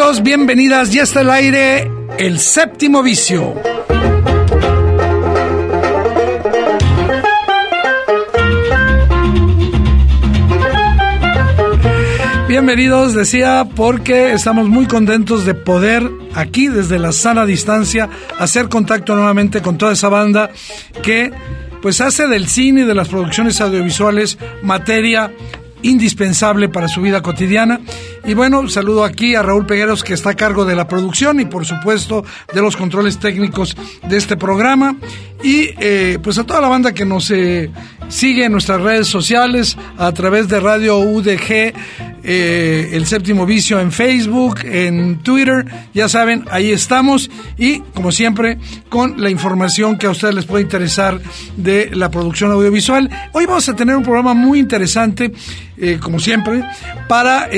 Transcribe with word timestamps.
Bienvenidos, 0.00 0.22
bienvenidas, 0.22 0.92
ya 0.92 1.02
está 1.02 1.20
el 1.20 1.28
aire, 1.28 1.90
el 2.16 2.38
séptimo 2.38 3.02
vicio. 3.02 3.54
Bienvenidos, 12.48 13.12
decía, 13.12 13.68
porque 13.76 14.32
estamos 14.32 14.70
muy 14.70 14.86
contentos 14.86 15.44
de 15.44 15.52
poder 15.52 16.10
aquí 16.34 16.68
desde 16.68 16.98
la 16.98 17.12
sana 17.12 17.44
distancia 17.44 18.08
hacer 18.38 18.70
contacto 18.70 19.14
nuevamente 19.14 19.60
con 19.60 19.76
toda 19.76 19.92
esa 19.92 20.08
banda 20.08 20.50
que 21.02 21.30
pues 21.82 22.00
hace 22.00 22.26
del 22.26 22.48
cine 22.48 22.82
y 22.82 22.84
de 22.84 22.94
las 22.94 23.08
producciones 23.08 23.60
audiovisuales 23.60 24.38
materia 24.62 25.30
indispensable 25.82 26.70
para 26.70 26.88
su 26.88 27.02
vida 27.02 27.20
cotidiana. 27.20 27.80
Y 28.24 28.34
bueno, 28.34 28.68
saludo 28.68 29.04
aquí 29.04 29.34
a 29.34 29.42
Raúl 29.42 29.66
Pegueros 29.66 30.04
que 30.04 30.14
está 30.14 30.30
a 30.30 30.36
cargo 30.36 30.64
de 30.64 30.76
la 30.76 30.86
producción 30.86 31.40
y 31.40 31.46
por 31.46 31.64
supuesto 31.64 32.24
de 32.52 32.60
los 32.60 32.76
controles 32.76 33.18
técnicos 33.18 33.76
de 34.08 34.16
este 34.16 34.36
programa. 34.36 34.96
Y 35.42 35.70
eh, 35.78 36.18
pues 36.22 36.38
a 36.38 36.44
toda 36.44 36.60
la 36.60 36.68
banda 36.68 36.92
que 36.92 37.04
nos 37.04 37.30
eh, 37.30 37.70
sigue 38.08 38.44
en 38.44 38.52
nuestras 38.52 38.80
redes 38.80 39.06
sociales 39.06 39.76
a 39.96 40.12
través 40.12 40.48
de 40.48 40.60
Radio 40.60 40.98
UDG, 40.98 41.72
eh, 42.22 42.90
el 42.92 43.06
séptimo 43.06 43.46
vicio 43.46 43.80
en 43.80 43.90
Facebook, 43.90 44.58
en 44.64 45.22
Twitter, 45.22 45.64
ya 45.94 46.08
saben, 46.10 46.44
ahí 46.50 46.70
estamos. 46.70 47.30
Y 47.56 47.80
como 47.94 48.12
siempre 48.12 48.58
con 48.90 49.22
la 49.22 49.30
información 49.30 49.96
que 49.96 50.06
a 50.06 50.10
ustedes 50.10 50.34
les 50.34 50.44
puede 50.44 50.64
interesar 50.64 51.18
de 51.56 51.90
la 51.94 52.10
producción 52.10 52.50
audiovisual. 52.50 53.08
Hoy 53.32 53.46
vamos 53.46 53.68
a 53.68 53.74
tener 53.74 53.96
un 53.96 54.02
programa 54.02 54.34
muy 54.34 54.58
interesante, 54.58 55.32
eh, 55.78 55.98
como 56.02 56.18
siempre, 56.18 56.62
para 57.08 57.48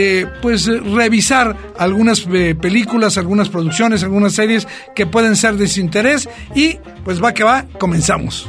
pues 0.40 0.66
revisar 0.66 1.56
algunas 1.76 2.20
películas, 2.20 3.18
algunas 3.18 3.48
producciones, 3.48 4.04
algunas 4.04 4.34
series 4.34 4.68
que 4.94 5.06
pueden 5.06 5.34
ser 5.34 5.56
de 5.56 5.66
su 5.66 5.80
interés. 5.80 6.28
Y 6.54 6.78
pues 7.04 7.22
va 7.22 7.34
que 7.34 7.42
va, 7.42 7.64
comenzamos. 7.78 8.48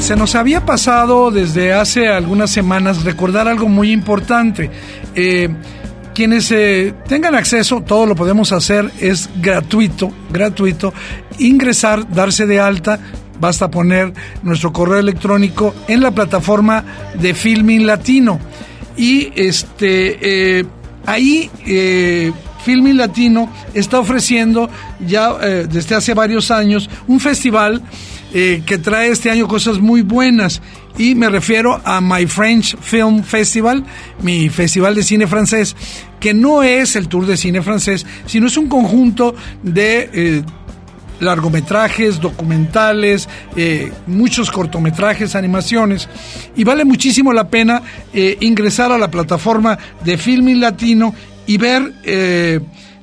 Se 0.00 0.16
nos 0.16 0.34
había 0.34 0.66
pasado 0.66 1.30
desde 1.30 1.72
hace 1.72 2.08
algunas 2.08 2.50
semanas 2.50 3.04
recordar 3.04 3.48
algo 3.48 3.68
muy 3.68 3.92
importante. 3.92 4.70
Eh, 5.14 5.48
quienes 6.14 6.50
eh, 6.50 6.92
tengan 7.08 7.34
acceso, 7.34 7.80
todo 7.80 8.04
lo 8.04 8.14
podemos 8.14 8.52
hacer, 8.52 8.90
es 9.00 9.30
gratuito, 9.40 10.12
gratuito, 10.30 10.92
ingresar, 11.46 12.08
darse 12.12 12.46
de 12.46 12.60
alta, 12.60 12.98
basta 13.40 13.70
poner 13.70 14.12
nuestro 14.42 14.72
correo 14.72 14.98
electrónico 14.98 15.74
en 15.88 16.00
la 16.00 16.10
plataforma 16.10 16.84
de 17.14 17.34
Filming 17.34 17.86
Latino. 17.86 18.38
Y 18.96 19.32
este 19.34 20.60
eh, 20.60 20.64
ahí 21.06 21.50
eh, 21.66 22.32
Filming 22.64 22.96
Latino 22.96 23.50
está 23.74 23.98
ofreciendo 23.98 24.70
ya 25.06 25.36
desde 25.38 25.96
hace 25.96 26.14
varios 26.14 26.50
años 26.50 26.88
un 27.08 27.18
festival 27.18 27.82
eh, 28.34 28.62
que 28.64 28.78
trae 28.78 29.10
este 29.10 29.30
año 29.30 29.46
cosas 29.46 29.78
muy 29.78 30.00
buenas. 30.00 30.62
Y 30.96 31.14
me 31.14 31.28
refiero 31.28 31.80
a 31.84 32.00
My 32.00 32.26
French 32.26 32.76
Film 32.80 33.22
Festival, 33.24 33.84
mi 34.22 34.48
festival 34.48 34.94
de 34.94 35.02
cine 35.02 35.26
francés, 35.26 35.76
que 36.18 36.32
no 36.32 36.62
es 36.62 36.96
el 36.96 37.08
tour 37.08 37.26
de 37.26 37.36
cine 37.36 37.60
francés, 37.60 38.06
sino 38.24 38.46
es 38.46 38.56
un 38.56 38.68
conjunto 38.68 39.34
de 39.62 40.10
eh, 40.12 40.42
largometrajes, 41.22 42.20
documentales, 42.20 43.28
eh, 43.56 43.92
muchos 44.06 44.50
cortometrajes, 44.50 45.34
animaciones, 45.34 46.08
y 46.56 46.64
vale 46.64 46.84
muchísimo 46.84 47.32
la 47.32 47.48
pena 47.48 47.82
ingresar 48.12 48.92
a 48.92 48.98
la 48.98 49.10
plataforma 49.10 49.78
de 50.04 50.18
Filming 50.18 50.60
Latino 50.60 51.14
y 51.46 51.56
ver 51.56 51.92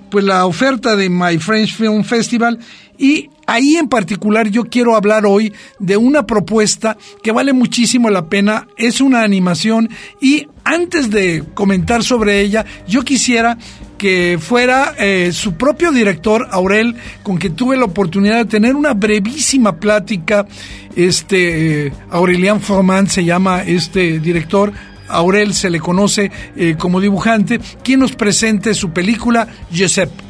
pues 0.09 0.25
la 0.25 0.46
oferta 0.46 0.96
de 0.96 1.09
My 1.09 1.38
French 1.38 1.75
Film 1.75 2.03
Festival. 2.03 2.59
Y 2.97 3.30
ahí 3.47 3.78
en 3.78 3.88
particular 3.88 4.50
yo 4.50 4.66
quiero 4.66 4.96
hablar 4.96 5.25
hoy 5.25 5.53
de 5.80 5.96
una 5.96 6.25
propuesta 6.25 6.97
que 7.24 7.31
vale 7.31 7.53
muchísimo 7.53 8.09
la 8.09 8.28
pena, 8.28 8.68
es 8.78 9.00
una 9.00 9.24
animación 9.24 9.90
y 10.19 10.47
antes 10.66 11.09
de 11.09 11.44
comentar 11.53 12.03
sobre 12.03 12.41
ella, 12.41 12.66
yo 12.88 13.03
quisiera 13.03 13.57
que 14.00 14.40
fuera 14.42 14.96
eh, 14.98 15.32
su 15.34 15.54
propio 15.54 15.92
director, 15.92 16.48
Aurel, 16.50 16.96
con 17.22 17.38
quien 17.38 17.56
tuve 17.56 17.78
la 17.78 17.86
oportunidad 17.86 18.38
de 18.38 18.46
tener 18.46 18.76
una 18.76 18.94
brevísima 18.94 19.76
plática. 19.76 20.48
Este, 20.96 21.88
eh, 21.88 21.94
Aurelian 22.10 22.62
Froman 22.62 23.08
se 23.08 23.24
llama 23.24 23.62
este 23.62 24.20
director, 24.20 24.74
Aurel 25.10 25.54
se 25.54 25.70
le 25.70 25.80
conoce 25.80 26.32
eh, 26.56 26.76
como 26.80 27.02
dibujante, 27.02 27.60
quien 27.84 28.00
nos 28.00 28.14
presente 28.14 28.74
su 28.74 28.92
película 28.92 29.48
Giuseppe. 29.70 30.28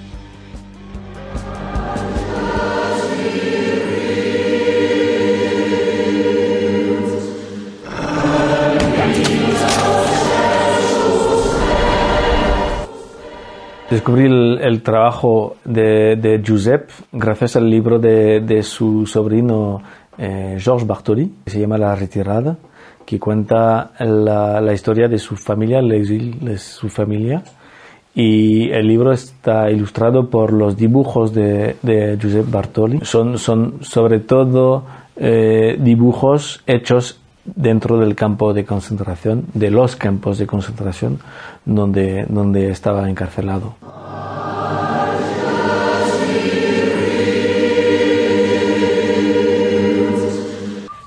Descubrí 13.90 14.26
el, 14.26 14.84
trabajo 14.84 15.56
de, 15.66 16.16
de, 16.16 16.42
Giuseppe 16.44 16.94
gracias 17.12 17.56
al 17.56 17.68
libro 17.68 17.98
de, 17.98 18.40
de 18.40 18.62
su 18.62 19.08
sobrino 19.08 19.82
eh, 20.16 20.58
Georges 20.60 20.86
Bartoli, 20.86 21.32
que 21.44 21.50
se 21.50 21.60
llama 21.60 21.78
La 21.80 21.96
Retirada, 21.96 22.56
que 23.04 23.20
cuenta 23.20 23.92
la, 24.00 24.62
la 24.62 24.74
historia 24.74 25.08
de 25.08 25.18
su 25.18 25.36
familia, 25.36 25.82
de 25.82 26.58
su 26.60 26.88
familia. 26.88 27.42
Y 28.14 28.70
el 28.70 28.88
libro 28.88 29.12
está 29.12 29.72
ilustrado 29.72 30.30
por 30.30 30.54
los 30.54 30.78
dibujos 30.78 31.34
de, 31.34 31.78
de 31.82 32.16
Giuseppe 32.20 32.52
Bartoli. 32.52 33.00
Son, 33.02 33.40
son 33.40 33.80
sobre 33.82 34.20
todo 34.20 34.84
eh, 35.16 35.78
dibujos 35.80 36.62
hechos 36.68 37.20
dentro 37.44 37.98
del 37.98 38.16
campo 38.16 38.54
de 38.54 38.66
concentración, 38.66 39.46
de 39.54 39.72
los 39.72 39.96
campos 39.96 40.38
de 40.38 40.46
concentración 40.46 41.20
donde, 41.66 42.26
donde 42.28 42.72
estaba 42.72 43.10
encarcelado. 43.10 43.76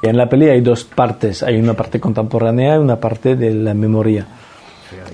En 0.02 0.16
la 0.16 0.28
peli 0.28 0.48
hay 0.48 0.60
dos 0.60 0.84
partes, 0.84 1.42
hay 1.42 1.58
una 1.58 1.74
parte 1.74 2.00
contemporánea 2.00 2.74
y 2.74 2.78
una 2.78 2.98
parte 2.98 3.36
de 3.36 3.54
la 3.54 3.72
memoria. 3.72 4.26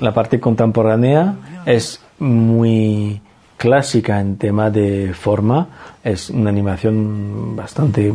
La 0.00 0.14
parte 0.14 0.40
contemporánea 0.40 1.62
es 1.66 2.00
muy 2.18 3.20
clásica 3.56 4.20
en 4.20 4.38
tema 4.38 4.70
de 4.70 5.12
forma, 5.12 5.68
es 6.02 6.30
una 6.30 6.48
animación 6.50 7.54
bastante, 7.54 8.12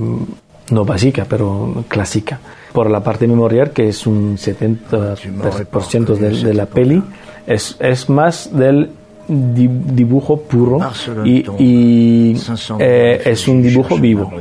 no 0.71 0.85
básica, 0.85 1.25
pero 1.29 1.85
clásica 1.87 2.39
por 2.73 2.89
la 2.89 3.01
parte 3.01 3.27
memorial, 3.27 3.71
que 3.71 3.87
es 3.87 4.05
un 4.07 4.35
70% 4.37 6.17
de, 6.17 6.29
de 6.43 6.53
la 6.53 6.65
peli, 6.65 7.01
es, 7.47 7.77
es 7.79 8.09
más 8.09 8.49
del 8.51 8.89
dibujo 9.27 10.41
puro 10.41 10.79
y, 11.23 11.45
y 11.57 12.35
eh, 12.79 13.21
es 13.25 13.47
un 13.47 13.61
dibujo 13.61 13.97
vivo. 13.97 14.31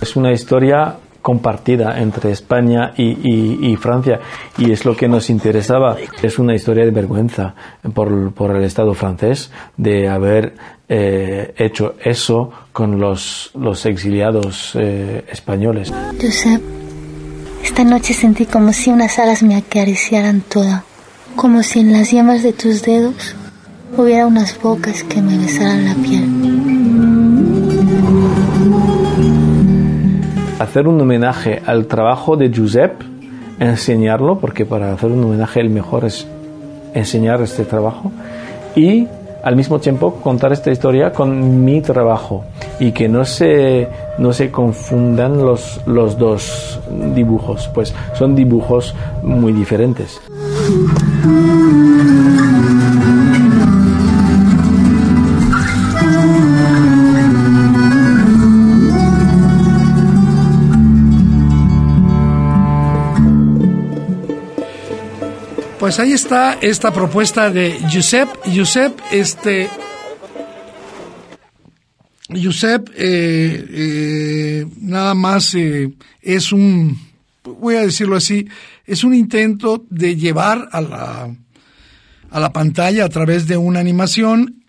Es 0.00 0.16
una 0.16 0.32
historia 0.32 0.96
compartida 1.22 2.00
entre 2.00 2.30
España 2.30 2.92
y, 2.96 3.76
Francia 3.76 4.20
y 4.56 4.70
es 4.70 4.84
lo 4.84 4.96
que 4.96 5.08
nos 5.08 5.30
interesaba. 5.30 5.96
Es 6.22 6.38
una 6.38 6.54
historia 6.54 6.84
de 6.84 6.90
vergüenza 6.90 7.54
por, 7.92 8.32
por 8.32 8.56
el 8.56 8.64
Estado 8.64 8.94
francés 8.94 9.50
de 9.76 10.08
haber 10.08 10.54
eh, 10.88 11.52
hecho 11.56 11.94
eso 12.02 12.50
con 12.72 12.98
los, 12.98 13.50
los 13.54 13.84
exiliados 13.86 14.74
eh, 14.76 15.24
españoles. 15.30 15.92
Josep, 16.20 16.79
esta 17.62 17.84
noche 17.84 18.14
sentí 18.14 18.46
como 18.46 18.72
si 18.72 18.90
unas 18.90 19.18
alas 19.18 19.42
me 19.42 19.56
acariciaran 19.56 20.40
toda, 20.40 20.84
como 21.36 21.62
si 21.62 21.80
en 21.80 21.92
las 21.92 22.10
yemas 22.10 22.42
de 22.42 22.52
tus 22.52 22.82
dedos 22.82 23.36
hubiera 23.96 24.26
unas 24.26 24.60
bocas 24.60 25.02
que 25.04 25.20
me 25.22 25.36
besaran 25.38 25.84
la 25.84 25.94
piel. 25.94 26.40
hacer 30.60 30.86
un 30.86 31.00
homenaje 31.00 31.62
al 31.64 31.86
trabajo 31.86 32.36
de 32.36 32.50
Giuseppe, 32.50 33.04
enseñarlo, 33.58 34.38
porque 34.38 34.66
para 34.66 34.92
hacer 34.92 35.10
un 35.10 35.24
homenaje 35.24 35.58
el 35.58 35.70
mejor 35.70 36.04
es 36.04 36.28
enseñar 36.94 37.40
este 37.40 37.64
trabajo, 37.64 38.12
y 38.76 39.08
al 39.42 39.56
mismo 39.56 39.78
tiempo 39.78 40.14
contar 40.16 40.52
esta 40.52 40.70
historia 40.70 41.12
con 41.12 41.64
mi 41.64 41.80
trabajo 41.80 42.44
y 42.78 42.92
que 42.92 43.08
no 43.08 43.24
se, 43.24 43.88
no 44.18 44.32
se 44.32 44.50
confundan 44.50 45.38
los, 45.38 45.80
los 45.86 46.18
dos 46.18 46.80
dibujos, 47.14 47.68
pues 47.74 47.94
son 48.14 48.34
dibujos 48.34 48.94
muy 49.22 49.52
diferentes. 49.52 50.20
Pues 65.90 65.98
ahí 65.98 66.12
está 66.12 66.52
esta 66.60 66.92
propuesta 66.92 67.50
de 67.50 67.76
Josep. 67.92 68.28
Josep, 68.46 68.96
este. 69.10 69.68
Josep, 72.28 72.90
eh, 72.96 73.66
eh, 73.68 74.66
nada 74.82 75.14
más 75.14 75.52
eh, 75.56 75.92
es 76.22 76.52
un, 76.52 76.96
voy 77.42 77.74
a 77.74 77.82
decirlo 77.82 78.14
así, 78.14 78.46
es 78.86 79.02
un 79.02 79.14
intento 79.14 79.84
de 79.90 80.14
llevar 80.14 80.68
a 80.70 80.80
la, 80.80 81.36
a 82.30 82.38
la 82.38 82.52
pantalla 82.52 83.04
a 83.04 83.08
través 83.08 83.48
de 83.48 83.56
una 83.56 83.80
animación 83.80 84.62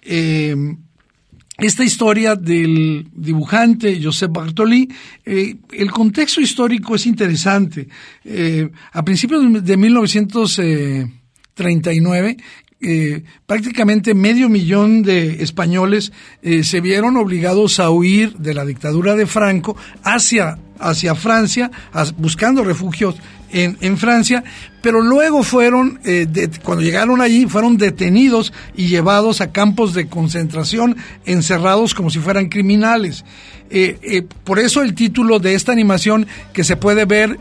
esta 1.61 1.83
historia 1.83 2.35
del 2.35 3.07
dibujante 3.13 4.01
Josep 4.03 4.31
Bartoli, 4.31 4.89
eh, 5.23 5.57
el 5.71 5.91
contexto 5.91 6.41
histórico 6.41 6.95
es 6.95 7.05
interesante. 7.05 7.87
Eh, 8.23 8.67
a 8.93 9.05
principios 9.05 9.63
de 9.63 9.77
1939, 9.77 12.37
eh, 12.81 13.23
prácticamente 13.45 14.13
medio 14.13 14.49
millón 14.49 15.03
de 15.03 15.43
españoles 15.43 16.11
se 16.41 16.81
vieron 16.81 17.17
obligados 17.17 17.79
a 17.79 17.89
huir 17.89 18.37
de 18.37 18.53
la 18.53 18.65
dictadura 18.65 19.15
de 19.15 19.27
Franco 19.27 19.75
hacia, 20.03 20.57
hacia 20.79 21.15
Francia, 21.15 21.71
buscando 22.17 22.63
refugios 22.63 23.15
en, 23.53 23.97
Francia, 23.97 24.43
pero 24.81 25.01
luego 25.01 25.43
fueron, 25.43 25.99
eh, 26.03 26.27
cuando 26.63 26.83
llegaron 26.83 27.21
allí, 27.21 27.45
fueron 27.47 27.77
detenidos 27.77 28.53
y 28.75 28.87
llevados 28.87 29.41
a 29.41 29.51
campos 29.51 29.93
de 29.93 30.07
concentración, 30.07 30.97
encerrados 31.25 31.93
como 31.93 32.09
si 32.09 32.19
fueran 32.19 32.49
criminales. 32.49 33.25
Eh, 33.69 33.99
eh, 34.01 34.23
por 34.43 34.59
eso 34.59 34.81
el 34.81 34.93
título 34.95 35.39
de 35.39 35.55
esta 35.55 35.71
animación 35.71 36.27
que 36.53 36.63
se 36.63 36.77
puede 36.77 37.05
ver 37.05 37.39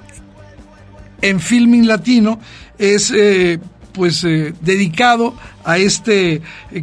en 1.22 1.40
Filming 1.40 1.86
Latino 1.86 2.40
es 2.78 3.12
pues 3.92 4.24
eh, 4.24 4.54
dedicado 4.60 5.34
a 5.64 5.78
este 5.78 6.42
eh, 6.72 6.82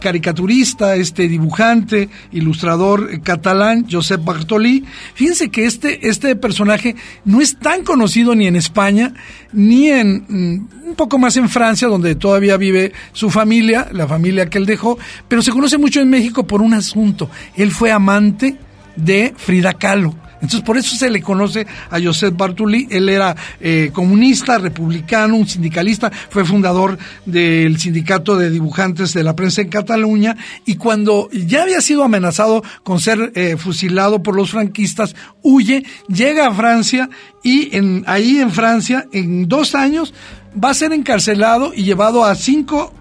caricaturista, 0.00 0.96
este 0.96 1.28
dibujante, 1.28 2.08
ilustrador 2.32 3.10
eh, 3.10 3.20
catalán, 3.20 3.86
Josep 3.90 4.24
Bartoli. 4.24 4.84
Fíjense 5.14 5.50
que 5.50 5.66
este, 5.66 6.08
este 6.08 6.36
personaje 6.36 6.96
no 7.24 7.40
es 7.40 7.58
tan 7.58 7.84
conocido 7.84 8.34
ni 8.34 8.46
en 8.46 8.56
España, 8.56 9.14
ni 9.52 9.88
en 9.88 10.24
mm, 10.28 10.88
un 10.90 10.94
poco 10.94 11.18
más 11.18 11.36
en 11.36 11.48
Francia, 11.48 11.88
donde 11.88 12.14
todavía 12.14 12.56
vive 12.56 12.92
su 13.12 13.30
familia, 13.30 13.88
la 13.92 14.06
familia 14.06 14.50
que 14.50 14.58
él 14.58 14.66
dejó, 14.66 14.98
pero 15.28 15.42
se 15.42 15.52
conoce 15.52 15.78
mucho 15.78 16.00
en 16.00 16.10
México 16.10 16.46
por 16.46 16.60
un 16.62 16.74
asunto. 16.74 17.30
Él 17.56 17.70
fue 17.70 17.90
amante 17.90 18.56
de 18.96 19.32
Frida 19.36 19.72
Kahlo 19.72 20.21
entonces, 20.42 20.62
por 20.62 20.76
eso 20.76 20.96
se 20.96 21.08
le 21.08 21.22
conoce 21.22 21.66
a 21.88 22.00
Josep 22.00 22.36
Bartoli. 22.36 22.88
Él 22.90 23.08
era 23.08 23.34
eh, 23.60 23.90
comunista, 23.92 24.58
republicano, 24.58 25.36
un 25.36 25.46
sindicalista, 25.46 26.10
fue 26.10 26.44
fundador 26.44 26.98
del 27.24 27.78
sindicato 27.78 28.36
de 28.36 28.50
dibujantes 28.50 29.14
de 29.14 29.22
la 29.22 29.36
prensa 29.36 29.62
en 29.62 29.68
Cataluña 29.68 30.36
y 30.66 30.74
cuando 30.74 31.28
ya 31.30 31.62
había 31.62 31.80
sido 31.80 32.02
amenazado 32.02 32.64
con 32.82 33.00
ser 33.00 33.30
eh, 33.36 33.56
fusilado 33.56 34.20
por 34.22 34.34
los 34.34 34.50
franquistas, 34.50 35.14
huye, 35.42 35.84
llega 36.08 36.48
a 36.48 36.54
Francia 36.54 37.08
y 37.44 37.76
en, 37.76 38.02
ahí 38.08 38.38
en 38.38 38.50
Francia, 38.50 39.06
en 39.12 39.46
dos 39.46 39.76
años, 39.76 40.12
va 40.52 40.70
a 40.70 40.74
ser 40.74 40.92
encarcelado 40.92 41.72
y 41.72 41.84
llevado 41.84 42.24
a 42.24 42.34
cinco 42.34 42.92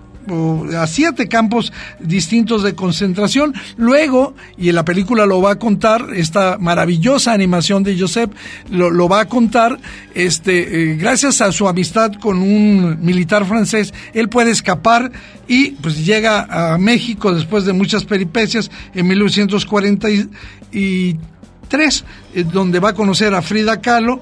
a 0.78 0.88
siete 0.88 1.28
campos 1.28 1.74
distintos 2.00 2.64
de 2.64 2.76
concentración. 2.76 3.54
Luego, 3.78 4.36
y 4.58 4.70
en 4.70 4.76
la 4.76 4.86
película 4.86 5.26
lo 5.26 5.42
va 5.42 5.52
a 5.52 5.60
contar, 5.60 6.08
esta 6.16 6.58
maravillosa 6.58 7.34
animación 7.34 7.84
de 7.84 8.00
Josep 8.00 8.34
lo, 8.70 9.10
va 9.10 9.22
a 9.22 9.28
contar, 9.28 9.80
este, 10.14 10.92
eh, 10.92 10.96
gracias 10.96 11.42
a 11.42 11.52
su 11.52 11.68
amistad 11.68 12.14
con 12.14 12.42
un 12.42 12.98
militar 13.02 13.46
francés, 13.46 13.94
él 14.14 14.30
puede 14.30 14.52
escapar 14.52 15.12
y 15.48 15.72
pues 15.72 16.06
llega 16.06 16.74
a 16.74 16.78
México 16.78 17.34
después 17.34 17.66
de 17.66 17.74
muchas 17.74 18.06
peripecias 18.06 18.72
en 18.94 19.08
1943, 19.08 20.30
eh, 20.72 22.44
donde 22.44 22.80
va 22.80 22.90
a 22.90 22.94
conocer 22.94 23.34
a 23.34 23.42
Frida 23.42 23.82
Kahlo 23.82 24.22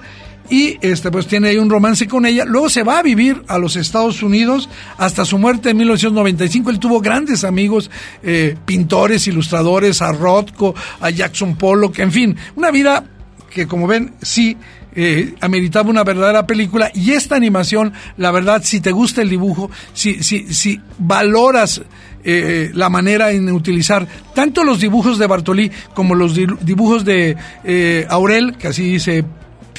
y 0.50 0.78
este 0.82 1.12
pues 1.12 1.28
tiene 1.28 1.50
ahí 1.50 1.58
un 1.58 1.70
romance 1.70 2.08
con 2.08 2.26
ella. 2.26 2.46
Luego 2.46 2.70
se 2.70 2.84
va 2.84 3.00
a 3.00 3.04
vivir 3.04 3.44
a 3.48 3.58
los 3.58 3.76
Estados 3.76 4.24
Unidos 4.24 4.70
hasta 4.98 5.26
su 5.26 5.38
muerte 5.38 5.70
en 5.70 5.78
1995. 5.78 6.70
Él 6.72 6.80
tuvo 6.80 7.02
grandes 7.02 7.44
amigos, 7.44 7.92
eh, 8.24 8.56
pintores, 8.66 9.28
ilustradores, 9.28 10.02
a 10.02 10.12
Rothko, 10.12 10.74
a 11.00 11.10
Jackson 11.10 11.56
Pollock, 11.56 12.00
en 12.00 12.12
fin, 12.12 12.36
una 12.56 12.72
vida 12.72 13.04
que 13.50 13.68
como 13.68 13.88
ven 13.88 14.14
sí 14.22 14.58
eh, 14.96 15.36
ameritaba 15.42 15.90
una 15.90 16.04
verdadera 16.04 16.46
película 16.46 16.92
y 16.94 17.12
esta 17.12 17.36
animación, 17.36 17.94
la 18.18 18.32
verdad, 18.32 18.62
si 18.64 18.80
te 18.80 18.92
gusta 18.92 19.22
el 19.22 19.30
dibujo, 19.30 19.70
si, 19.94 20.24
si, 20.24 20.54
si 20.54 20.80
valoras 20.98 21.82
eh, 22.24 22.72
la 22.74 22.90
manera 22.90 23.32
en 23.32 23.52
utilizar 23.52 24.08
tanto 24.36 24.64
los 24.64 24.80
dibujos 24.80 25.18
de 25.18 25.28
Bartolí 25.28 25.72
como 25.94 26.16
los 26.16 26.36
dibujos 26.36 27.06
de 27.06 27.38
Aurel, 28.10 28.58
que 28.58 28.68
así 28.68 29.00
se 29.00 29.24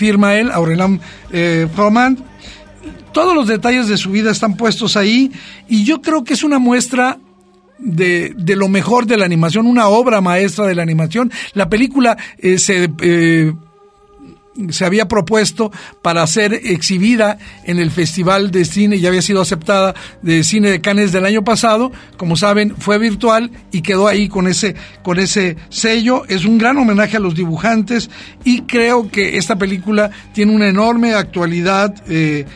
firma 0.00 0.35
él, 0.37 0.50
Aurelán 0.50 0.99
eh, 1.30 1.69
Todos 3.12 3.35
los 3.35 3.47
detalles 3.47 3.87
de 3.87 3.99
su 3.99 4.11
vida 4.11 4.30
están 4.30 4.57
puestos 4.57 4.97
ahí 4.97 5.30
y 5.69 5.85
yo 5.85 6.00
creo 6.00 6.25
que 6.25 6.33
es 6.33 6.42
una 6.42 6.59
muestra 6.59 7.19
de, 7.78 8.33
de, 8.35 8.57
lo 8.57 8.69
mejor 8.69 9.04
de 9.04 9.19
la 9.19 9.26
animación, 9.26 9.66
una 9.66 9.88
obra 9.88 10.23
maestra 10.23 10.66
de 10.66 10.75
la 10.75 10.83
animación. 10.83 11.30
La 11.52 11.69
película 11.69 12.16
eh, 12.38 12.57
se 12.57 12.90
eh, 13.02 13.52
se 14.71 14.85
había 14.85 15.09
propuesto 15.09 15.73
para 16.02 16.26
ser 16.26 16.55
exhibida 16.55 17.38
en 17.64 17.79
el 17.79 17.90
Festival 17.90 18.50
de 18.50 18.64
Cine, 18.64 19.00
ya 19.00 19.09
había 19.09 19.23
sido 19.23 19.40
aceptada 19.40 19.95
de 20.23 20.45
Cine 20.45 20.71
de 20.71 20.81
Cannes 20.81 21.12
del 21.12 21.25
año 21.25 21.43
pasado, 21.45 21.93
como 22.17 22.37
saben, 22.37 22.76
fue 22.76 22.99
virtual 22.99 23.50
y 23.73 23.83
quedó 23.83 24.07
ahí 24.09 24.29
con 24.29 24.47
ese, 24.47 24.75
con 25.02 25.19
ese 25.19 25.57
sello. 25.69 26.25
Es 26.29 26.45
un 26.45 26.59
gran 26.59 26.76
homenaje 26.79 27.17
a 27.17 27.21
los 27.21 27.35
dibujantes 27.35 28.11
y 28.45 28.62
creo 28.62 29.11
que 29.11 29.37
esta 29.37 29.57
película 29.57 30.11
tiene 30.33 30.55
una 30.55 30.69
enorme 30.69 31.14
actualidad, 31.14 31.95
eh, 32.09 32.47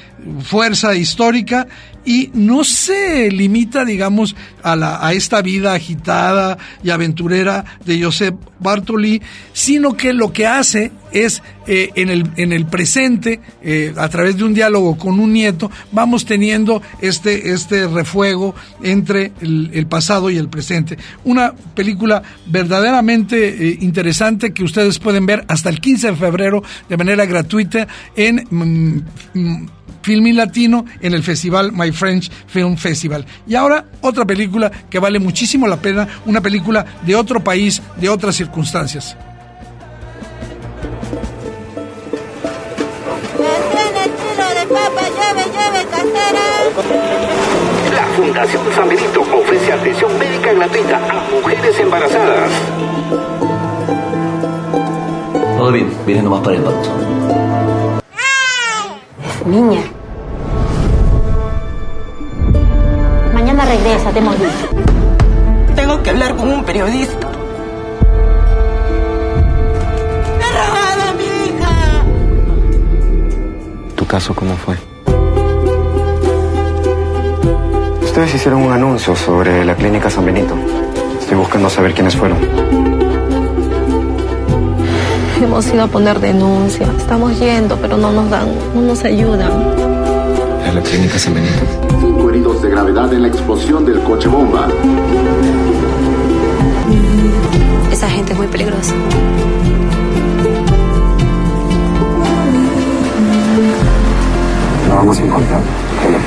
fuerza 0.43 0.95
histórica 0.95 1.67
y 2.05 2.31
no 2.35 2.65
se 2.65 3.31
limita, 3.31 3.85
digamos, 3.85 4.37
a, 4.63 4.77
la, 4.77 5.07
a 5.07 5.13
esta 5.13 5.43
vida 5.43 5.73
agitada 5.73 6.59
y 6.83 6.91
aventurera 6.91 7.65
de 7.85 8.03
Josep 8.03 8.37
Bartoli, 8.65 9.23
sino 9.53 9.97
que 9.97 10.13
lo 10.13 10.33
que 10.33 10.47
hace 10.49 10.91
es 11.13 11.43
eh, 11.69 11.91
en, 11.95 12.11
el, 12.11 12.29
en 12.37 12.53
el 12.53 12.67
presente, 12.67 13.41
eh, 13.63 13.95
a 13.97 14.09
través 14.09 14.37
de 14.37 14.43
un 14.43 14.53
diálogo 14.53 14.99
con 14.99 15.21
un 15.21 15.33
nieto, 15.33 15.71
vamos 15.93 16.25
teniendo 16.25 16.83
este, 17.01 17.53
este 17.53 17.87
refuego 17.87 18.57
entre 18.83 19.33
el, 19.41 19.87
pasado 19.87 20.31
y 20.31 20.39
el 20.39 20.49
presente. 20.49 20.99
Una 21.25 21.53
película 21.53 22.23
verdaderamente 22.47 23.49
eh, 23.49 23.79
interesante 23.81 24.53
que 24.53 24.65
ustedes 24.65 24.99
pueden 24.99 25.27
ver 25.27 25.45
hasta 25.47 25.69
el 25.69 25.81
15 25.81 26.09
de 26.09 26.17
febrero 26.17 26.63
de 26.89 26.97
manera 26.97 27.25
gratuita 27.27 27.87
en... 28.17 28.47
Mm, 28.51 29.39
mm, 29.39 29.67
Latino 30.07 30.85
en 31.01 31.15
el 31.15 31.23
festival 31.23 31.73
My 31.73 31.91
French 31.91 32.31
Film 32.47 32.77
Festival. 32.77 33.25
Y 33.47 33.55
ahora 33.55 33.87
otra 34.01 34.25
película 34.25 34.71
que 34.91 34.99
vale 34.99 35.19
muchísimo 35.19 35.67
la 35.67 35.81
pena, 35.81 36.07
una 36.27 36.41
película 36.41 36.85
de 37.07 37.15
otro 37.17 37.43
país, 37.43 37.81
de 37.99 38.09
otras 38.09 38.37
circunstancias. 38.55 39.17
La 47.93 48.05
Fundación 48.17 48.63
San 48.75 48.89
Benito 48.89 49.21
ofrece 49.23 49.73
atención 49.73 50.19
médica 50.19 50.53
gratuita 50.53 50.97
a 50.97 51.31
mujeres 51.31 51.79
embarazadas. 51.81 52.51
Todo 55.59 55.73
bien, 55.73 55.93
viene 56.07 56.23
nomás 56.23 56.41
para 56.43 56.57
el 56.57 56.63
parto. 56.63 56.89
Niña. 59.47 59.81
Mañana 63.33 63.65
regresa, 63.65 64.11
te 64.11 64.19
hemos. 64.21 64.37
Tengo 65.75 66.03
que 66.03 66.11
hablar 66.11 66.37
con 66.37 66.53
un 66.53 66.65
periodista. 66.65 67.24
Caso 74.15 74.33
cómo 74.33 74.55
fue? 74.55 74.77
Ustedes 78.05 78.33
hicieron 78.33 78.63
un 78.63 78.71
anuncio 78.71 79.17
sobre 79.17 79.65
la 79.65 79.75
clínica 79.75 80.09
San 80.09 80.25
Benito. 80.25 80.55
Estoy 81.19 81.37
buscando 81.37 81.69
saber 81.69 81.95
quiénes 81.95 82.15
fueron. 82.15 82.39
Hemos 85.43 85.67
ido 85.67 85.83
a 85.83 85.89
poner 85.89 86.21
denuncia. 86.21 86.87
Estamos 86.97 87.41
yendo, 87.41 87.77
pero 87.79 87.97
no 87.97 88.13
nos 88.13 88.31
dan, 88.31 88.47
no 88.73 88.83
nos 88.83 89.03
ayudan. 89.03 89.51
A 89.51 90.73
la 90.73 90.81
clínica 90.81 91.19
San 91.19 91.35
Benito. 91.35 91.65
Cinco 92.01 92.31
heridos 92.31 92.63
de 92.63 92.71
gravedad 92.71 93.13
en 93.13 93.23
la 93.23 93.27
explosión 93.27 93.85
del 93.85 94.01
coche 94.05 94.29
bomba. 94.29 94.69
Esa 97.91 98.09
gente 98.09 98.33
es 98.33 98.39
muy 98.39 98.47
peligrosa. 98.47 98.95
Vamos 105.05 105.19
a 105.19 105.25
encontrar, 105.25 105.61
te 106.03 106.11
lo 106.11 106.19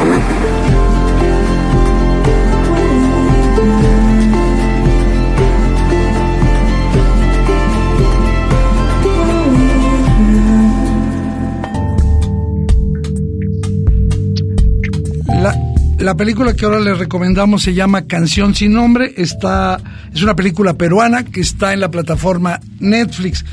la 15.99 16.15
película 16.15 16.53
que 16.53 16.63
ahora 16.63 16.79
les 16.79 16.97
recomendamos 16.97 17.63
se 17.63 17.73
llama 17.73 18.03
Canción 18.07 18.55
sin 18.55 18.73
nombre. 18.73 19.13
Está, 19.17 19.77
es 20.13 20.21
una 20.21 20.35
película 20.35 20.75
peruana 20.75 21.25
que 21.25 21.41
está 21.41 21.73
en 21.73 21.81
la 21.81 21.91
plataforma 21.91 22.61
Netflix. 22.79 23.43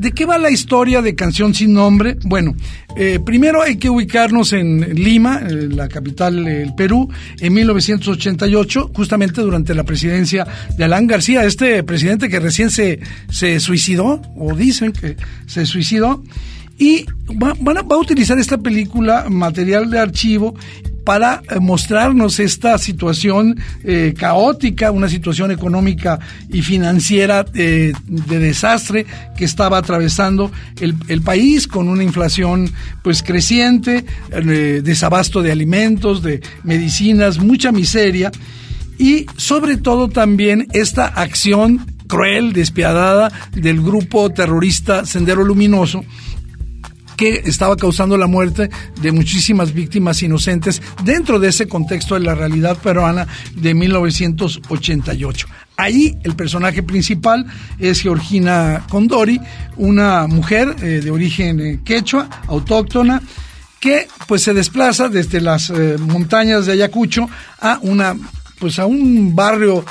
¿De 0.00 0.12
qué 0.12 0.24
va 0.24 0.38
la 0.38 0.50
historia 0.50 1.02
de 1.02 1.14
Canción 1.14 1.52
sin 1.52 1.74
nombre? 1.74 2.16
Bueno, 2.24 2.54
eh, 2.96 3.20
primero 3.22 3.60
hay 3.60 3.76
que 3.76 3.90
ubicarnos 3.90 4.54
en 4.54 4.94
Lima, 4.94 5.42
eh, 5.46 5.68
la 5.70 5.88
capital 5.88 6.42
del 6.42 6.74
Perú, 6.74 7.10
en 7.38 7.52
1988, 7.52 8.92
justamente 8.94 9.42
durante 9.42 9.74
la 9.74 9.84
presidencia 9.84 10.46
de 10.74 10.84
Alan 10.84 11.06
García, 11.06 11.44
este 11.44 11.82
presidente 11.82 12.30
que 12.30 12.40
recién 12.40 12.70
se, 12.70 12.98
se 13.28 13.60
suicidó, 13.60 14.22
o 14.38 14.54
dicen 14.54 14.92
que 14.92 15.18
se 15.46 15.66
suicidó, 15.66 16.24
y 16.78 17.04
va 17.30 17.52
a 17.52 17.98
utilizar 17.98 18.38
esta 18.38 18.56
película, 18.56 19.26
material 19.28 19.90
de 19.90 19.98
archivo, 19.98 20.54
para 21.04 21.42
eh, 21.48 21.58
mostrarnos 21.60 22.40
esta 22.40 22.78
situación 22.78 23.58
eh, 23.84 24.14
caótica, 24.16 24.90
una 24.90 25.08
situación 25.08 25.50
económica 25.50 26.18
y 26.48 26.62
financiera 26.62 27.44
eh, 27.54 27.92
de 28.06 28.38
desastre 28.38 29.06
que 29.36 29.44
estaba 29.44 29.78
atravesando 29.78 30.50
el, 30.80 31.22
país 31.22 31.66
con 31.66 31.88
una 31.88 32.02
inflación 32.02 32.72
pues 33.02 33.22
creciente, 33.22 34.04
desabasto 34.82 35.42
de 35.42 35.52
alimentos, 35.52 36.22
de 36.22 36.40
medicinas, 36.64 37.38
mucha 37.38 37.72
miseria 37.72 38.32
y 38.98 39.26
sobre 39.36 39.76
todo 39.76 40.08
también 40.08 40.66
esta 40.72 41.06
acción 41.06 41.86
cruel, 42.10 42.52
despiadada 42.52 43.30
del 43.52 43.80
grupo 43.80 44.30
terrorista 44.30 45.06
Sendero 45.06 45.44
Luminoso 45.44 46.04
que 47.20 47.42
estaba 47.44 47.76
causando 47.76 48.16
la 48.16 48.26
muerte 48.26 48.70
de 49.02 49.12
muchísimas 49.12 49.74
víctimas 49.74 50.22
inocentes 50.22 50.80
dentro 51.04 51.38
de 51.38 51.48
ese 51.48 51.68
contexto 51.68 52.14
de 52.14 52.22
la 52.22 52.34
realidad 52.34 52.78
peruana 52.78 53.28
de 53.54 53.74
1988. 53.74 55.46
Ahí 55.76 56.16
el 56.22 56.34
personaje 56.34 56.82
principal 56.82 57.44
es 57.78 58.00
Georgina 58.00 58.86
Condori, 58.88 59.38
una 59.76 60.26
mujer 60.28 60.74
eh, 60.80 61.02
de 61.04 61.10
origen 61.10 61.60
eh, 61.60 61.80
quechua, 61.84 62.26
autóctona, 62.46 63.20
que 63.78 64.08
pues 64.26 64.42
se 64.42 64.54
desplaza 64.54 65.10
desde 65.10 65.42
las 65.42 65.68
eh, 65.68 65.98
montañas 65.98 66.64
de 66.64 66.72
Ayacucho 66.72 67.28
a 67.60 67.80
una 67.82 68.16
pues 68.58 68.78
a 68.78 68.86
un 68.86 69.34
barrio 69.34 69.86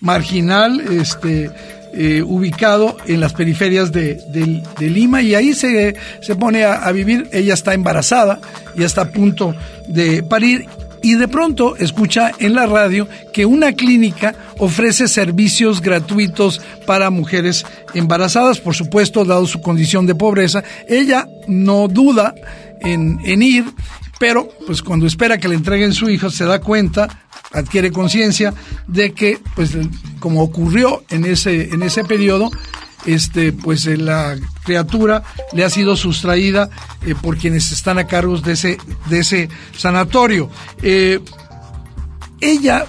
marginal, 0.00 0.80
este 0.80 1.50
eh, 1.92 2.22
ubicado 2.22 2.96
en 3.06 3.20
las 3.20 3.32
periferias 3.32 3.92
de, 3.92 4.14
de, 4.14 4.90
Lima 4.90 5.22
y 5.22 5.34
ahí 5.34 5.54
se, 5.54 5.94
se 6.20 6.36
pone 6.36 6.64
a, 6.64 6.74
a, 6.74 6.92
vivir. 6.92 7.28
Ella 7.32 7.54
está 7.54 7.74
embarazada, 7.74 8.40
ya 8.74 8.86
está 8.86 9.02
a 9.02 9.10
punto 9.10 9.54
de 9.86 10.22
parir 10.22 10.66
y 11.02 11.16
de 11.16 11.28
pronto 11.28 11.76
escucha 11.76 12.32
en 12.38 12.54
la 12.54 12.66
radio 12.66 13.08
que 13.32 13.44
una 13.44 13.72
clínica 13.72 14.34
ofrece 14.58 15.08
servicios 15.08 15.82
gratuitos 15.82 16.62
para 16.86 17.10
mujeres 17.10 17.66
embarazadas, 17.92 18.60
por 18.60 18.74
supuesto, 18.74 19.24
dado 19.24 19.46
su 19.46 19.60
condición 19.60 20.06
de 20.06 20.14
pobreza. 20.14 20.62
Ella 20.88 21.28
no 21.48 21.88
duda 21.88 22.34
en, 22.80 23.18
en 23.24 23.42
ir, 23.42 23.64
pero 24.22 24.48
pues 24.68 24.82
cuando 24.82 25.04
espera 25.04 25.36
que 25.38 25.48
le 25.48 25.56
entreguen 25.56 25.92
su 25.92 26.08
hijo 26.08 26.30
se 26.30 26.44
da 26.44 26.60
cuenta 26.60 27.08
adquiere 27.52 27.90
conciencia 27.90 28.54
de 28.86 29.10
que, 29.14 29.40
pues, 29.56 29.76
como 30.20 30.44
ocurrió 30.44 31.02
en 31.10 31.24
ese, 31.24 31.74
en 31.74 31.82
ese 31.82 32.04
periodo, 32.04 32.48
este, 33.04 33.52
pues 33.52 33.84
la 33.86 34.38
criatura 34.62 35.24
le 35.52 35.64
ha 35.64 35.70
sido 35.70 35.96
sustraída 35.96 36.70
eh, 37.04 37.16
por 37.20 37.36
quienes 37.36 37.72
están 37.72 37.98
a 37.98 38.06
cargo 38.06 38.38
de 38.38 38.52
ese, 38.52 38.78
de 39.10 39.18
ese 39.18 39.48
sanatorio. 39.76 40.48
Eh, 40.84 41.18
ella 42.40 42.86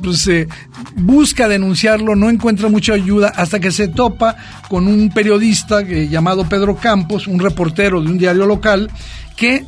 pues, 0.00 0.28
eh, 0.28 0.46
busca 0.94 1.48
denunciarlo, 1.48 2.14
no 2.14 2.30
encuentra 2.30 2.68
mucha 2.68 2.92
ayuda 2.92 3.32
hasta 3.34 3.58
que 3.58 3.72
se 3.72 3.88
topa 3.88 4.36
con 4.68 4.86
un 4.86 5.10
periodista 5.12 5.82
llamado 5.82 6.48
Pedro 6.48 6.76
Campos, 6.76 7.26
un 7.26 7.40
reportero 7.40 8.00
de 8.00 8.06
un 8.06 8.16
diario 8.16 8.46
local, 8.46 8.92
que 9.36 9.66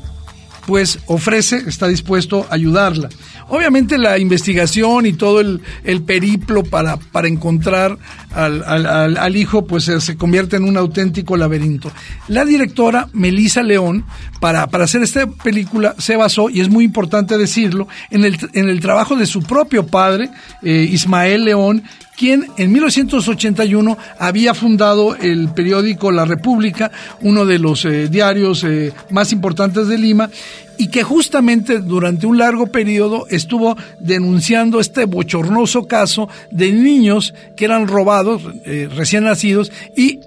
pues 0.66 0.98
ofrece, 1.06 1.62
está 1.66 1.88
dispuesto 1.88 2.46
a 2.50 2.54
ayudarla. 2.54 3.08
Obviamente 3.48 3.98
la 3.98 4.18
investigación 4.18 5.06
y 5.06 5.12
todo 5.12 5.40
el, 5.40 5.60
el 5.84 6.02
periplo 6.02 6.62
para, 6.62 6.96
para 6.96 7.28
encontrar 7.28 7.98
al, 8.32 8.64
al, 8.64 9.16
al, 9.16 9.36
hijo 9.36 9.66
pues 9.66 9.84
se 9.84 10.16
convierte 10.16 10.56
en 10.56 10.64
un 10.64 10.76
auténtico 10.76 11.36
laberinto. 11.36 11.92
La 12.28 12.44
directora 12.44 13.08
Melissa 13.12 13.62
León, 13.62 14.04
para, 14.40 14.66
para 14.68 14.84
hacer 14.84 15.02
esta 15.02 15.26
película, 15.26 15.94
se 15.98 16.16
basó, 16.16 16.48
y 16.48 16.60
es 16.60 16.68
muy 16.68 16.84
importante 16.84 17.36
decirlo, 17.36 17.86
en 18.10 18.24
el, 18.24 18.38
en 18.54 18.68
el 18.68 18.80
trabajo 18.80 19.16
de 19.16 19.26
su 19.26 19.42
propio 19.42 19.86
padre, 19.86 20.30
eh, 20.62 20.88
Ismael 20.90 21.44
León, 21.44 21.82
quien 22.16 22.46
en 22.56 22.72
1981 22.72 23.98
había 24.18 24.54
fundado 24.54 25.16
el 25.16 25.48
periódico 25.48 26.12
La 26.12 26.24
República, 26.24 26.90
uno 27.20 27.44
de 27.44 27.58
los 27.58 27.84
eh, 27.84 28.08
diarios 28.08 28.64
eh, 28.64 28.92
más 29.10 29.32
importantes 29.32 29.88
de 29.88 29.98
Lima, 29.98 30.30
y 30.76 30.88
que 30.88 31.02
justamente 31.02 31.78
durante 31.78 32.26
un 32.26 32.38
largo 32.38 32.66
periodo 32.66 33.26
estuvo 33.30 33.76
denunciando 34.00 34.80
este 34.80 35.04
bochornoso 35.04 35.86
caso 35.86 36.28
de 36.50 36.72
niños 36.72 37.32
que 37.56 37.64
eran 37.64 37.86
robados, 37.86 38.42
eh, 38.64 38.88
recién 38.94 39.24
nacidos, 39.24 39.70
y 39.96 40.20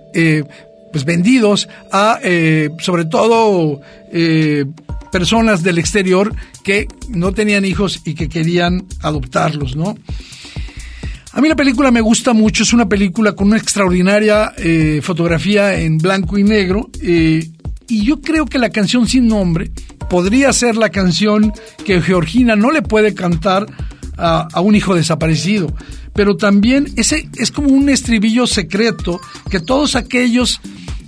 pues 0.91 1.05
vendidos 1.05 1.69
a 1.91 2.19
sobre 2.79 3.05
todo 3.05 3.81
personas 5.11 5.61
del 5.61 5.77
exterior 5.77 6.33
que 6.63 6.87
no 7.09 7.33
tenían 7.33 7.65
hijos 7.65 8.01
y 8.05 8.15
que 8.15 8.29
querían 8.29 8.87
adoptarlos, 9.03 9.75
¿no? 9.75 9.95
A 11.37 11.39
mí 11.39 11.47
la 11.49 11.55
película 11.55 11.91
me 11.91 12.01
gusta 12.01 12.33
mucho, 12.33 12.63
es 12.63 12.73
una 12.73 12.89
película 12.89 13.33
con 13.33 13.49
una 13.49 13.57
extraordinaria 13.57 14.53
eh, 14.57 15.01
fotografía 15.03 15.79
en 15.79 15.99
blanco 15.99 16.39
y 16.39 16.43
negro 16.43 16.89
eh, 16.99 17.47
y 17.87 18.03
yo 18.03 18.21
creo 18.21 18.47
que 18.47 18.57
la 18.57 18.71
canción 18.71 19.07
sin 19.07 19.27
nombre 19.27 19.69
podría 20.09 20.51
ser 20.51 20.77
la 20.77 20.89
canción 20.89 21.53
que 21.85 22.01
Georgina 22.01 22.55
no 22.55 22.71
le 22.71 22.81
puede 22.81 23.13
cantar 23.13 23.67
a, 24.17 24.47
un 24.61 24.73
hijo 24.73 24.95
desaparecido, 24.95 25.71
pero 26.13 26.37
también 26.37 26.87
ese 26.95 27.29
es 27.35 27.51
como 27.51 27.69
un 27.69 27.87
estribillo 27.89 28.47
secreto 28.47 29.21
que 29.51 29.59
todos 29.59 29.95
aquellos 29.95 30.59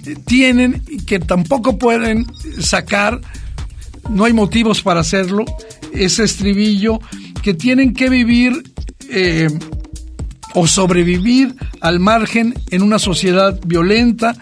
eh, 0.06 0.16
tienen 0.28 0.84
y 0.88 1.06
que 1.06 1.18
tampoco 1.18 1.80
pueden 1.80 2.28
sacar, 2.60 3.20
no 4.12 4.26
hay 4.26 4.34
motivos 4.34 4.84
para 4.84 5.00
hacerlo, 5.00 5.46
ese 5.92 6.24
estribillo 6.24 7.00
que 7.42 7.56
tienen 7.56 7.96
que 7.96 8.10
vivir 8.10 8.62
o 10.54 10.68
sobrevivir 10.68 11.56
al 11.82 12.00
margen 12.00 12.56
en 12.72 12.82
una 12.82 13.00
sociedad 13.00 13.60
violenta 13.66 14.36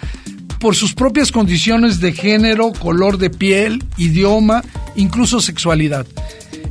por 0.60 0.76
sus 0.76 0.94
propias 0.94 1.32
condiciones 1.32 2.00
de 2.00 2.14
género, 2.14 2.72
color 2.72 3.18
de 3.18 3.30
piel, 3.30 3.84
idioma, 3.98 4.64
incluso 4.96 5.40
sexualidad. 5.40 6.06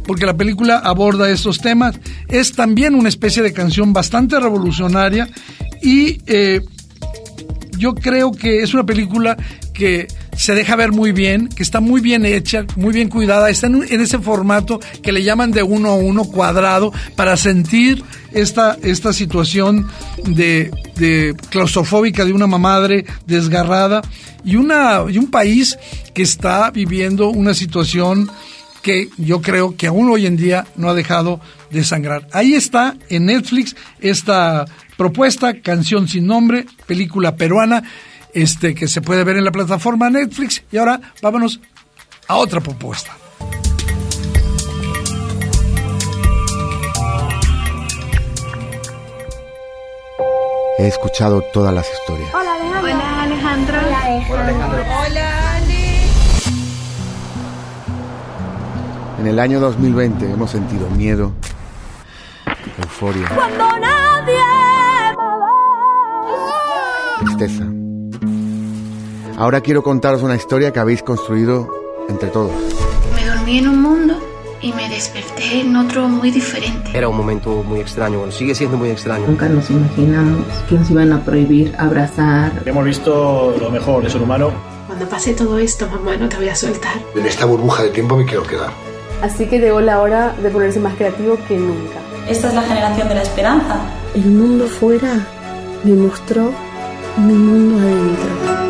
porque 0.07 0.25
la 0.25 0.37
película 0.37 0.79
aborda 0.79 1.29
estos 1.29 1.59
temas. 1.59 1.99
Es 2.29 2.53
también 2.53 2.95
una 2.95 3.09
especie 3.09 3.43
de 3.43 3.53
canción 3.53 3.93
bastante 3.93 4.39
revolucionaria 4.39 5.29
y 5.83 6.21
eh, 6.27 6.61
yo 7.77 7.93
creo 7.95 8.31
que 8.31 8.63
es 8.63 8.73
una 8.73 8.87
película 8.87 9.37
que 9.75 10.07
se 10.37 10.55
deja 10.55 10.77
ver 10.77 10.93
muy 10.93 11.13
bien, 11.13 11.49
que 11.49 11.63
está 11.63 11.81
muy 11.81 12.01
bien 12.01 12.27
hecha, 12.27 12.65
muy 12.77 12.93
bien 12.93 13.09
cuidada, 13.09 13.51
está 13.51 13.67
en, 13.67 13.83
ese 14.01 14.19
formato 14.19 14.81
que 15.03 15.13
le 15.13 15.23
llaman 15.23 15.51
de 15.51 15.63
uno 15.63 15.91
a 15.91 15.95
uno 15.95 16.25
cuadrado 16.25 16.93
para 17.17 17.37
sentir 17.37 18.05
esta, 18.33 18.77
esta 18.83 19.13
situación 19.13 19.89
de, 20.25 20.71
de 20.97 21.35
claustrofóbica 21.51 22.25
de 22.25 22.33
una 22.33 22.47
madre 22.47 23.07
desgarrada 23.27 24.03
y, 24.45 24.57
una, 24.57 25.05
y 25.09 25.19
un 25.19 25.31
país 25.31 25.79
que 26.15 26.23
está 26.23 26.71
viviendo 26.71 27.31
una 27.31 27.55
situación 27.55 28.31
que 28.83 29.09
yo 29.17 29.43
creo 29.43 29.77
que 29.77 29.89
aún 29.89 30.09
hoy 30.11 30.27
en 30.27 30.37
día 30.37 30.67
no 30.77 30.89
ha 30.89 30.95
dejado 30.95 31.41
de 31.71 31.83
sangrar. 31.83 32.29
Ahí 32.33 32.55
está 32.55 32.95
en 33.09 33.27
Netflix 33.27 33.75
esta 34.01 34.65
propuesta, 34.97 35.61
Canción 35.61 36.07
sin 36.07 36.27
nombre, 36.27 36.67
película 36.87 37.35
peruana 37.35 37.83
este, 38.37 38.75
que 38.75 38.87
se 38.87 39.01
puede 39.01 39.25
ver 39.25 39.39
en 39.39 39.45
la 39.47 39.51
plataforma 39.51 40.11
Netflix. 40.11 40.63
Y 40.71 40.77
ahora 40.77 41.01
vámonos 41.23 41.59
a 42.29 42.37
otra 42.37 42.61
propuesta. 42.61 43.17
He 50.79 50.87
escuchado 50.87 51.43
todas 51.55 51.75
las 51.75 51.87
historias. 51.91 52.29
Hola 52.35 52.53
Alejandro. 52.53 52.91
Hola 52.91 53.23
Alejandro. 53.23 53.79
Hola 53.79 54.45
Alejandro. 54.45 54.83
Hola 54.83 55.57
Ale. 55.57 55.87
En 59.21 59.27
el 59.27 59.39
año 59.39 59.61
2020 59.61 60.31
hemos 60.31 60.51
sentido 60.51 60.91
miedo, 60.91 61.33
euforia, 62.83 63.31
Cuando 63.35 63.79
nadie 63.79 64.37
tristeza. 67.25 67.76
Ahora 69.37 69.61
quiero 69.61 69.83
contaros 69.83 70.23
una 70.23 70.35
historia 70.35 70.73
que 70.73 70.81
habéis 70.81 71.03
construido 71.03 71.69
entre 72.09 72.31
todos. 72.31 72.53
Me 73.15 73.27
dormí 73.27 73.59
en 73.59 73.69
un 73.69 73.83
mundo 73.83 74.15
y 74.63 74.73
me 74.73 74.89
desperté 74.89 75.61
en 75.61 75.77
otro 75.77 76.09
muy 76.09 76.31
diferente. 76.31 76.91
Era 76.95 77.11
un 77.11 77.19
momento 77.19 77.63
muy 77.63 77.81
extraño, 77.81 78.19
bueno, 78.19 78.33
sigue 78.33 78.55
siendo 78.55 78.79
muy 78.79 78.89
extraño. 78.89 79.27
Nunca 79.27 79.47
nos 79.47 79.69
imaginamos 79.69 80.47
que 80.67 80.77
nos 80.77 80.91
iban 80.91 81.13
a 81.13 81.23
prohibir 81.23 81.75
abrazar. 81.79 82.63
Hemos 82.65 82.85
visto 82.87 83.55
lo 83.61 83.71
mejor 83.71 84.03
de 84.05 84.09
ser 84.09 84.23
humano. 84.23 84.53
Cuando 84.87 85.07
pase 85.07 85.35
todo 85.35 85.59
esto, 85.59 85.87
mamá, 85.87 86.17
no 86.17 86.31
te 86.31 86.37
voy 86.37 86.49
a 86.49 86.57
soltar. 86.57 86.95
En 87.15 87.27
esta 87.27 87.45
burbuja 87.45 87.83
de 87.83 87.91
tiempo 87.91 88.17
me 88.17 88.25
quiero 88.25 88.43
quedar. 88.43 88.71
Así 89.21 89.47
que 89.47 89.59
llegó 89.59 89.83
la 89.83 90.01
hora 90.01 90.35
de 90.43 90.49
ponerse 90.49 90.81
más 90.81 90.95
creativo 90.95 91.37
que 91.47 91.59
nunca. 91.59 91.99
Esta 92.27 92.49
es 92.49 92.55
la 92.55 92.63
generación 92.63 93.09
de 93.09 93.15
la 93.17 93.23
esperanza. 93.23 93.81
El 94.15 94.31
mundo 94.31 94.67
fuera 94.67 95.27
me 95.85 95.93
mostró 95.93 96.53
mi 97.19 97.35
mundo 97.35 97.79
adentro. 97.79 98.66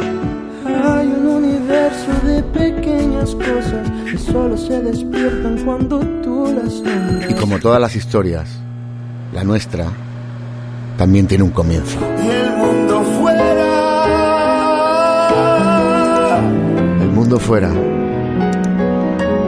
De 2.25 2.43
pequeñas 2.43 3.35
cosas 3.35 3.91
que 4.11 4.17
solo 4.17 4.57
se 4.57 4.81
despiertan 4.81 5.59
cuando 5.65 5.99
tú 6.23 6.53
las 6.55 6.81
nombras. 6.81 7.31
Y 7.31 7.35
como 7.35 7.59
todas 7.59 7.81
las 7.81 7.97
historias, 7.97 8.49
la 9.33 9.43
nuestra 9.43 9.87
también 10.97 11.27
tiene 11.27 11.45
un 11.45 11.51
comienzo. 11.51 11.99
Y 12.25 12.29
el 12.29 12.57
mundo 12.57 13.03
fuera. 13.03 13.57
El 17.01 17.09
mundo 17.11 17.39
fuera 17.41 17.73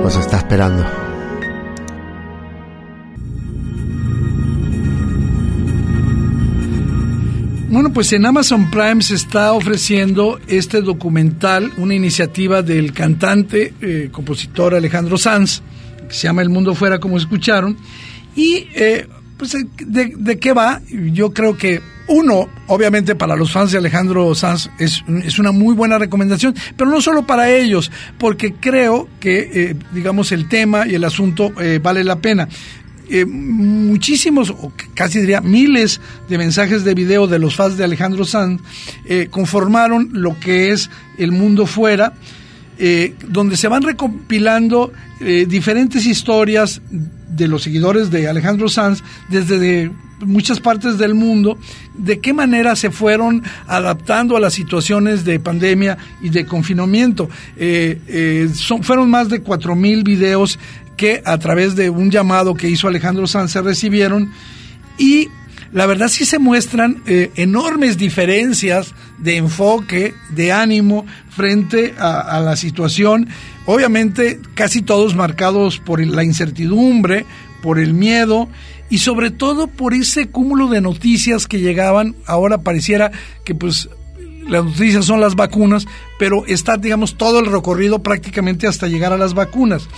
os 0.05 0.17
está 0.17 0.39
esperando. 0.39 1.08
Bueno, 7.79 7.93
pues 7.93 8.13
en 8.13 8.27
Amazon 8.27 8.73
Prime 8.73 9.01
se 9.03 9.15
está 9.15 9.53
ofreciendo 9.53 10.41
este 10.49 10.83
documental, 10.83 11.71
una 11.77 11.95
iniciativa 11.95 12.61
del 12.61 12.93
cantante, 12.93 13.73
eh, 13.81 14.09
compositor 14.11 14.75
Alejandro 14.75 15.17
Sanz, 15.17 15.63
que 16.09 16.13
se 16.13 16.27
llama 16.27 16.43
El 16.43 16.49
Mundo 16.49 16.75
Fuera, 16.75 16.99
como 16.99 17.17
escucharon. 17.17 17.77
Y, 18.35 18.67
eh, 18.75 19.07
pues, 19.37 19.53
de, 19.77 20.13
¿de 20.17 20.39
qué 20.41 20.53
va? 20.53 20.81
Yo 20.89 21.33
creo 21.33 21.57
que 21.57 21.81
uno, 22.09 22.49
obviamente 22.67 23.15
para 23.15 23.37
los 23.37 23.53
fans 23.53 23.71
de 23.71 23.79
Alejandro 23.79 24.35
Sanz 24.35 24.71
es, 24.79 25.03
una 25.39 25.53
muy 25.53 25.75
buena 25.75 25.99
recomendación, 25.99 26.55
pero 26.77 26.91
no 26.91 27.01
solo 27.01 27.27
para 27.27 27.51
ellos, 27.51 27.93
porque 28.19 28.55
creo 28.55 29.09
que, 29.21 29.51
eh, 29.53 29.77
digamos, 29.93 30.33
el 30.33 30.49
tema 30.49 30.87
y 30.87 30.95
el 30.95 31.05
asunto 31.05 31.53
eh, 31.61 31.79
vale 31.81 32.03
la 32.03 32.17
pena. 32.17 32.49
Eh, 33.11 33.25
muchísimos, 33.25 34.51
o 34.51 34.71
casi 34.95 35.21
diría 35.21 35.41
miles 35.41 36.01
de 36.29 36.37
mensajes 36.37 36.85
de 36.85 36.93
video 36.93 37.27
de 37.27 37.39
los 37.39 37.57
fans 37.57 37.79
de 37.79 37.85
Alejandro 37.85 38.27
Sanz 38.27 38.61
eh, 39.07 39.29
conformaron 39.31 40.11
lo 40.13 40.39
que 40.39 40.73
es 40.73 40.91
El 41.17 41.33
Mundo 41.33 41.65
Fuera, 41.65 42.13
eh, 42.79 43.15
donde 43.27 43.57
se 43.57 43.69
van 43.69 43.83
recopilando 43.83 44.93
diferentes 45.49 46.07
historias 46.07 46.81
de 46.91 47.49
los 47.49 47.65
seguidores 47.65 48.09
de 48.09 48.29
Alejandro 48.29 48.69
Sanz 48.69 49.03
desde 49.29 49.59
de 49.59 49.91
muchas 50.21 50.61
partes 50.61 50.97
del 50.97 51.15
mundo, 51.15 51.59
de 51.97 52.21
qué 52.21 52.33
manera 52.33 52.77
se 52.77 52.93
fueron 52.93 53.43
adaptando 53.67 54.37
a 54.37 54.41
las 54.41 54.55
situaciones 54.55 55.25
de 55.25 55.41
pandemia 55.41 55.99
y 56.23 56.29
de 56.29 56.47
confinamiento. 56.47 57.29
fueron 58.83 59.11
más 59.11 59.29
de 59.29 59.41
cuatro 59.41 59.75
mil 59.75 60.05
videos 60.05 60.57
que 60.99 61.23
a 61.25 61.39
través 61.39 61.77
de 61.77 61.89
un 61.89 62.11
llamado 62.11 62.53
que 62.53 62.69
hizo 62.69 62.89
Alejandro 62.89 63.27
Sanz 63.27 63.53
se 63.53 63.63
recibieron 63.63 64.31
y 64.99 65.29
la 65.73 65.87
verdad 65.87 66.09
sí 66.09 66.25
se 66.27 66.39
muestran 66.39 67.03
eh, 67.07 67.31
enormes 67.37 67.97
diferencias 67.97 68.95
de 69.19 69.37
enfoque, 69.37 70.15
de 70.31 70.53
ánimo 70.53 71.07
frente 71.31 71.95
a, 71.99 72.21
a, 72.21 72.41
la 72.41 72.57
situación, 72.57 73.29
obviamente 73.65 74.41
casi 74.55 74.83
todos 74.83 75.15
marcados 75.15 75.79
por 75.79 76.05
la 76.05 76.25
incertidumbre, 76.25 77.25
por 77.63 77.79
el 77.79 77.95
miedo 77.95 78.49
y 78.91 78.99
sobre 78.99 79.31
todo 79.31 79.67
por 79.67 79.95
ese 79.95 80.29
cúmulo 80.29 80.69
de 80.69 80.81
noticias 80.81 81.47
que 81.47 81.61
llegaban, 81.61 82.17
ahora 82.27 82.59
pareciera 82.59 83.13
que 83.45 83.55
pues 83.55 83.89
las 84.49 84.65
noticias 84.65 85.05
son 85.05 85.21
las 85.21 85.35
vacunas, 85.35 85.87
pero 86.19 86.47
está, 86.47 86.77
digamos, 86.77 87.17
todo 87.17 87.39
el 87.39 87.47
recorrido 87.47 88.03
prácticamente 88.03 88.67
hasta 88.67 88.89
llegar 88.89 89.13
a 89.13 89.19
las 89.19 89.35
vacunas. 89.35 89.89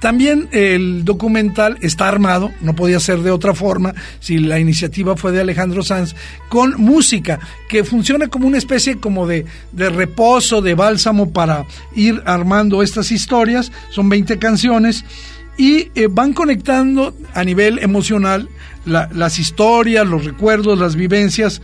También 0.00 0.48
el 0.52 1.04
documental 1.04 1.76
está 1.82 2.08
armado, 2.08 2.50
no 2.62 2.74
podía 2.74 2.98
ser 3.00 3.20
de 3.20 3.30
otra 3.30 3.54
forma, 3.54 3.94
si 4.18 4.38
la 4.38 4.58
iniciativa 4.58 5.14
fue 5.14 5.30
de 5.30 5.42
Alejandro 5.42 5.82
Sanz, 5.82 6.14
con 6.48 6.80
música, 6.80 7.38
que 7.68 7.84
funciona 7.84 8.28
como 8.28 8.46
una 8.46 8.56
especie 8.58 8.98
como 8.98 9.26
de, 9.26 9.44
de 9.72 9.90
reposo, 9.90 10.62
de 10.62 10.74
bálsamo 10.74 11.32
para 11.32 11.66
ir 11.94 12.22
armando 12.24 12.82
estas 12.82 13.12
historias. 13.12 13.70
Son 13.90 14.08
20 14.08 14.38
canciones 14.38 15.04
y 15.58 15.90
eh, 15.94 16.08
van 16.10 16.32
conectando 16.32 17.14
a 17.34 17.44
nivel 17.44 17.78
emocional 17.78 18.48
la, 18.86 19.10
las 19.12 19.38
historias, 19.38 20.06
los 20.06 20.24
recuerdos, 20.24 20.78
las 20.78 20.96
vivencias 20.96 21.60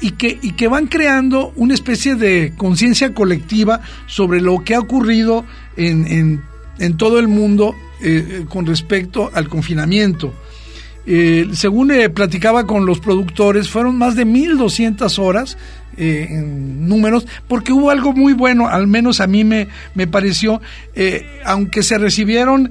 y 0.00 0.12
que, 0.12 0.38
y 0.42 0.52
que 0.52 0.68
van 0.68 0.86
creando 0.86 1.52
una 1.56 1.74
especie 1.74 2.14
de 2.14 2.52
conciencia 2.56 3.14
colectiva 3.14 3.80
sobre 4.06 4.40
lo 4.40 4.62
que 4.64 4.74
ha 4.74 4.80
ocurrido 4.80 5.44
en, 5.76 6.42
en, 6.78 6.96
todo 6.96 7.18
el 7.18 7.28
mundo 7.28 7.74
eh, 8.02 8.44
con 8.48 8.66
respecto 8.66 9.30
al 9.32 9.48
confinamiento. 9.48 10.32
Eh, 11.06 11.48
según 11.52 11.90
eh, 11.90 12.08
platicaba 12.08 12.66
con 12.66 12.86
los 12.86 12.98
productores, 12.98 13.68
fueron 13.68 13.98
más 13.98 14.16
de 14.16 14.26
1.200 14.26 15.18
horas 15.18 15.58
eh, 15.96 16.28
en 16.30 16.88
números, 16.88 17.26
porque 17.46 17.72
hubo 17.72 17.90
algo 17.90 18.12
muy 18.12 18.32
bueno, 18.32 18.68
al 18.68 18.86
menos 18.86 19.20
a 19.20 19.26
mí 19.26 19.44
me, 19.44 19.68
me 19.94 20.06
pareció, 20.06 20.60
aunque 21.44 21.82
se 21.82 21.98
recibieron 21.98 22.70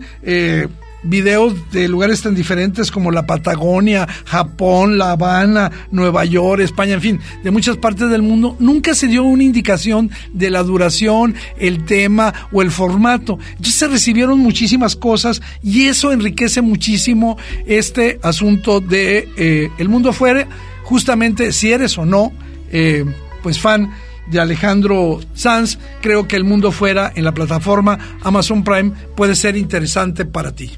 videos 1.03 1.71
de 1.71 1.87
lugares 1.87 2.21
tan 2.21 2.35
diferentes 2.35 2.91
como 2.91 3.11
la 3.11 3.25
Patagonia, 3.25 4.07
Japón, 4.25 4.97
La 4.97 5.11
Habana, 5.11 5.71
Nueva 5.91 6.25
York, 6.25 6.61
España, 6.61 6.93
en 6.93 7.01
fin, 7.01 7.19
de 7.43 7.51
muchas 7.51 7.77
partes 7.77 8.09
del 8.09 8.21
mundo, 8.21 8.55
nunca 8.59 8.95
se 8.95 9.07
dio 9.07 9.23
una 9.23 9.43
indicación 9.43 10.11
de 10.33 10.49
la 10.49 10.63
duración, 10.63 11.35
el 11.57 11.85
tema 11.85 12.33
o 12.51 12.61
el 12.61 12.71
formato. 12.71 13.39
Entonces 13.51 13.75
se 13.75 13.87
recibieron 13.87 14.39
muchísimas 14.39 14.95
cosas 14.95 15.41
y 15.61 15.85
eso 15.85 16.11
enriquece 16.11 16.61
muchísimo 16.61 17.37
este 17.65 18.19
asunto 18.23 18.79
de 18.79 19.27
eh, 19.37 19.69
el 19.77 19.89
mundo 19.89 20.09
afuera, 20.09 20.47
justamente 20.83 21.51
si 21.51 21.71
eres 21.71 21.97
o 21.97 22.05
no, 22.05 22.31
eh, 22.71 23.05
pues 23.41 23.59
fan 23.59 23.91
de 24.27 24.39
Alejandro 24.39 25.19
Sanz, 25.33 25.77
creo 26.01 26.27
que 26.27 26.35
el 26.35 26.43
mundo 26.43 26.71
fuera 26.71 27.11
en 27.13 27.25
la 27.25 27.33
plataforma 27.33 27.99
Amazon 28.21 28.63
Prime 28.63 28.91
puede 29.15 29.35
ser 29.35 29.57
interesante 29.57 30.25
para 30.25 30.53
ti. 30.53 30.71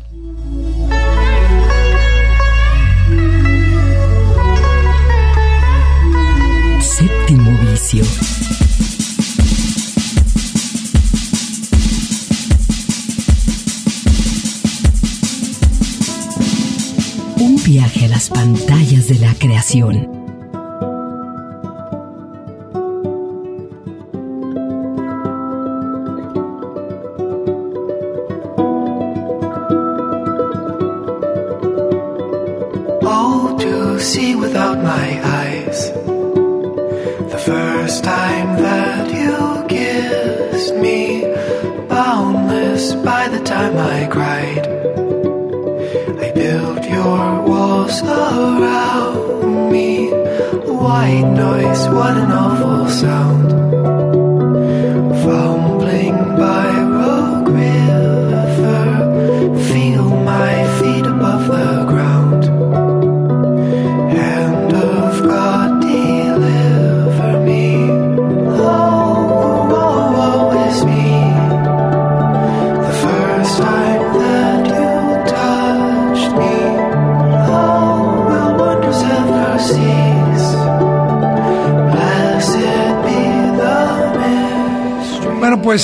Un 17.38 17.62
viaje 17.65 18.05
a 18.05 18.08
las 18.10 18.29
pantallas 18.29 19.08
de 19.08 19.15
la 19.19 19.34
creación. 19.36 20.14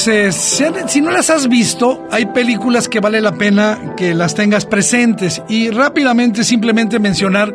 Si, 0.02 1.02
no 1.02 1.12
las 1.12 1.30
has 1.30 1.48
visto, 1.48 2.08
hay 2.12 2.26
películas 2.28 2.88
que 2.88 3.00
vale 3.00 3.22
la 3.22 3.34
pena 3.34 3.94
que 3.96 4.14
las 4.14 4.36
tengas 4.36 4.66
presentes. 4.66 5.42
Y 5.48 5.70
rápidamente 5.70 6.44
simplemente 6.44 7.00
mencionar 7.00 7.54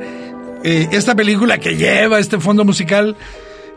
eh, 0.62 0.88
esta 0.92 1.14
película 1.14 1.58
que 1.58 1.76
lleva 1.76 2.18
este 2.18 2.38
fondo 2.38 2.64
musical 2.64 3.16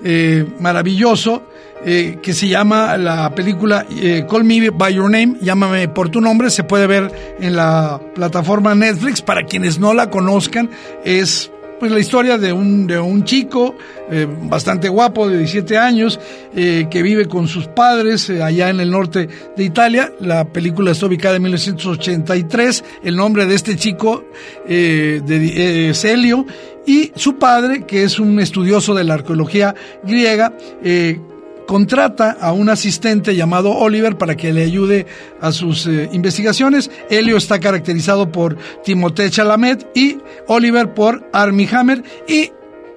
eh, 0.03 0.45
maravilloso, 0.59 1.43
eh, 1.85 2.19
que 2.21 2.33
se 2.33 2.47
llama 2.47 2.97
la 2.97 3.33
película 3.33 3.85
Call 4.29 4.43
Me 4.43 4.69
By 4.69 4.93
Your 4.93 5.09
Name, 5.09 5.37
llámame 5.41 5.87
por 5.87 6.09
tu 6.09 6.21
nombre, 6.21 6.49
se 6.49 6.63
puede 6.63 6.87
ver 6.87 7.37
en 7.39 7.55
la 7.55 7.99
plataforma 8.13 8.75
Netflix, 8.75 9.21
para 9.21 9.43
quienes 9.43 9.79
no 9.79 9.93
la 9.93 10.09
conozcan, 10.09 10.69
es 11.03 11.51
pues 11.79 11.91
la 11.91 11.99
historia 11.99 12.37
de 12.37 12.51
un, 12.51 12.87
de 12.87 12.99
un 12.99 13.23
chico 13.23 13.75
eh, 14.11 14.27
bastante 14.43 14.89
guapo 14.89 15.29
de 15.29 15.37
17 15.37 15.77
años 15.77 16.19
eh, 16.55 16.87
que 16.89 17.01
vive 17.01 17.27
con 17.27 17.47
sus 17.47 17.67
padres 17.67 18.29
eh, 18.29 18.43
allá 18.43 18.69
en 18.69 18.79
el 18.79 18.91
norte 18.91 19.29
de 19.55 19.63
Italia. 19.63 20.11
La 20.19 20.45
película 20.45 20.91
está 20.91 21.05
ubicada 21.05 21.37
en 21.37 21.43
1983. 21.43 22.83
El 23.03 23.15
nombre 23.15 23.45
de 23.45 23.55
este 23.55 23.75
chico 23.75 24.25
de, 24.67 25.89
es 25.89 26.03
Helio 26.05 26.45
y 26.89 27.11
su 27.15 27.37
padre, 27.37 27.85
que 27.85 28.03
es 28.03 28.19
un 28.19 28.39
estudioso 28.39 28.95
de 28.95 29.03
la 29.03 29.13
arqueología 29.13 29.75
griega, 30.03 30.53
eh, 30.83 31.19
contrata 31.69 32.35
a 32.41 32.51
un 32.51 32.67
asistente 32.67 33.35
llamado 33.35 33.69
Oliver 33.69 34.17
para 34.17 34.35
que 34.35 34.51
le 34.51 34.63
ayude 34.63 35.05
a 35.39 35.51
sus 35.51 35.85
eh, 35.85 36.09
investigaciones. 36.11 36.89
Helio 37.11 37.37
está 37.37 37.59
caracterizado 37.59 38.31
por 38.31 38.57
Timothée 38.83 39.29
Chalamet 39.29 39.85
y 39.93 40.17
Oliver 40.47 40.95
por 40.95 41.29
Armie 41.31 41.69
Hammer 41.71 42.01
y 42.27 42.49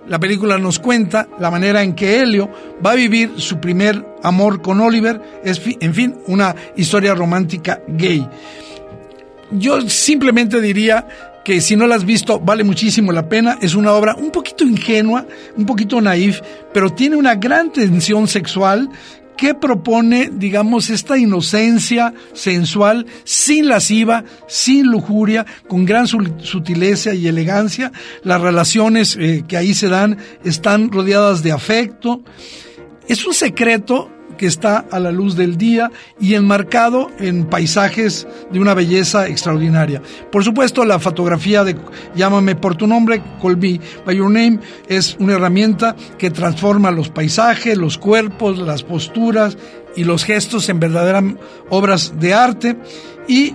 la 0.08 0.18
película 0.18 0.56
nos 0.56 0.78
cuenta 0.78 1.28
la 1.38 1.50
manera 1.50 1.82
en 1.82 1.94
que 1.94 2.20
Helio 2.20 2.48
va 2.84 2.92
a 2.92 2.94
vivir 2.94 3.32
su 3.36 3.60
primer 3.60 4.06
amor 4.22 4.62
con 4.62 4.80
Oliver, 4.80 5.20
es 5.44 5.60
en 5.78 5.92
fin, 5.92 6.16
una 6.26 6.56
historia 6.74 7.14
romántica 7.14 7.82
gay. 7.88 8.26
Yo 9.50 9.82
simplemente 9.82 10.62
diría 10.62 11.06
que 11.44 11.60
si 11.60 11.76
no 11.76 11.86
la 11.86 11.96
has 11.96 12.04
visto 12.04 12.40
vale 12.40 12.64
muchísimo 12.64 13.12
la 13.12 13.28
pena. 13.28 13.58
Es 13.60 13.74
una 13.74 13.92
obra 13.92 14.14
un 14.16 14.30
poquito 14.30 14.64
ingenua, 14.64 15.26
un 15.56 15.66
poquito 15.66 16.00
naif, 16.00 16.40
pero 16.72 16.90
tiene 16.90 17.16
una 17.16 17.34
gran 17.34 17.72
tensión 17.72 18.28
sexual 18.28 18.88
que 19.36 19.54
propone, 19.54 20.30
digamos, 20.32 20.90
esta 20.90 21.18
inocencia 21.18 22.14
sensual, 22.32 23.06
sin 23.24 23.66
lasciva, 23.66 24.24
sin 24.46 24.86
lujuria, 24.86 25.46
con 25.68 25.84
gran 25.84 26.06
sutileza 26.06 27.14
y 27.14 27.26
elegancia. 27.26 27.92
Las 28.22 28.40
relaciones 28.40 29.16
eh, 29.18 29.44
que 29.48 29.56
ahí 29.56 29.74
se 29.74 29.88
dan 29.88 30.18
están 30.44 30.92
rodeadas 30.92 31.42
de 31.42 31.52
afecto. 31.52 32.22
Es 33.08 33.26
un 33.26 33.34
secreto 33.34 34.10
que 34.36 34.46
está 34.46 34.84
a 34.90 34.98
la 34.98 35.12
luz 35.12 35.36
del 35.36 35.56
día 35.56 35.90
y 36.20 36.34
enmarcado 36.34 37.10
en 37.18 37.46
paisajes 37.46 38.26
de 38.50 38.60
una 38.60 38.74
belleza 38.74 39.28
extraordinaria. 39.28 40.02
Por 40.30 40.44
supuesto, 40.44 40.84
la 40.84 40.98
fotografía 40.98 41.64
de 41.64 41.76
Llámame 42.14 42.56
por 42.56 42.76
tu 42.76 42.86
nombre, 42.86 43.22
Call 43.40 43.56
Me 43.56 43.80
by 44.04 44.16
Your 44.16 44.30
Name, 44.30 44.58
es 44.88 45.16
una 45.18 45.34
herramienta 45.34 45.96
que 46.18 46.30
transforma 46.30 46.90
los 46.90 47.08
paisajes, 47.08 47.76
los 47.76 47.98
cuerpos, 47.98 48.58
las 48.58 48.82
posturas 48.82 49.56
y 49.96 50.04
los 50.04 50.24
gestos 50.24 50.68
en 50.68 50.80
verdaderas 50.80 51.24
obras 51.68 52.14
de 52.18 52.34
arte 52.34 52.76
y 53.28 53.54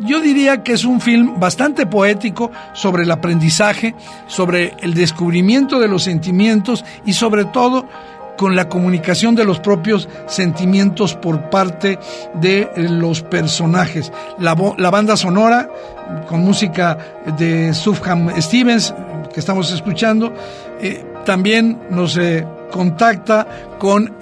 yo 0.00 0.20
diría 0.20 0.62
que 0.62 0.72
es 0.72 0.84
un 0.84 1.00
film 1.00 1.38
bastante 1.38 1.86
poético 1.86 2.50
sobre 2.72 3.04
el 3.04 3.10
aprendizaje, 3.10 3.94
sobre 4.26 4.74
el 4.80 4.94
descubrimiento 4.94 5.78
de 5.78 5.88
los 5.88 6.02
sentimientos 6.02 6.84
y 7.06 7.12
sobre 7.12 7.44
todo 7.44 7.86
con 8.36 8.56
la 8.56 8.68
comunicación 8.68 9.34
de 9.34 9.44
los 9.44 9.60
propios 9.60 10.08
sentimientos 10.26 11.14
por 11.14 11.50
parte 11.50 11.98
de 12.34 12.62
eh, 12.62 12.88
los 12.88 13.22
personajes. 13.22 14.12
La, 14.38 14.56
la 14.78 14.90
banda 14.90 15.16
sonora, 15.16 15.68
con 16.28 16.40
música 16.40 16.98
de 17.38 17.72
Sufjan 17.74 18.40
Stevens, 18.40 18.94
que 19.32 19.40
estamos 19.40 19.72
escuchando, 19.72 20.32
eh, 20.80 21.04
también 21.24 21.80
nos 21.90 22.16
eh, 22.16 22.46
contacta 22.70 23.46
con 23.78 24.14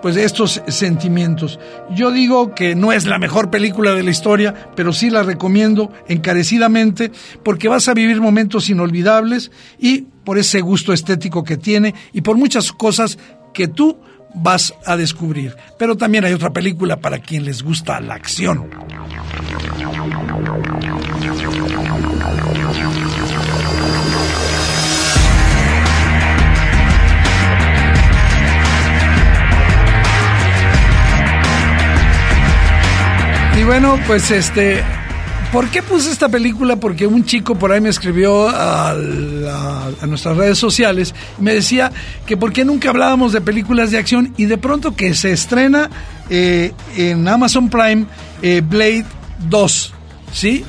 pues 0.00 0.16
estos 0.16 0.62
sentimientos. 0.68 1.58
Yo 1.90 2.10
digo 2.10 2.54
que 2.54 2.74
no 2.74 2.92
es 2.92 3.04
la 3.04 3.18
mejor 3.18 3.50
película 3.50 3.94
de 3.94 4.02
la 4.02 4.10
historia, 4.10 4.70
pero 4.74 4.92
sí 4.92 5.10
la 5.10 5.22
recomiendo 5.24 5.92
encarecidamente 6.08 7.10
porque 7.42 7.68
vas 7.68 7.88
a 7.88 7.94
vivir 7.94 8.20
momentos 8.20 8.70
inolvidables 8.70 9.50
y 9.78 10.06
por 10.24 10.38
ese 10.38 10.60
gusto 10.60 10.92
estético 10.92 11.44
que 11.44 11.56
tiene 11.56 11.94
y 12.12 12.22
por 12.22 12.36
muchas 12.36 12.72
cosas 12.72 13.18
que 13.52 13.68
tú 13.68 13.98
vas 14.34 14.74
a 14.86 14.96
descubrir. 14.96 15.56
Pero 15.78 15.96
también 15.96 16.24
hay 16.24 16.32
otra 16.32 16.50
película 16.50 16.96
para 16.96 17.18
quien 17.18 17.44
les 17.44 17.62
gusta 17.62 18.00
la 18.00 18.14
acción. 18.14 18.70
Y 33.58 33.64
bueno, 33.64 33.98
pues 34.06 34.30
este, 34.30 34.82
¿por 35.52 35.68
qué 35.68 35.82
puse 35.82 36.10
esta 36.10 36.28
película? 36.28 36.76
Porque 36.76 37.06
un 37.06 37.24
chico 37.24 37.54
por 37.54 37.70
ahí 37.70 37.80
me 37.80 37.90
escribió 37.90 38.48
a, 38.48 38.96
nuestras 40.08 40.36
redes 40.36 40.58
sociales 40.58 41.14
y 41.38 41.42
me 41.42 41.54
decía 41.54 41.92
que 42.26 42.36
por 42.36 42.52
qué 42.52 42.64
nunca 42.64 42.88
hablábamos 42.88 43.32
de 43.32 43.40
películas 43.40 43.90
de 43.90 43.98
acción 43.98 44.34
y 44.36 44.46
de 44.46 44.58
pronto 44.58 44.96
que 44.96 45.14
se 45.14 45.32
estrena 45.32 45.90
eh, 46.30 46.72
en 46.96 47.28
Amazon 47.28 47.68
Prime 47.68 48.06
eh, 48.40 48.62
Blade 48.64 49.04
2, 49.48 49.94
¿sí? 50.32 50.64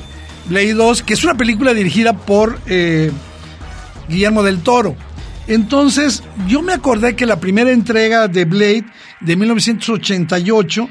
Blade 0.46 0.74
2, 0.74 1.02
que 1.02 1.14
es 1.14 1.24
una 1.24 1.34
película 1.34 1.72
dirigida 1.72 2.12
por 2.12 2.60
eh, 2.66 3.10
Guillermo 4.08 4.42
del 4.42 4.60
Toro. 4.60 4.94
Entonces, 5.46 6.22
yo 6.46 6.62
me 6.62 6.74
acordé 6.74 7.16
que 7.16 7.26
la 7.26 7.40
primera 7.40 7.70
entrega 7.70 8.28
de 8.28 8.44
Blade 8.44 8.84
de 9.20 9.36
1988, 9.36 10.88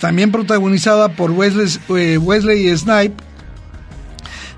también 0.00 0.30
protagonizada 0.30 1.08
por 1.10 1.30
Wesley, 1.30 2.18
Wesley 2.18 2.76
Snipe, 2.76 3.14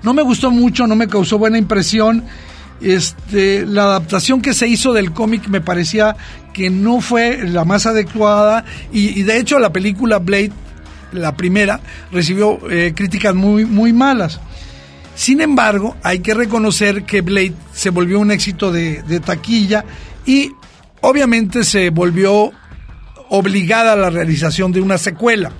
no 0.03 0.13
me 0.13 0.21
gustó 0.21 0.51
mucho, 0.51 0.87
no 0.87 0.95
me 0.95 1.07
causó 1.07 1.37
buena 1.37 1.57
impresión. 1.57 2.23
Este, 2.81 3.65
la 3.65 3.83
adaptación 3.83 4.41
que 4.41 4.53
se 4.53 4.67
hizo 4.67 4.93
del 4.93 5.11
cómic 5.11 5.49
me 5.49 5.59
parecía 5.59 6.15
que 6.53 6.69
no 6.69 7.01
fue 7.01 7.45
la 7.45 7.65
más 7.65 7.85
adecuada 7.85 8.63
y, 8.93 9.23
de 9.23 9.37
hecho 9.37 9.59
la 9.59 9.73
película 9.73 10.19
Blade, 10.19 10.53
la 11.11 11.35
primera, 11.35 11.81
recibió 12.11 12.59
eh, 12.69 12.93
críticas 12.95 13.35
muy, 13.35 13.65
muy 13.65 13.91
malas. 13.91 14.39
Sin 15.15 15.41
embargo, 15.41 15.97
hay 16.03 16.19
que 16.19 16.33
reconocer 16.33 17.03
que 17.03 17.19
Blade 17.19 17.53
se 17.73 17.89
volvió 17.89 18.19
un 18.19 18.31
éxito 18.31 18.71
de, 18.71 19.03
de 19.03 19.19
taquilla 19.19 19.83
y 20.25 20.51
obviamente 21.01 21.65
se 21.65 21.89
volvió 21.89 22.51
obligada 23.27 23.93
a 23.93 23.97
la 23.97 24.09
realización 24.09 24.71
de 24.71 24.79
una 24.79 24.97
secuela. 24.97 25.51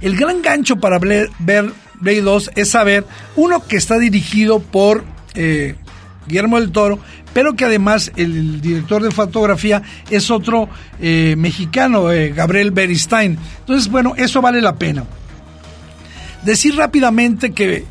El 0.00 0.16
gran 0.16 0.42
gancho 0.42 0.76
para 0.76 0.98
ver 0.98 1.72
Blade 2.00 2.22
2 2.22 2.50
es 2.56 2.70
saber, 2.70 3.04
uno, 3.36 3.66
que 3.66 3.76
está 3.76 3.98
dirigido 3.98 4.60
por 4.60 5.04
eh, 5.34 5.74
Guillermo 6.26 6.60
del 6.60 6.70
Toro, 6.70 6.98
pero 7.32 7.54
que 7.54 7.64
además 7.64 8.12
el, 8.16 8.60
director 8.60 9.02
de 9.02 9.10
fotografía 9.10 9.82
es 10.10 10.30
otro 10.30 10.68
eh, 11.00 11.34
mexicano, 11.36 12.10
eh, 12.12 12.32
Gabriel 12.32 12.70
Beristain. 12.70 13.38
Entonces, 13.60 13.90
bueno, 13.90 14.14
eso 14.16 14.40
vale 14.40 14.60
la 14.60 14.76
pena. 14.76 15.04
Decir 16.44 16.76
rápidamente 16.76 17.52
que 17.52 17.84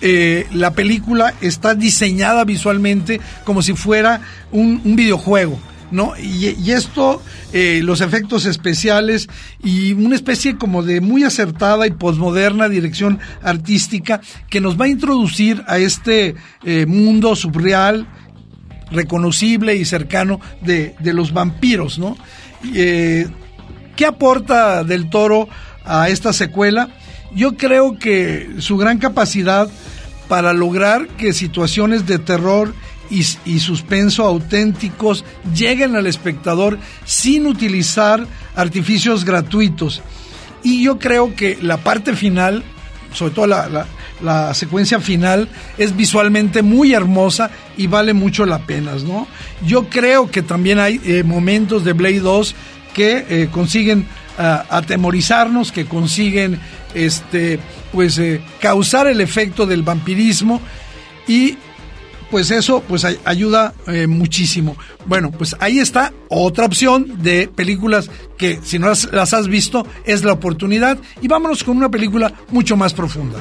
eh, 0.00 0.46
la 0.52 0.72
película 0.72 1.34
está 1.40 1.74
diseñada 1.74 2.44
visualmente 2.44 3.20
como 3.44 3.62
si 3.62 3.74
fuera 3.74 4.20
un, 4.50 4.80
un 4.84 4.96
videojuego. 4.96 5.58
¿No? 5.92 6.14
Y, 6.18 6.70
esto, 6.72 7.22
eh, 7.52 7.80
los 7.82 8.00
efectos 8.00 8.46
especiales 8.46 9.28
y 9.62 9.92
una 9.92 10.16
especie 10.16 10.56
como 10.56 10.82
de 10.82 11.00
muy 11.00 11.24
acertada 11.24 11.86
y 11.86 11.90
posmoderna 11.90 12.68
dirección 12.68 13.20
artística 13.42 14.20
que 14.50 14.60
nos 14.60 14.80
va 14.80 14.86
a 14.86 14.88
introducir 14.88 15.62
a 15.68 15.78
este 15.78 16.34
eh, 16.64 16.86
mundo 16.86 17.36
surreal, 17.36 18.08
reconocible 18.90 19.76
y 19.76 19.84
cercano 19.84 20.40
de, 20.60 20.94
de 20.98 21.14
los 21.14 21.32
vampiros, 21.32 21.98
¿no? 21.98 22.16
Eh, 22.74 23.26
¿Qué 23.96 24.06
aporta 24.06 24.84
del 24.84 25.10
toro 25.10 25.48
a 25.84 26.08
esta 26.08 26.32
secuela? 26.32 26.88
Yo 27.34 27.56
creo 27.56 27.98
que 27.98 28.50
su 28.58 28.76
gran 28.76 28.98
capacidad 28.98 29.70
para 30.28 30.52
lograr 30.52 31.08
que 31.08 31.32
situaciones 31.32 32.06
de 32.06 32.18
terror 32.18 32.74
y, 33.12 33.60
suspenso 33.60 34.24
auténticos 34.24 35.24
lleguen 35.54 35.96
al 35.96 36.06
espectador 36.06 36.78
sin 37.04 37.46
utilizar 37.46 38.26
artificios 38.56 39.24
gratuitos. 39.24 40.02
Y 40.62 40.82
yo 40.82 40.98
creo 40.98 41.34
que 41.34 41.58
la 41.60 41.76
parte 41.78 42.14
final, 42.14 42.62
sobre 43.12 43.34
todo 43.34 43.46
la, 43.46 44.54
secuencia 44.54 45.00
final, 45.00 45.48
es 45.76 45.96
visualmente 45.96 46.62
muy 46.62 46.94
hermosa 46.94 47.50
y 47.76 47.86
vale 47.86 48.14
mucho 48.14 48.46
la 48.46 48.60
pena, 48.60 48.92
¿no? 49.04 49.26
Yo 49.66 49.88
creo 49.88 50.30
que 50.30 50.42
también 50.42 50.78
hay 50.78 51.00
eh, 51.04 51.24
momentos 51.24 51.84
de 51.84 51.92
Blade 51.92 52.20
2 52.20 52.54
que 52.94 53.26
eh, 53.28 53.48
consiguen 53.50 54.06
uh, 54.38 54.62
atemorizarnos, 54.68 55.72
que 55.72 55.86
consiguen 55.86 56.60
este 56.94 57.58
pues 57.90 58.18
eh, 58.18 58.40
causar 58.60 59.06
el 59.06 59.20
efecto 59.20 59.66
del 59.66 59.82
vampirismo 59.82 60.60
y 61.26 61.56
pues 62.32 62.50
eso 62.50 62.82
pues 62.88 63.04
ayuda 63.04 63.74
eh, 63.86 64.06
muchísimo. 64.06 64.74
Bueno, 65.04 65.30
pues 65.30 65.54
ahí 65.60 65.78
está 65.78 66.14
otra 66.30 66.64
opción 66.64 67.22
de 67.22 67.46
películas 67.46 68.10
que 68.38 68.58
si 68.64 68.78
no 68.78 68.88
las, 68.88 69.12
las, 69.12 69.34
has 69.34 69.48
visto 69.48 69.86
es 70.06 70.24
la 70.24 70.32
oportunidad 70.32 70.96
y 71.20 71.28
vámonos 71.28 71.62
con 71.62 71.76
una 71.76 71.90
película 71.90 72.32
mucho 72.48 72.74
más 72.74 72.94
profunda. 72.94 73.38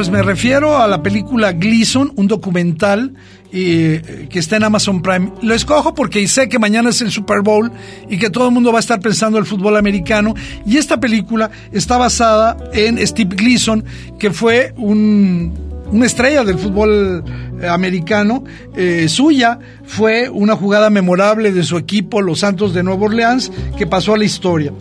Pues 0.00 0.08
me 0.08 0.22
refiero 0.22 0.78
a 0.78 0.88
la 0.88 1.02
película 1.02 1.52
Gleason, 1.52 2.10
un 2.16 2.26
documental 2.26 3.12
eh, 3.52 4.28
que 4.30 4.38
está 4.38 4.56
en 4.56 4.64
Amazon 4.64 5.02
Prime. 5.02 5.30
Lo 5.42 5.52
escojo 5.52 5.92
porque 5.92 6.26
sé 6.26 6.48
que 6.48 6.58
mañana 6.58 6.88
es 6.88 7.02
el 7.02 7.10
Super 7.10 7.42
Bowl 7.42 7.70
y 8.08 8.16
que 8.16 8.30
todo 8.30 8.46
el 8.48 8.54
mundo 8.54 8.72
va 8.72 8.78
a 8.78 8.80
estar 8.80 8.98
pensando 8.98 9.36
en 9.36 9.44
el 9.44 9.46
fútbol 9.46 9.76
americano. 9.76 10.32
Y 10.64 10.78
esta 10.78 10.98
película 10.98 11.50
está 11.70 11.98
basada 11.98 12.56
en 12.72 13.06
Steve 13.06 13.36
Gleason, 13.36 13.84
que 14.18 14.30
fue 14.30 14.72
un 14.78 15.69
una 15.90 16.06
estrella 16.06 16.44
del 16.44 16.58
fútbol 16.58 17.24
americano. 17.68 18.44
Eh, 18.76 19.08
suya 19.08 19.58
fue 19.84 20.28
una 20.28 20.56
jugada 20.56 20.90
memorable 20.90 21.52
de 21.52 21.62
su 21.62 21.76
equipo, 21.76 22.22
los 22.22 22.40
Santos 22.40 22.74
de 22.74 22.82
Nueva 22.82 23.06
Orleans, 23.06 23.50
que 23.76 23.86
pasó 23.86 24.14
a 24.14 24.18
la 24.18 24.24
historia. 24.24 24.72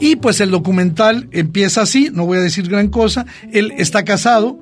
Y 0.00 0.16
pues 0.16 0.40
el 0.40 0.50
documental 0.50 1.28
empieza 1.32 1.82
así, 1.82 2.10
no 2.12 2.26
voy 2.26 2.38
a 2.38 2.42
decir 2.42 2.68
gran 2.68 2.88
cosa. 2.88 3.26
Él 3.52 3.72
está 3.78 4.04
casado, 4.04 4.58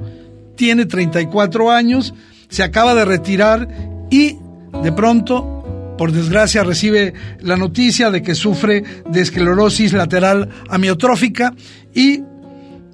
tiene 0.57 0.87
34 0.87 1.71
años, 1.71 2.15
se 2.49 2.63
acaba 2.63 2.95
de 2.95 3.05
retirar 3.05 3.69
y 4.11 4.39
de 4.83 4.93
pronto, 4.93 5.95
por 5.99 6.13
desgracia, 6.13 6.63
recibe 6.63 7.15
la 7.41 7.57
noticia 7.57 8.11
de 8.11 8.23
que 8.23 8.35
sufre 8.35 8.85
de 9.11 9.21
esclerosis 9.21 9.93
lateral 9.93 10.49
amiotrófica 10.69 11.55
y 11.95 12.23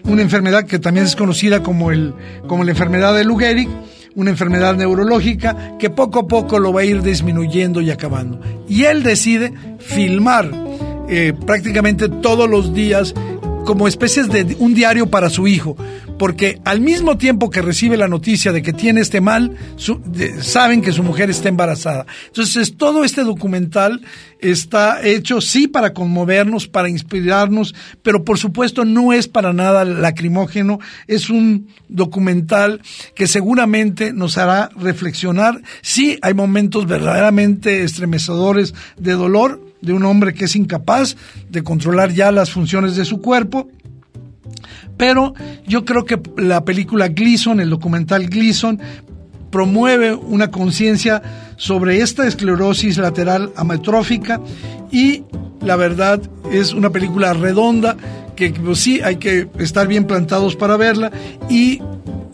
una 0.05 0.23
enfermedad 0.23 0.65
que 0.65 0.79
también 0.79 1.07
es 1.07 1.17
conocida 1.17 1.63
como, 1.63 1.91
el, 1.91 2.15
como 2.47 2.65
la 2.65 2.71
enfermedad 2.71 3.15
de 3.15 3.25
Lou 3.25 3.37
Gehrig, 3.37 3.69
una 4.15 4.31
enfermedad 4.31 4.77
neurológica 4.77 5.77
que 5.79 5.91
poco 5.91 6.21
a 6.21 6.27
poco 6.27 6.59
lo 6.59 6.73
va 6.73 6.83
a 6.83 6.85
ir 6.85 7.03
disminuyendo 7.03 7.81
y 7.81 7.91
acabando. 7.91 8.41
Y 8.69 8.85
él 8.85 9.03
decide 9.03 9.53
filmar 9.79 10.51
eh, 11.09 11.33
prácticamente 11.47 12.09
todos 12.09 12.49
los 12.49 12.75
días 12.75 13.15
como 13.65 13.89
especies 13.89 14.29
de 14.29 14.57
un 14.59 14.75
diario 14.75 15.09
para 15.09 15.31
su 15.31 15.47
hijo, 15.47 15.77
porque 16.19 16.61
al 16.65 16.81
mismo 16.81 17.17
tiempo 17.19 17.51
que 17.51 17.63
recibe 17.63 17.97
la 17.97 18.09
noticia 18.09 18.53
de 18.53 18.63
que 18.63 18.73
tiene 18.73 19.01
este 19.01 19.21
mal, 19.21 19.57
su, 19.77 20.01
saben 20.41 20.83
que 20.83 20.93
su 20.93 21.03
mujer 21.03 21.31
está 21.31 21.49
embarazada. 21.49 22.07
Entonces, 22.27 22.77
todo 22.77 23.05
este 23.05 23.23
documental 23.23 24.01
está 24.41 25.03
hecho, 25.03 25.41
sí, 25.41 25.69
para 25.69 25.93
conmovernos, 25.93 26.67
para 26.67 26.89
inspirarnos, 26.89 27.75
pero 28.03 28.25
por 28.25 28.39
supuesto 28.39 28.85
no 28.85 29.13
es 29.13 29.29
para 29.29 29.53
nada 29.53 29.85
lacrimógeno, 29.85 30.81
es 31.07 31.31
un 31.31 31.69
documental 31.89 32.83
que 33.15 33.27
seguramente 33.27 34.13
nos 34.13 34.39
hará 34.39 34.71
reflexionar. 34.77 35.61
Sí, 35.81 36.19
hay 36.23 36.35
momentos 36.35 36.87
verdaderamente 36.87 37.85
estremecedores 37.85 38.75
de 38.97 39.13
dolor, 39.13 39.72
de 39.83 39.93
un 39.93 40.05
hombre 40.05 40.33
que 40.33 40.47
es 40.47 40.57
incapaz 40.57 41.17
de 41.51 41.63
controlar 41.63 42.13
ya 42.13 42.33
las 42.33 42.51
funciones 42.51 42.97
de 42.97 43.05
su 43.05 43.21
cuerpo. 43.21 43.69
Pero 44.97 45.35
yo 45.67 45.85
creo 45.85 46.05
que 46.05 46.21
la 46.37 46.65
película 46.65 47.09
Gleason, 47.09 47.61
el 47.61 47.71
documental 47.71 48.29
Gleason, 48.29 48.81
promueve 49.51 50.15
una 50.15 50.51
conciencia 50.51 51.23
sobre 51.57 52.01
esta 52.01 52.27
esclerosis 52.27 52.97
lateral 52.97 53.53
amiotrófica 53.55 54.41
y 54.91 55.25
la 55.61 55.77
verdad 55.77 56.21
es 56.51 56.73
una 56.73 56.91
película 56.91 57.35
redonda 57.35 57.97
que 58.35 58.51
pues, 58.51 58.79
sí 58.79 59.01
hay 59.03 59.17
que 59.17 59.49
estar 59.59 59.87
bien 59.87 60.07
plantados 60.07 60.57
para 60.57 60.77
verla 60.77 61.13
y 61.51 61.81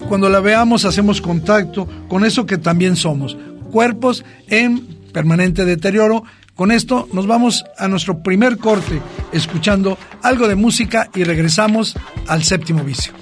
cuando 0.09 0.31
la 0.31 0.41
veamos 0.41 0.85
hacemos 0.85 1.21
contacto 1.21 1.89
con 2.09 2.25
eso 2.25 2.47
que 2.47 2.57
también 2.57 2.95
somos, 2.97 3.37
cuerpos 3.71 4.25
en 4.47 4.87
permanente 5.13 5.65
deterioro 5.65 6.23
con 6.59 6.73
esto 6.73 7.09
nos 7.13 7.29
vamos 7.29 7.65
a 7.79 7.87
nuestro 7.87 8.19
primer 8.19 8.59
corte, 8.59 9.01
escuchando 9.31 9.97
algo 10.25 10.49
de 10.49 10.57
música 10.57 11.09
y 11.15 11.23
regresamos 11.23 11.95
al 12.27 12.43
séptimo 12.43 12.83
vicio. 12.83 13.13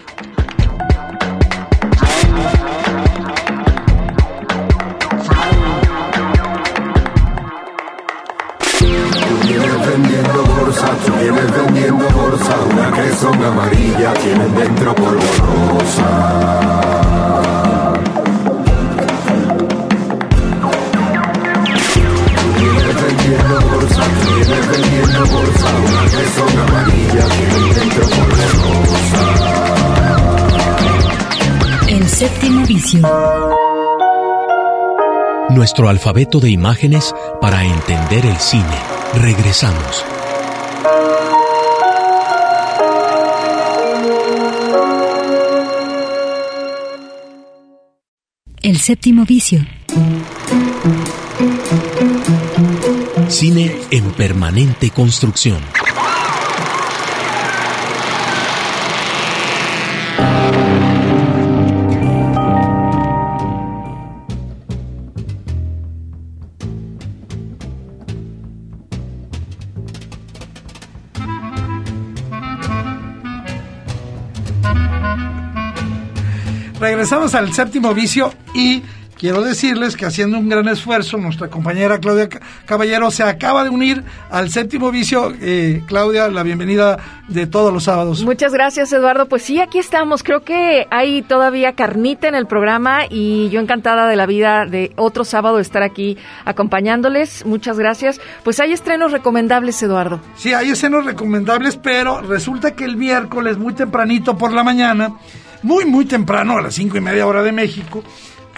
vienes 11.20 11.53
vendiendo 11.53 12.09
bolsa, 12.09 12.57
una 12.72 12.90
que 12.92 13.11
son 13.16 13.44
amarilla, 13.44 14.14
tienen 14.14 14.55
dentro 14.55 14.94
polvo 14.94 15.20
vendiendo 23.29 23.61
bolsa, 23.61 24.03
vienes 24.35 24.69
vendiendo 24.71 25.27
bolsa, 25.27 25.69
una 25.85 26.03
que 26.05 26.25
son 26.37 26.59
amarillas, 26.59 27.29
tienen 27.29 27.75
dentro 27.75 28.03
polvo 28.09 28.75
rosa. 28.85 29.23
El 31.89 32.09
séptimo 32.09 32.67
vicio. 32.67 33.01
Nuestro 35.51 35.89
alfabeto 35.89 36.41
de 36.41 36.51
imágenes 36.51 37.15
para 37.41 37.65
entender 37.65 38.27
el 38.27 38.37
cine. 38.37 38.65
Regresamos. 39.15 40.05
El 48.62 48.79
séptimo 48.79 49.25
vicio. 49.25 49.65
Cine 53.38 53.70
en 53.90 54.12
permanente 54.12 54.88
construcción. 54.88 55.61
Regresamos 76.81 77.35
al 77.35 77.53
séptimo 77.53 77.92
vicio 77.92 78.33
y 78.55 78.83
quiero 79.19 79.43
decirles 79.43 79.97
que 79.97 80.07
haciendo 80.07 80.39
un 80.39 80.49
gran 80.49 80.69
esfuerzo, 80.69 81.17
nuestra 81.17 81.49
compañera 81.49 81.99
Claudia 81.99 82.29
Caballero 82.67 83.11
se 83.11 83.23
acaba 83.23 83.65
de 83.65 83.71
unir 83.71 84.05
al 84.31 84.51
séptimo 84.51 84.91
vicio. 84.91 85.33
Eh, 85.41 85.83
Claudia, 85.87 86.29
la 86.29 86.43
bienvenida 86.43 86.99
de 87.29 87.47
todos 87.47 87.73
los 87.73 87.85
sábados. 87.85 88.23
Muchas 88.23 88.53
gracias, 88.53 88.93
Eduardo. 88.93 89.27
Pues 89.27 89.43
sí, 89.43 89.61
aquí 89.61 89.79
estamos. 89.79 90.23
Creo 90.23 90.43
que 90.43 90.87
hay 90.91 91.23
todavía 91.23 91.75
carnita 91.75 92.29
en 92.29 92.35
el 92.35 92.47
programa 92.47 93.03
y 93.09 93.49
yo 93.51 93.61
encantada 93.61 94.07
de 94.09 94.17
la 94.17 94.27
vida 94.27 94.67
de 94.67 94.93
otro 94.97 95.25
sábado 95.25 95.59
estar 95.59 95.83
aquí 95.83 96.17
acompañándoles. 96.45 97.45
Muchas 97.47 97.79
gracias. 97.79 98.21
Pues 98.45 98.61
hay 98.61 98.73
estrenos 98.73 99.13
recomendables, 99.13 99.83
Eduardo. 99.83 100.21
Sí, 100.37 100.53
hay 100.53 100.71
estrenos 100.71 101.05
recomendables, 101.05 101.77
pero 101.77 102.21
resulta 102.21 102.73
que 102.73 102.85
el 102.85 102.97
miércoles, 102.97 103.59
muy 103.59 103.75
tempranito 103.75 104.37
por 104.37 104.53
la 104.53 104.63
mañana, 104.63 105.13
muy, 105.63 105.85
muy 105.85 106.05
temprano, 106.05 106.59
a 106.59 106.63
las 106.63 106.75
cinco 106.75 106.97
y 106.97 107.01
media 107.01 107.27
hora 107.27 107.43
de 107.43 107.53
México, 107.53 108.05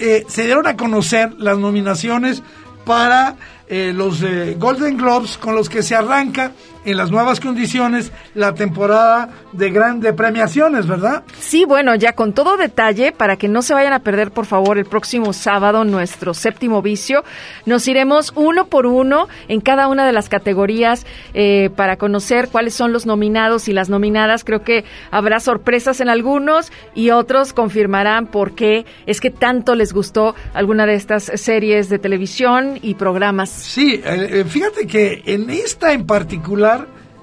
eh, 0.00 0.24
se 0.28 0.44
dieron 0.44 0.66
a 0.66 0.76
conocer 0.76 1.34
las 1.38 1.58
nominaciones 1.58 2.42
para 2.84 3.36
eh, 3.68 3.92
los 3.94 4.22
eh, 4.22 4.56
Golden 4.58 4.96
Globes 4.96 5.36
con 5.36 5.54
los 5.54 5.68
que 5.68 5.82
se 5.82 5.94
arranca 5.94 6.52
en 6.90 6.96
las 6.96 7.10
nuevas 7.10 7.40
condiciones 7.40 8.12
la 8.34 8.54
temporada 8.54 9.30
de 9.52 9.70
grandes 9.70 10.12
premiaciones, 10.14 10.86
¿verdad? 10.86 11.22
Sí, 11.38 11.64
bueno, 11.64 11.94
ya 11.94 12.14
con 12.14 12.32
todo 12.32 12.56
detalle, 12.56 13.12
para 13.12 13.36
que 13.36 13.48
no 13.48 13.62
se 13.62 13.74
vayan 13.74 13.92
a 13.92 14.00
perder, 14.00 14.30
por 14.30 14.46
favor, 14.46 14.78
el 14.78 14.84
próximo 14.84 15.32
sábado 15.32 15.84
nuestro 15.84 16.34
séptimo 16.34 16.82
vicio, 16.82 17.24
nos 17.66 17.86
iremos 17.88 18.32
uno 18.36 18.66
por 18.66 18.86
uno 18.86 19.28
en 19.48 19.60
cada 19.60 19.88
una 19.88 20.06
de 20.06 20.12
las 20.12 20.28
categorías 20.28 21.06
eh, 21.34 21.70
para 21.76 21.96
conocer 21.96 22.48
cuáles 22.48 22.74
son 22.74 22.92
los 22.92 23.06
nominados 23.06 23.68
y 23.68 23.72
las 23.72 23.88
nominadas. 23.88 24.44
Creo 24.44 24.62
que 24.62 24.84
habrá 25.10 25.40
sorpresas 25.40 26.00
en 26.00 26.08
algunos 26.08 26.72
y 26.94 27.10
otros 27.10 27.52
confirmarán 27.52 28.26
por 28.26 28.54
qué 28.54 28.86
es 29.06 29.20
que 29.20 29.30
tanto 29.30 29.74
les 29.74 29.92
gustó 29.92 30.34
alguna 30.54 30.86
de 30.86 30.94
estas 30.94 31.24
series 31.34 31.88
de 31.88 31.98
televisión 31.98 32.78
y 32.82 32.94
programas. 32.94 33.50
Sí, 33.50 34.00
eh, 34.04 34.44
fíjate 34.48 34.86
que 34.86 35.22
en 35.26 35.50
esta 35.50 35.92
en 35.92 36.06
particular, 36.06 36.77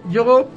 yo 0.09 0.49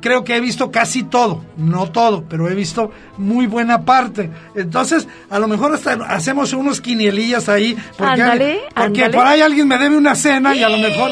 creo 0.00 0.24
que 0.24 0.36
he 0.36 0.40
visto 0.40 0.70
casi 0.70 1.02
todo, 1.04 1.44
no 1.56 1.90
todo, 1.90 2.24
pero 2.28 2.48
he 2.48 2.54
visto 2.54 2.90
muy 3.18 3.46
buena 3.46 3.84
parte. 3.84 4.30
Entonces, 4.54 5.08
a 5.30 5.38
lo 5.38 5.48
mejor 5.48 5.74
hasta 5.74 5.92
hacemos 6.08 6.52
unos 6.52 6.80
quinielillas 6.80 7.48
ahí, 7.48 7.76
porque, 7.96 8.60
porque 8.74 9.10
por 9.10 9.26
ahí 9.26 9.40
alguien 9.40 9.68
me 9.68 9.78
debe 9.78 9.96
una 9.96 10.14
cena 10.14 10.54
y 10.54 10.62
a 10.62 10.68
lo 10.68 10.78
mejor 10.78 11.10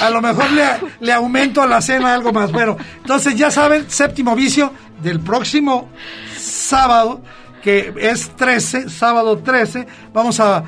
a 0.00 0.10
lo 0.10 0.22
mejor 0.22 0.50
le, 0.50 0.64
le 1.00 1.12
aumento 1.12 1.62
a 1.62 1.66
la 1.66 1.80
cena 1.80 2.14
algo 2.14 2.32
más. 2.32 2.52
Bueno, 2.52 2.76
entonces 2.96 3.36
ya 3.36 3.50
saben, 3.50 3.90
séptimo 3.90 4.34
vicio 4.34 4.72
del 5.02 5.20
próximo 5.20 5.88
sábado 6.38 7.20
que 7.62 7.92
es 7.98 8.30
13, 8.36 8.88
sábado 8.88 9.38
13, 9.38 9.86
vamos 10.12 10.40
a, 10.40 10.64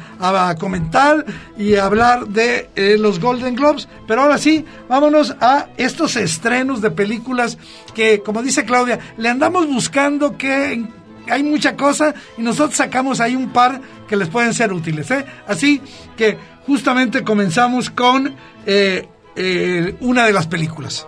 comentar 0.59 1.25
y 1.57 1.77
hablar 1.77 2.27
de 2.27 2.71
eh, 2.75 2.97
los 2.99 3.21
Golden 3.21 3.55
Globes, 3.55 3.89
pero 4.07 4.23
ahora 4.23 4.39
sí, 4.39 4.65
vámonos 4.89 5.37
a 5.41 5.69
estos 5.77 6.17
estrenos 6.17 6.81
de 6.81 6.91
películas 6.91 7.59
que, 7.95 8.21
como 8.23 8.43
dice 8.43 8.65
Claudia, 8.65 8.99
le 9.17 9.29
andamos 9.29 9.67
buscando 9.67 10.37
que 10.37 10.85
hay 11.31 11.43
mucha 11.43 11.77
cosa 11.77 12.15
y 12.37 12.43
nosotros 12.43 12.77
sacamos 12.77 13.21
ahí 13.21 13.37
un 13.37 13.51
par 13.53 13.81
que 14.07 14.17
les 14.17 14.29
pueden 14.29 14.55
ser 14.55 14.73
útiles. 14.73 15.11
¿eh? 15.11 15.25
Así 15.47 15.81
que 16.17 16.39
justamente 16.67 17.23
comenzamos 17.23 17.91
con 17.91 18.35
eh, 18.67 19.09
eh, 19.37 19.97
una 20.01 20.27
de 20.27 20.33
las 20.33 20.47
películas. 20.47 21.07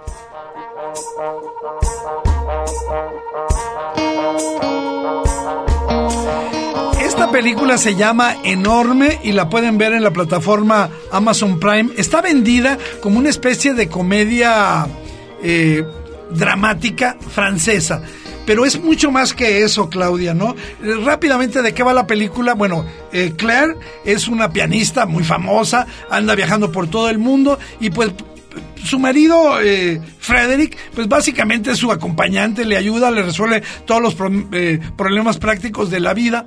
Película 7.31 7.79
se 7.79 7.95
llama 7.95 8.37
Enorme 8.43 9.21
y 9.23 9.33
la 9.33 9.49
pueden 9.49 9.79
ver 9.79 9.93
en 9.93 10.03
la 10.03 10.11
plataforma 10.11 10.91
Amazon 11.13 11.61
Prime. 11.61 11.91
Está 11.97 12.21
vendida 12.21 12.77
como 13.01 13.19
una 13.19 13.29
especie 13.29 13.73
de 13.75 13.89
comedia 13.89 14.87
eh, 15.43 15.85
dramática 16.31 17.17
francesa. 17.33 18.03
Pero 18.47 18.65
es 18.65 18.83
mucho 18.83 19.13
más 19.13 19.33
que 19.33 19.63
eso, 19.63 19.89
Claudia, 19.89 20.35
¿no? 20.35 20.57
Rápidamente, 21.05 21.63
¿de 21.63 21.73
qué 21.73 21.85
va 21.85 21.93
la 21.93 22.07
película? 22.07 22.55
Bueno, 22.55 22.85
eh, 23.13 23.33
Claire 23.37 23.77
es 24.05 24.27
una 24.27 24.53
pianista 24.53 25.07
muy 25.07 25.23
famosa, 25.23 25.87
anda 26.11 26.35
viajando 26.35 26.73
por 26.73 26.89
todo 26.89 27.11
el 27.11 27.19
mundo 27.19 27.59
y 27.79 27.91
pues 27.91 28.11
su 28.85 28.99
marido, 28.99 29.61
eh, 29.61 30.01
Frederick, 30.19 30.77
pues 30.95 31.09
básicamente 31.09 31.71
es 31.71 31.79
su 31.79 31.93
acompañante, 31.93 32.65
le 32.65 32.77
ayuda, 32.77 33.11
le 33.11 33.23
resuelve 33.23 33.63
todos 33.85 34.03
los 34.03 34.17
eh, 34.53 34.81
problemas 34.97 35.39
prácticos 35.39 35.91
de 35.91 36.01
la 36.01 36.15
vida. 36.15 36.47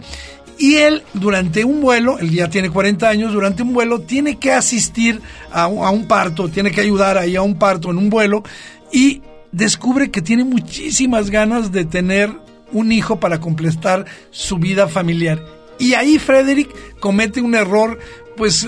Y 0.58 0.76
él, 0.76 1.04
durante 1.14 1.66
un 1.66 1.82
vuelo, 1.82 2.20
él 2.20 2.32
ya 2.32 2.50
tiene 2.50 2.70
40 2.70 3.10
años, 3.10 3.34
durante 3.34 3.64
un 3.64 3.74
vuelo 3.74 4.02
tiene 4.02 4.38
que 4.38 4.52
asistir 4.52 5.20
a 5.52 5.68
un, 5.68 5.86
a 5.86 5.90
un 5.90 6.08
parto, 6.08 6.50
tiene 6.50 6.72
que 6.72 6.82
ayudar 6.82 7.18
ahí 7.18 7.36
a 7.36 7.42
un 7.42 7.58
parto 7.58 7.90
en 7.90 7.98
un 7.98 8.10
vuelo 8.10 8.44
y 8.92 9.22
descubre 9.52 10.12
que 10.12 10.22
tiene 10.22 10.44
muchísimas 10.44 11.30
ganas 11.30 11.72
de 11.72 11.86
tener 11.86 12.32
un 12.72 12.92
hijo 12.92 13.20
para 13.20 13.40
completar 13.40 14.06
su 14.32 14.58
vida 14.58 14.88
familiar. 14.88 15.44
Y 15.80 15.94
ahí 15.94 16.20
Frederick 16.20 17.00
comete 17.00 17.42
un 17.42 17.56
error, 17.56 18.00
pues 18.36 18.66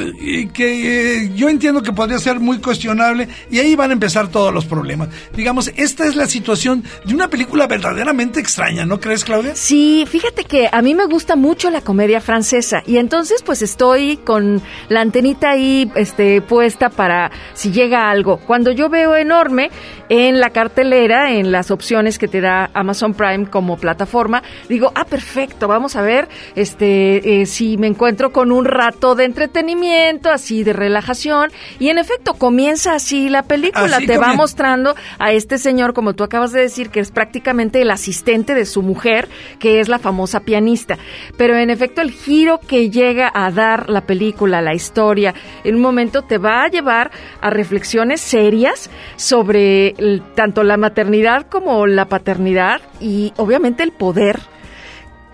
que 0.53 1.23
eh, 1.23 1.31
yo 1.35 1.49
entiendo 1.49 1.81
que 1.81 1.91
podría 1.91 2.19
ser 2.19 2.39
muy 2.39 2.59
cuestionable 2.59 3.27
y 3.49 3.59
ahí 3.59 3.75
van 3.75 3.89
a 3.89 3.93
empezar 3.93 4.27
todos 4.29 4.53
los 4.53 4.65
problemas. 4.65 5.09
Digamos, 5.35 5.71
esta 5.75 6.05
es 6.05 6.15
la 6.15 6.27
situación 6.27 6.83
de 7.05 7.13
una 7.13 7.29
película 7.29 7.67
verdaderamente 7.67 8.39
extraña, 8.39 8.85
¿no 8.85 8.99
crees, 8.99 9.23
Claudia? 9.23 9.55
Sí, 9.55 10.05
fíjate 10.07 10.43
que 10.43 10.69
a 10.71 10.81
mí 10.81 10.93
me 10.95 11.05
gusta 11.05 11.35
mucho 11.35 11.69
la 11.69 11.81
comedia 11.81 12.21
francesa 12.21 12.83
y 12.85 12.97
entonces 12.97 13.41
pues 13.43 13.61
estoy 13.61 14.17
con 14.17 14.61
la 14.89 15.01
antenita 15.01 15.51
ahí 15.51 15.91
este, 15.95 16.41
puesta 16.41 16.89
para 16.89 17.31
si 17.53 17.71
llega 17.71 18.09
algo. 18.09 18.37
Cuando 18.37 18.71
yo 18.71 18.89
veo 18.89 19.15
enorme 19.15 19.71
en 20.09 20.39
la 20.39 20.51
cartelera, 20.51 21.33
en 21.33 21.51
las 21.51 21.71
opciones 21.71 22.19
que 22.19 22.27
te 22.27 22.41
da 22.41 22.69
Amazon 22.73 23.13
Prime 23.13 23.47
como 23.49 23.77
plataforma, 23.77 24.43
digo, 24.69 24.91
ah, 24.95 25.05
perfecto, 25.05 25.67
vamos 25.67 25.95
a 25.95 26.01
ver 26.01 26.27
este, 26.55 27.41
eh, 27.41 27.45
si 27.45 27.77
me 27.77 27.87
encuentro 27.87 28.31
con 28.31 28.51
un 28.51 28.65
rato 28.65 29.15
de 29.15 29.25
entretenimiento, 29.25 29.54
así 30.33 30.63
de 30.63 30.73
relajación 30.73 31.51
y 31.79 31.89
en 31.89 31.97
efecto 31.97 32.33
comienza 32.33 32.93
así 32.93 33.29
la 33.29 33.43
película, 33.43 33.97
Así 33.97 34.07
te 34.07 34.17
va 34.17 34.33
mostrando 34.33 34.95
a 35.19 35.31
este 35.31 35.57
señor, 35.57 35.93
como 35.93 36.13
tú 36.13 36.23
acabas 36.23 36.51
de 36.51 36.61
decir, 36.61 36.89
que 36.89 36.99
es 36.99 37.11
prácticamente 37.11 37.81
el 37.81 37.91
asistente 37.91 38.53
de 38.53 38.65
su 38.65 38.81
mujer, 38.81 39.27
que 39.59 39.79
es 39.79 39.87
la 39.87 39.99
famosa 39.99 40.41
pianista. 40.41 40.97
Pero 41.37 41.57
en 41.57 41.69
efecto, 41.69 42.01
el 42.01 42.11
giro 42.11 42.59
que 42.59 42.89
llega 42.89 43.31
a 43.33 43.51
dar 43.51 43.89
la 43.89 44.01
película, 44.01 44.61
la 44.61 44.73
historia, 44.73 45.33
en 45.63 45.75
un 45.75 45.81
momento 45.81 46.21
te 46.23 46.37
va 46.37 46.63
a 46.63 46.67
llevar 46.69 47.11
a 47.41 47.49
reflexiones 47.49 48.21
serias 48.21 48.89
sobre 49.15 49.89
el- 49.97 50.21
tanto 50.35 50.63
la 50.63 50.77
maternidad 50.77 51.47
como 51.47 51.87
la 51.87 52.05
paternidad 52.05 52.81
y 52.99 53.33
obviamente 53.37 53.83
el 53.83 53.91
poder 53.91 54.39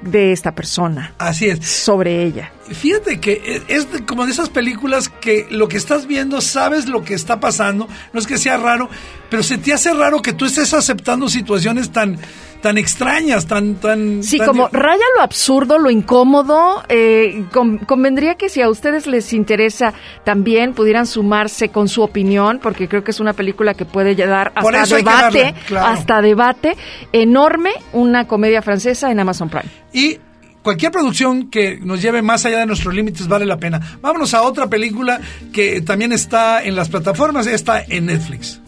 de 0.01 0.31
esta 0.31 0.53
persona. 0.53 1.13
Así 1.17 1.47
es. 1.47 1.65
Sobre 1.65 2.23
ella. 2.23 2.51
Fíjate 2.69 3.19
que 3.19 3.61
es 3.67 3.87
como 4.05 4.25
de 4.25 4.31
esas 4.31 4.49
películas 4.49 5.09
que 5.09 5.47
lo 5.49 5.67
que 5.67 5.77
estás 5.77 6.07
viendo, 6.07 6.41
sabes 6.41 6.87
lo 6.87 7.03
que 7.03 7.13
está 7.13 7.39
pasando, 7.39 7.87
no 8.13 8.19
es 8.19 8.27
que 8.27 8.37
sea 8.37 8.57
raro, 8.57 8.89
pero 9.29 9.43
se 9.43 9.57
te 9.57 9.73
hace 9.73 9.93
raro 9.93 10.21
que 10.21 10.33
tú 10.33 10.45
estés 10.45 10.73
aceptando 10.73 11.27
situaciones 11.27 11.91
tan, 11.91 12.17
tan 12.61 12.77
extrañas, 12.77 13.47
tan, 13.47 13.75
tan... 13.75 14.23
Sí, 14.23 14.37
tan- 14.37 14.47
como 14.47 14.67
raya 14.71 15.03
lo 15.17 15.23
absurdo, 15.23 15.77
lo 15.79 15.89
incómodo. 15.89 16.83
eh, 16.89 17.43
con- 17.51 17.79
convendría 17.79 18.35
que 18.35 18.49
si 18.49 18.61
a 18.61 18.69
ustedes 18.69 19.07
les 19.07 19.33
interesa 19.33 19.93
también 20.23 20.73
pudieran 20.73 21.05
sumarse 21.07 21.69
con 21.69 21.87
su 21.89 22.01
opinión, 22.03 22.59
porque 22.61 22.87
creo 22.87 23.03
que 23.03 23.11
es 23.11 23.19
una 23.19 23.33
película 23.33 23.73
que 23.73 23.85
puede 23.85 24.15
dar 24.15 24.51
hasta 24.55 24.95
debate, 24.95 25.39
darle, 25.43 25.55
claro. 25.67 25.87
hasta 25.87 26.21
debate 26.21 26.77
enorme, 27.11 27.71
una 27.93 28.27
comedia 28.27 28.61
francesa 28.61 29.11
en 29.11 29.19
Amazon 29.19 29.49
Prime. 29.49 29.65
Y 29.93 30.17
cualquier 30.61 30.91
producción 30.91 31.49
que 31.49 31.79
nos 31.81 32.01
lleve 32.01 32.21
más 32.21 32.45
allá 32.45 32.59
de 32.59 32.65
nuestros 32.67 32.93
límites 32.93 33.27
vale 33.27 33.45
la 33.45 33.57
pena. 33.57 33.79
Vámonos 34.01 34.33
a 34.33 34.43
otra 34.43 34.67
película 34.67 35.19
que 35.51 35.81
también 35.81 36.11
está 36.11 36.63
en 36.63 36.75
las 36.75 36.89
plataformas, 36.89 37.47
está 37.47 37.81
en 37.87 38.05
Netflix. 38.05 38.61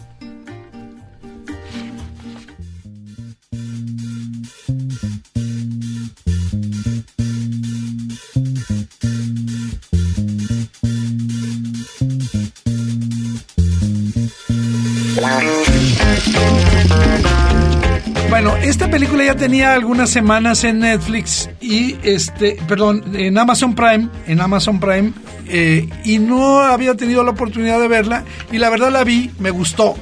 Bueno, 18.30 18.56
esta 18.56 18.90
película 18.90 19.24
ya 19.24 19.36
tenía 19.36 19.74
algunas 19.74 20.10
semanas 20.10 20.64
en 20.64 20.80
Netflix 20.80 21.48
y 21.60 21.96
este, 22.02 22.56
perdón, 22.66 23.04
en 23.14 23.38
Amazon 23.38 23.74
Prime, 23.74 24.08
en 24.26 24.40
Amazon 24.40 24.80
Prime, 24.80 25.12
eh, 25.46 25.88
y 26.04 26.18
no 26.18 26.58
había 26.58 26.96
tenido 26.96 27.22
la 27.22 27.30
oportunidad 27.30 27.78
de 27.78 27.86
verla 27.86 28.24
y 28.50 28.58
la 28.58 28.70
verdad 28.70 28.90
la 28.90 29.04
vi, 29.04 29.30
me 29.38 29.50
gustó, 29.50 29.94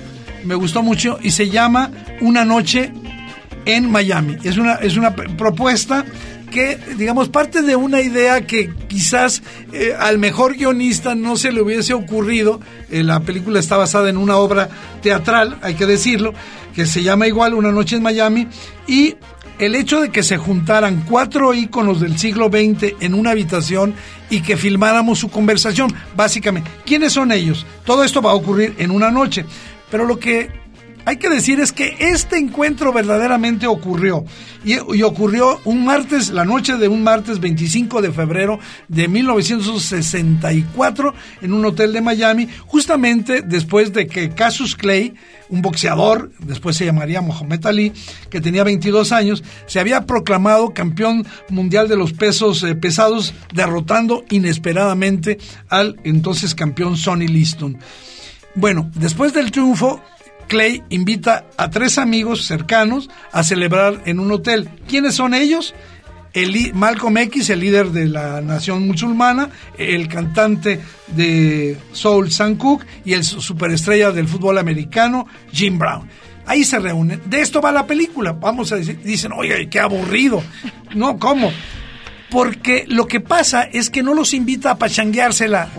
me 0.44 0.54
gustó 0.54 0.82
mucho 0.82 1.18
y 1.22 1.32
se 1.32 1.50
llama 1.50 1.90
Una 2.20 2.44
noche 2.44 2.92
en 3.66 3.90
Miami. 3.90 4.36
Es 4.42 4.56
una, 4.56 4.74
es 4.76 4.96
una 4.96 5.14
propuesta 5.14 6.04
que, 6.52 6.78
digamos, 6.96 7.28
parte 7.28 7.62
de 7.62 7.74
una 7.74 8.00
idea 8.00 8.46
que 8.46 8.72
quizás 8.86 9.42
eh, 9.72 9.94
al 9.98 10.18
mejor 10.18 10.54
guionista 10.54 11.16
no 11.16 11.36
se 11.36 11.50
le 11.50 11.62
hubiese 11.62 11.94
ocurrido. 11.94 12.60
Eh, 12.90 13.02
la 13.02 13.20
película 13.20 13.58
está 13.58 13.76
basada 13.76 14.10
en 14.10 14.16
una 14.16 14.36
obra 14.36 14.68
teatral, 15.02 15.58
hay 15.62 15.74
que 15.74 15.86
decirlo, 15.86 16.32
que 16.74 16.86
se 16.86 17.02
llama 17.02 17.26
igual 17.26 17.54
Una 17.54 17.72
noche 17.72 17.96
en 17.96 18.02
Miami, 18.02 18.46
y 18.86 19.16
el 19.58 19.74
hecho 19.74 20.00
de 20.00 20.10
que 20.10 20.22
se 20.22 20.36
juntaran 20.36 21.04
cuatro 21.08 21.54
íconos 21.54 22.00
del 22.00 22.18
siglo 22.18 22.48
XX 22.48 22.94
en 23.00 23.14
una 23.14 23.30
habitación 23.30 23.94
y 24.30 24.42
que 24.42 24.56
filmáramos 24.56 25.18
su 25.18 25.30
conversación, 25.30 25.92
básicamente. 26.14 26.70
¿Quiénes 26.84 27.12
son 27.14 27.32
ellos? 27.32 27.66
Todo 27.84 28.04
esto 28.04 28.22
va 28.22 28.30
a 28.30 28.34
ocurrir 28.34 28.74
en 28.78 28.90
una 28.90 29.10
noche. 29.10 29.44
Pero 29.90 30.04
lo 30.04 30.18
que 30.18 30.61
hay 31.04 31.16
que 31.16 31.28
decir 31.28 31.58
es 31.60 31.72
que 31.72 31.96
este 31.98 32.38
encuentro 32.38 32.92
verdaderamente 32.92 33.66
ocurrió. 33.66 34.24
Y, 34.64 34.76
ocurrió 35.02 35.60
un 35.64 35.84
martes, 35.84 36.30
la 36.30 36.44
noche 36.44 36.76
de 36.76 36.86
un 36.86 37.02
martes 37.02 37.40
25 37.40 38.00
de 38.00 38.12
febrero 38.12 38.60
de 38.86 39.08
1964 39.08 41.14
en 41.40 41.52
un 41.52 41.64
hotel 41.64 41.92
de 41.92 42.00
Miami, 42.00 42.48
justamente 42.66 43.42
después 43.42 43.92
de 43.92 44.06
que 44.06 44.30
Cassius 44.30 44.76
Clay, 44.76 45.14
un 45.48 45.62
boxeador, 45.62 46.30
después 46.38 46.76
se 46.76 46.84
llamaría 46.84 47.20
Mohamed 47.20 47.66
Ali, 47.66 47.92
que 48.30 48.40
tenía 48.40 48.62
22 48.62 49.10
años, 49.10 49.42
se 49.66 49.80
había 49.80 50.06
proclamado 50.06 50.70
campeón 50.70 51.26
mundial 51.48 51.88
de 51.88 51.96
los 51.96 52.12
pesos 52.12 52.62
eh, 52.62 52.76
pesados, 52.76 53.34
derrotando 53.52 54.24
inesperadamente 54.30 55.38
al 55.68 55.96
entonces 56.04 56.54
campeón 56.54 56.96
Sonny 56.96 57.26
Liston. 57.26 57.78
Bueno, 58.54 58.92
después 58.94 59.32
del 59.32 59.50
triunfo, 59.50 60.00
Clay 60.52 60.82
invita 60.90 61.46
a 61.56 61.70
tres 61.70 61.96
amigos 61.96 62.44
cercanos 62.44 63.08
a 63.32 63.42
celebrar 63.42 64.02
en 64.04 64.20
un 64.20 64.30
hotel. 64.30 64.68
¿Quiénes 64.86 65.14
son 65.14 65.32
ellos? 65.32 65.74
El, 66.34 66.74
Malcolm 66.74 67.16
X, 67.16 67.48
el 67.48 67.60
líder 67.60 67.88
de 67.88 68.06
la 68.06 68.42
nación 68.42 68.86
musulmana, 68.86 69.48
el 69.78 70.08
cantante 70.08 70.78
de 71.06 71.78
Soul 71.92 72.30
Sam 72.30 72.56
Cooke 72.56 72.86
y 73.02 73.14
el 73.14 73.24
superestrella 73.24 74.12
del 74.12 74.28
fútbol 74.28 74.58
americano, 74.58 75.26
Jim 75.50 75.78
Brown. 75.78 76.06
Ahí 76.44 76.64
se 76.64 76.78
reúnen. 76.78 77.22
De 77.24 77.40
esto 77.40 77.62
va 77.62 77.72
la 77.72 77.86
película. 77.86 78.32
Vamos 78.32 78.72
a 78.72 78.76
decir, 78.76 79.00
dicen, 79.02 79.32
oye, 79.32 79.70
qué 79.70 79.80
aburrido. 79.80 80.42
No, 80.94 81.18
¿cómo? 81.18 81.50
Porque 82.30 82.84
lo 82.88 83.06
que 83.06 83.20
pasa 83.20 83.62
es 83.62 83.88
que 83.88 84.02
no 84.02 84.12
los 84.12 84.34
invita 84.34 84.72
a 84.72 84.76
pachangueársela 84.76 85.70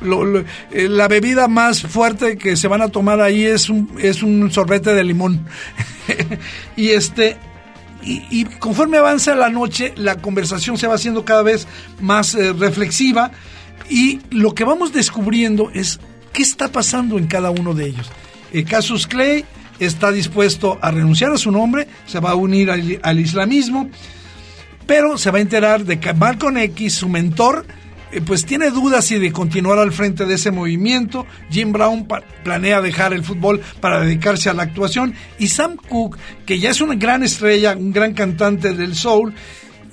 eh, 0.00 0.88
la 0.88 1.08
bebida 1.08 1.48
más 1.48 1.82
fuerte 1.82 2.38
que 2.38 2.56
se 2.56 2.68
van 2.68 2.82
a 2.82 2.88
tomar 2.88 3.20
ahí 3.20 3.44
es 3.44 3.68
un, 3.68 3.90
es 4.00 4.22
un 4.22 4.50
sorbete 4.50 4.94
de 4.94 5.04
limón. 5.04 5.46
y 6.76 6.90
este 6.90 7.36
y, 8.00 8.44
conforme 8.44 8.96
avanza 8.96 9.34
la 9.34 9.50
noche, 9.50 9.92
la 9.96 10.16
conversación 10.16 10.78
se 10.78 10.86
va 10.86 10.94
haciendo 10.94 11.24
cada 11.24 11.42
vez 11.42 11.66
más 12.00 12.34
eh, 12.34 12.52
reflexiva 12.52 13.32
y 13.90 14.20
lo 14.30 14.54
que 14.54 14.64
vamos 14.64 14.92
descubriendo 14.92 15.70
es 15.74 16.00
qué 16.32 16.42
está 16.42 16.68
pasando 16.68 17.18
en 17.18 17.26
cada 17.26 17.50
uno 17.50 17.74
de 17.74 17.86
ellos. 17.86 18.10
El 18.52 18.64
Casus 18.64 19.06
Clay 19.06 19.44
está 19.78 20.10
dispuesto 20.10 20.78
a 20.80 20.90
renunciar 20.90 21.32
a 21.32 21.38
su 21.38 21.50
nombre, 21.50 21.88
se 22.06 22.20
va 22.20 22.30
a 22.30 22.34
unir 22.34 22.70
al, 22.70 22.98
al 23.02 23.20
islamismo, 23.20 23.90
pero 24.86 25.18
se 25.18 25.30
va 25.30 25.38
a 25.38 25.42
enterar 25.42 25.84
de 25.84 26.00
que 26.00 26.14
Malcolm 26.14 26.56
X, 26.56 26.94
su 26.94 27.08
mentor, 27.08 27.66
eh, 27.66 27.78
pues 28.26 28.46
tiene 28.46 28.70
dudas 28.70 29.04
si 29.04 29.18
de 29.18 29.32
continuar 29.32 29.78
al 29.78 29.92
frente 29.92 30.24
de 30.24 30.34
ese 30.34 30.50
movimiento. 30.50 31.26
Jim 31.50 31.72
Brown 31.72 32.06
planea 32.42 32.80
dejar 32.80 33.12
el 33.12 33.22
fútbol 33.22 33.60
para 33.80 34.00
dedicarse 34.00 34.48
a 34.48 34.54
la 34.54 34.62
actuación. 34.62 35.14
Y 35.38 35.48
Sam 35.48 35.76
Cooke, 35.76 36.18
que 36.46 36.58
ya 36.58 36.70
es 36.70 36.80
una 36.80 36.94
gran 36.94 37.22
estrella, 37.22 37.76
un 37.76 37.92
gran 37.92 38.14
cantante 38.14 38.72
del 38.72 38.94
soul, 38.94 39.34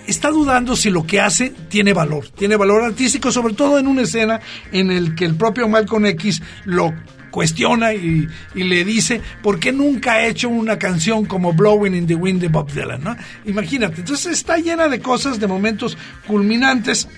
está 0.07 0.29
dudando 0.29 0.75
si 0.75 0.89
lo 0.89 1.05
que 1.05 1.19
hace 1.19 1.51
tiene 1.69 1.93
valor, 1.93 2.29
tiene 2.29 2.55
valor 2.55 2.83
artístico, 2.83 3.31
sobre 3.31 3.53
todo 3.53 3.79
en 3.79 3.87
una 3.87 4.03
escena 4.03 4.39
en 4.71 4.91
el 4.91 5.15
que 5.15 5.25
el 5.25 5.35
propio 5.35 5.67
Malcolm 5.67 6.05
X 6.07 6.41
lo 6.65 6.93
cuestiona 7.31 7.93
y, 7.93 8.29
le 8.53 8.85
dice 8.85 9.19
por 9.43 9.59
qué 9.59 9.73
nunca 9.73 10.13
ha 10.13 10.25
hecho 10.25 10.47
una 10.47 10.79
canción 10.79 11.25
como 11.25 11.51
Blowing 11.51 11.93
in 11.93 12.07
the 12.07 12.15
Wind 12.15 12.39
de 12.39 12.47
Bob 12.47 12.71
Dylan. 12.71 13.17
Imagínate, 13.43 14.01
entonces 14.01 14.31
está 14.31 14.57
llena 14.57 14.87
de 14.87 15.01
cosas, 15.01 15.37
de 15.37 15.47
momentos 15.47 15.97
culminantes 16.27 17.09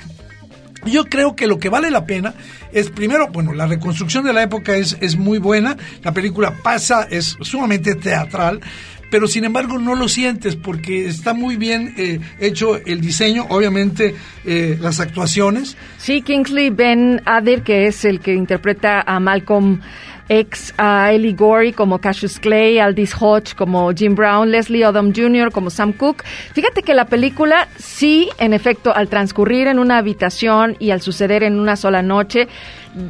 yo 0.87 1.05
creo 1.05 1.35
que 1.35 1.47
lo 1.47 1.59
que 1.59 1.69
vale 1.69 1.91
la 1.91 2.05
pena 2.05 2.33
es, 2.71 2.89
primero, 2.89 3.27
bueno, 3.29 3.53
la 3.53 3.67
reconstrucción 3.67 4.23
de 4.25 4.33
la 4.33 4.43
época 4.43 4.75
es, 4.75 4.97
es 5.01 5.17
muy 5.17 5.37
buena, 5.37 5.77
la 6.03 6.11
película 6.11 6.51
pasa, 6.63 7.07
es 7.09 7.37
sumamente 7.41 7.95
teatral, 7.95 8.61
pero 9.09 9.27
sin 9.27 9.45
embargo 9.45 9.77
no 9.77 9.95
lo 9.95 10.07
sientes 10.07 10.55
porque 10.55 11.07
está 11.07 11.33
muy 11.33 11.55
bien 11.55 11.93
eh, 11.97 12.19
hecho 12.39 12.77
el 12.85 13.01
diseño, 13.01 13.45
obviamente 13.49 14.15
eh, 14.45 14.77
las 14.79 14.99
actuaciones. 14.99 15.77
Sí, 15.97 16.21
Kingsley 16.21 16.69
Ben 16.69 17.21
Ader, 17.25 17.63
que 17.63 17.87
es 17.87 18.03
el 18.05 18.19
que 18.19 18.33
interpreta 18.33 19.01
a 19.01 19.19
Malcolm 19.19 19.81
X, 20.29 20.73
a 20.77 21.11
Ellie 21.13 21.33
Gorey 21.33 21.73
como 21.73 21.99
Cassius 21.99 22.39
Clay, 22.39 22.79
Aldis 22.79 23.15
Hodge 23.19 23.55
como 23.55 23.91
Jim 23.93 24.15
Brown, 24.15 24.51
Leslie 24.51 24.85
Odom 24.85 25.13
Jr. 25.13 25.51
como 25.51 25.69
Sam 25.69 25.93
Cooke. 25.93 26.23
Fíjate 26.53 26.83
que 26.83 26.93
la 26.93 27.05
película 27.05 27.67
sí, 27.77 28.29
en 28.37 28.53
efecto, 28.53 28.95
al 28.95 29.07
transcurrir 29.07 29.67
en 29.67 29.79
una 29.79 29.97
habitación 29.97 30.75
y 30.79 30.91
al 30.91 31.01
suceder 31.01 31.43
en 31.43 31.59
una 31.59 31.75
sola 31.75 32.01
noche, 32.01 32.47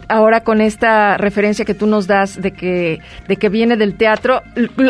ahora 0.08 0.42
con 0.42 0.62
esta 0.62 1.18
referencia 1.18 1.66
que 1.66 1.74
tú 1.74 1.88
nos 1.88 2.08
das 2.08 2.42
de 2.42 2.52
que 2.52 3.00
de 3.28 3.36
que 3.38 3.50
viene 3.50 3.78
del 3.78 3.96
teatro, 3.96 4.42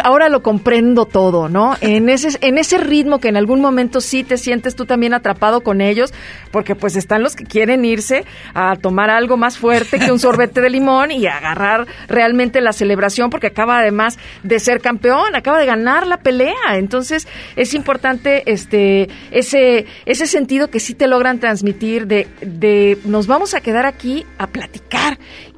ahora 0.04 0.30
lo 0.30 0.42
comprendo 0.42 1.06
todo, 1.06 1.50
¿no? 1.50 1.76
En 1.82 2.10
ese 2.10 2.38
en 2.42 2.58
ese 2.58 2.78
ritmo 2.78 3.20
que 3.20 3.30
en 3.30 3.38
algún 3.38 3.62
momento 3.62 4.02
sí 4.02 4.24
te 4.24 4.38
sientes 4.38 4.76
tú 4.76 4.86
también 4.86 5.14
atrapado 5.14 5.62
con 5.62 5.82
ellos, 5.82 6.14
porque 6.52 6.76
pues 6.76 6.96
están 6.96 7.24
los 7.24 7.36
que 7.36 7.44
quieren 7.44 7.86
irse 7.86 8.26
a 8.54 8.76
tomar 8.76 9.10
algo 9.10 9.38
más 9.38 9.58
fuerte 9.58 10.00
que 10.00 10.12
un 10.12 10.20
sorbete 10.20 10.62
de 10.62 10.70
limón 10.70 11.12
y 11.12 11.28
agarrar 11.28 11.86
realmente 12.08 12.62
la 12.62 12.74
celebración 12.74 13.30
porque 13.30 13.48
acaba 13.48 13.80
además 13.80 14.18
de 14.44 14.60
ser 14.60 14.82
campeón, 14.82 15.36
acaba 15.36 15.60
de 15.60 15.66
ganar 15.66 16.08
la 16.08 16.18
pelea, 16.18 16.76
entonces 16.76 17.28
es 17.56 17.74
importante 17.74 18.44
este 18.52 19.10
ese 19.32 19.86
ese 20.06 20.28
sentido 20.28 20.70
que 20.70 20.80
sí 20.80 20.94
te 20.94 21.08
logran 21.08 21.40
transmitir 21.40 22.08
de 22.08 22.28
de 22.42 22.98
nos 23.06 23.28
vamos 23.28 23.54
a 23.54 23.62
quedar 23.62 23.86
aquí 23.86 24.26
a 24.38 24.48
platicar 24.48 24.87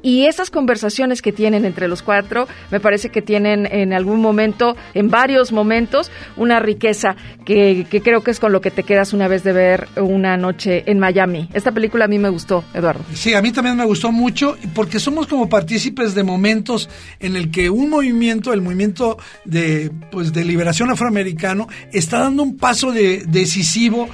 y 0.02 0.26
esas 0.26 0.50
conversaciones 0.50 1.22
que 1.22 1.32
tienen 1.32 1.64
entre 1.64 1.88
los 1.88 2.02
cuatro, 2.02 2.48
me 2.70 2.80
parece 2.80 3.10
que 3.10 3.22
tienen 3.22 3.66
en 3.66 3.92
algún 3.92 4.20
momento, 4.20 4.76
en 4.94 5.10
varios 5.10 5.52
momentos, 5.52 6.10
una 6.36 6.60
riqueza 6.60 7.16
que, 7.44 7.86
creo 8.02 8.22
que 8.22 8.30
es 8.30 8.40
con 8.40 8.52
lo 8.52 8.60
que 8.60 8.70
te 8.70 8.82
quedas 8.82 9.12
una 9.12 9.28
vez 9.28 9.44
de 9.44 9.52
ver 9.52 9.88
una 9.96 10.36
noche 10.36 10.84
en 10.86 10.98
Miami. 10.98 11.48
Esta 11.52 11.72
película 11.72 12.06
a 12.06 12.08
mí 12.08 12.18
me 12.18 12.28
gustó, 12.28 12.64
Eduardo. 12.74 13.04
Sí, 13.12 13.34
a 13.34 13.42
mí 13.42 13.52
también 13.52 13.76
me 13.76 13.84
gustó 13.84 14.12
mucho 14.12 14.56
porque 14.74 14.98
somos 14.98 15.26
como 15.26 15.48
partícipes 15.48 16.14
de 16.14 16.22
momentos 16.22 16.88
en 17.18 17.36
el 17.36 17.50
que 17.50 17.70
un 17.70 17.90
movimiento, 17.90 18.52
el 18.52 18.62
movimiento 18.62 19.18
de, 19.44 19.90
pues, 20.10 20.32
de 20.32 20.44
liberación 20.44 20.90
afroamericano, 20.90 21.68
está 21.92 22.20
dando 22.20 22.42
un 22.42 22.56
paso 22.56 22.92
de, 22.92 23.24
decisivo 23.26 24.08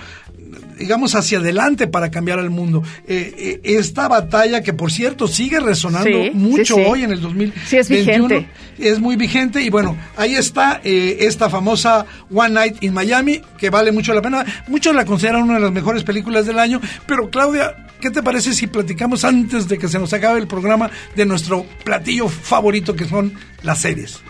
digamos, 0.78 1.14
hacia 1.14 1.38
adelante 1.38 1.86
para 1.86 2.10
cambiar 2.10 2.38
el 2.38 2.50
mundo. 2.50 2.82
Eh, 3.06 3.60
eh, 3.64 3.76
esta 3.78 4.08
batalla, 4.08 4.62
que 4.62 4.72
por 4.72 4.92
cierto 4.92 5.26
sigue 5.28 5.58
resonando 5.60 6.08
Sí, 6.24 6.30
mucho 6.34 6.74
sí, 6.76 6.82
sí. 6.82 6.86
hoy 6.88 7.02
en 7.04 7.12
el 7.12 7.20
2021, 7.20 7.66
Sí, 7.68 7.76
es 7.76 7.88
vigente. 7.88 8.48
es 8.78 9.00
muy 9.00 9.16
vigente. 9.16 9.62
Y 9.62 9.70
bueno, 9.70 9.96
ahí 10.16 10.34
está 10.34 10.80
eh, 10.84 11.18
esta 11.20 11.48
famosa 11.50 12.06
One 12.32 12.50
Night 12.50 12.82
in 12.82 12.92
Miami, 12.94 13.40
que 13.58 13.70
vale 13.70 13.92
mucho 13.92 14.12
la 14.14 14.22
pena. 14.22 14.44
Muchos 14.68 14.94
la 14.94 15.04
consideran 15.04 15.42
una 15.42 15.54
de 15.54 15.60
las 15.60 15.72
mejores 15.72 16.04
películas 16.04 16.46
del 16.46 16.58
año, 16.58 16.80
pero 17.06 17.30
Claudia, 17.30 17.74
¿qué 18.00 18.10
te 18.10 18.22
parece 18.22 18.52
si 18.52 18.66
platicamos 18.66 19.24
antes 19.24 19.68
de 19.68 19.78
que 19.78 19.88
se 19.88 19.98
nos 19.98 20.12
acabe 20.12 20.38
el 20.40 20.46
programa 20.46 20.90
de 21.14 21.24
nuestro 21.26 21.64
platillo 21.84 22.28
favorito, 22.28 22.94
que 22.94 23.04
son 23.06 23.32
las 23.62 23.80
series? 23.80 24.20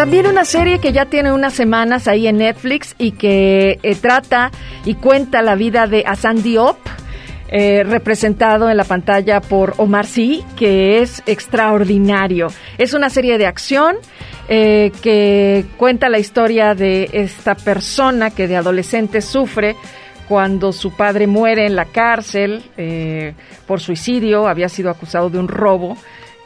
También 0.00 0.26
una 0.26 0.46
serie 0.46 0.78
que 0.78 0.94
ya 0.94 1.04
tiene 1.04 1.30
unas 1.30 1.52
semanas 1.52 2.08
ahí 2.08 2.26
en 2.26 2.38
Netflix 2.38 2.94
y 2.96 3.10
que 3.10 3.78
eh, 3.82 3.94
trata 3.96 4.50
y 4.86 4.94
cuenta 4.94 5.42
la 5.42 5.56
vida 5.56 5.86
de 5.86 6.04
Hassan 6.06 6.42
Diop, 6.42 6.78
eh, 7.48 7.84
representado 7.84 8.70
en 8.70 8.78
la 8.78 8.84
pantalla 8.84 9.42
por 9.42 9.74
Omar 9.76 10.06
Sy, 10.06 10.42
que 10.56 11.02
es 11.02 11.22
extraordinario. 11.26 12.46
Es 12.78 12.94
una 12.94 13.10
serie 13.10 13.36
de 13.36 13.44
acción 13.44 13.96
eh, 14.48 14.90
que 15.02 15.66
cuenta 15.76 16.08
la 16.08 16.18
historia 16.18 16.74
de 16.74 17.10
esta 17.12 17.54
persona 17.54 18.30
que 18.30 18.48
de 18.48 18.56
adolescente 18.56 19.20
sufre 19.20 19.76
cuando 20.30 20.72
su 20.72 20.96
padre 20.96 21.26
muere 21.26 21.66
en 21.66 21.76
la 21.76 21.84
cárcel 21.84 22.62
eh, 22.78 23.34
por 23.66 23.80
suicidio, 23.80 24.48
había 24.48 24.70
sido 24.70 24.88
acusado 24.88 25.28
de 25.28 25.38
un 25.38 25.48
robo 25.48 25.98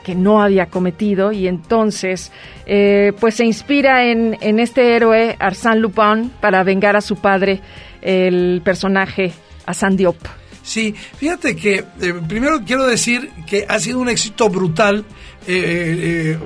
que 0.05 0.15
no 0.15 0.41
había 0.41 0.67
cometido 0.67 1.33
y 1.33 1.49
entonces 1.49 2.31
eh, 2.67 3.13
pues 3.19 3.35
se 3.35 3.45
inspira 3.45 4.05
en, 4.05 4.37
en 4.41 4.61
este 4.61 4.95
héroe 4.95 5.37
Arsène 5.41 5.81
Lupin 5.81 6.31
para 6.41 6.63
vengar 6.63 6.95
a 6.95 7.01
su 7.01 7.17
padre, 7.17 7.61
el 8.03 8.61
personaje 8.63 9.33
Asan 9.67 9.97
Diop. 9.97 10.17
Sí, 10.63 10.95
fíjate 11.17 11.57
que 11.57 11.85
eh, 12.01 12.15
primero 12.27 12.63
quiero 12.65 12.87
decir 12.87 13.31
que 13.47 13.67
ha 13.69 13.79
sido 13.79 13.99
un 13.99 14.09
éxito 14.09 14.49
brutal 14.49 15.05
eh, 15.47 16.37
eh, 16.37 16.39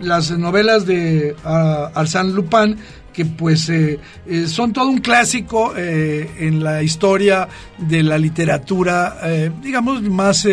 las 0.00 0.32
novelas 0.32 0.86
de 0.86 1.36
uh, 1.44 1.88
Arsène 1.94 2.32
Lupin 2.32 2.76
que 3.12 3.24
pues 3.24 3.68
eh, 3.68 4.00
son 4.48 4.72
todo 4.72 4.88
un 4.88 4.98
clásico 4.98 5.72
en 5.76 6.64
la 6.64 6.82
historia 6.82 7.48
de 7.78 8.02
la 8.02 8.18
literatura, 8.18 9.16
digamos, 9.62 10.02
más 10.02 10.48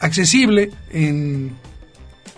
accesible 0.00 0.70
en, 0.90 1.52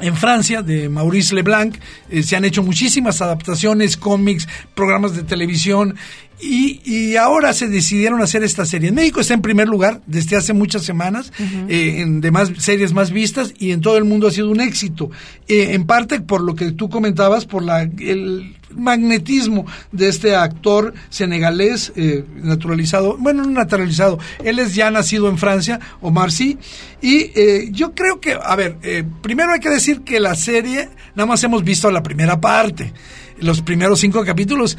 en 0.01 0.17
Francia, 0.17 0.63
de 0.63 0.89
Maurice 0.89 1.35
Leblanc. 1.35 1.77
se 2.23 2.37
han 2.37 2.45
hecho 2.45 2.63
muchísimas 2.63 3.21
adaptaciones, 3.23 3.97
cómics, 3.97 4.49
programas 4.75 5.15
de 5.15 5.23
televisión 5.23 5.97
y, 6.41 6.81
y, 6.85 7.17
ahora 7.17 7.53
se 7.53 7.67
decidieron 7.67 8.23
hacer 8.23 8.45
esta 8.45 8.65
serie. 8.65 8.91
En 8.91 8.95
México 8.95 9.21
está 9.21 9.35
en 9.35 9.43
primer 9.43 9.67
lugar 9.67 10.03
desde 10.07 10.37
hace 10.37 10.53
muchas 10.53 10.85
semanas, 10.85 11.33
uh 11.39 11.43
-huh. 11.43 11.71
eh, 11.71 12.01
en 12.01 12.21
de 12.21 12.31
más 12.31 12.53
series 12.59 12.93
más 12.93 13.11
vistas 13.11 13.53
y 13.59 13.73
en 13.73 13.81
todo 13.81 13.99
el 13.99 14.05
mundo 14.05 14.29
ha 14.29 14.31
sido 14.31 14.49
un 14.49 14.61
éxito. 14.61 15.11
Eh, 15.49 15.75
en 15.75 15.85
parte 15.85 16.21
por 16.21 16.41
lo 16.41 16.55
que 16.55 16.71
tú 16.73 16.89
comentabas, 16.89 17.45
por 17.45 17.65
la, 17.65 17.83
el 17.83 18.55
magnetismo 18.75 19.66
de 19.93 20.09
este 20.09 20.35
actor 20.35 20.95
senegalés 21.11 21.93
eh, 21.97 22.25
naturalizado, 22.37 23.16
bueno, 23.19 23.43
no 23.43 23.51
naturalizado, 23.51 24.19
él 24.45 24.59
es 24.59 24.75
ya 24.75 24.91
nacido 24.91 25.29
en 25.29 25.39
Francia, 25.39 25.81
Omar 26.01 26.33
Sy, 26.33 26.59
y 27.01 27.31
eh, 27.35 27.69
yo 27.71 27.95
creo 27.95 28.21
que, 28.21 28.37
a 28.41 28.57
ver, 28.57 28.77
eh, 28.83 29.05
primero 29.23 29.53
hay 29.53 29.61
que 29.61 29.71
decir 29.71 30.03
que 30.03 30.21
la 30.21 30.35
serie, 30.35 30.91
nada 31.14 31.27
más 31.27 31.43
hemos 31.45 31.64
visto 31.64 31.91
la 31.91 32.03
primera 32.03 32.41
parte, 32.41 32.93
los 33.41 33.62
primeros 33.62 34.01
cinco 34.01 34.25
capítulos, 34.25 34.77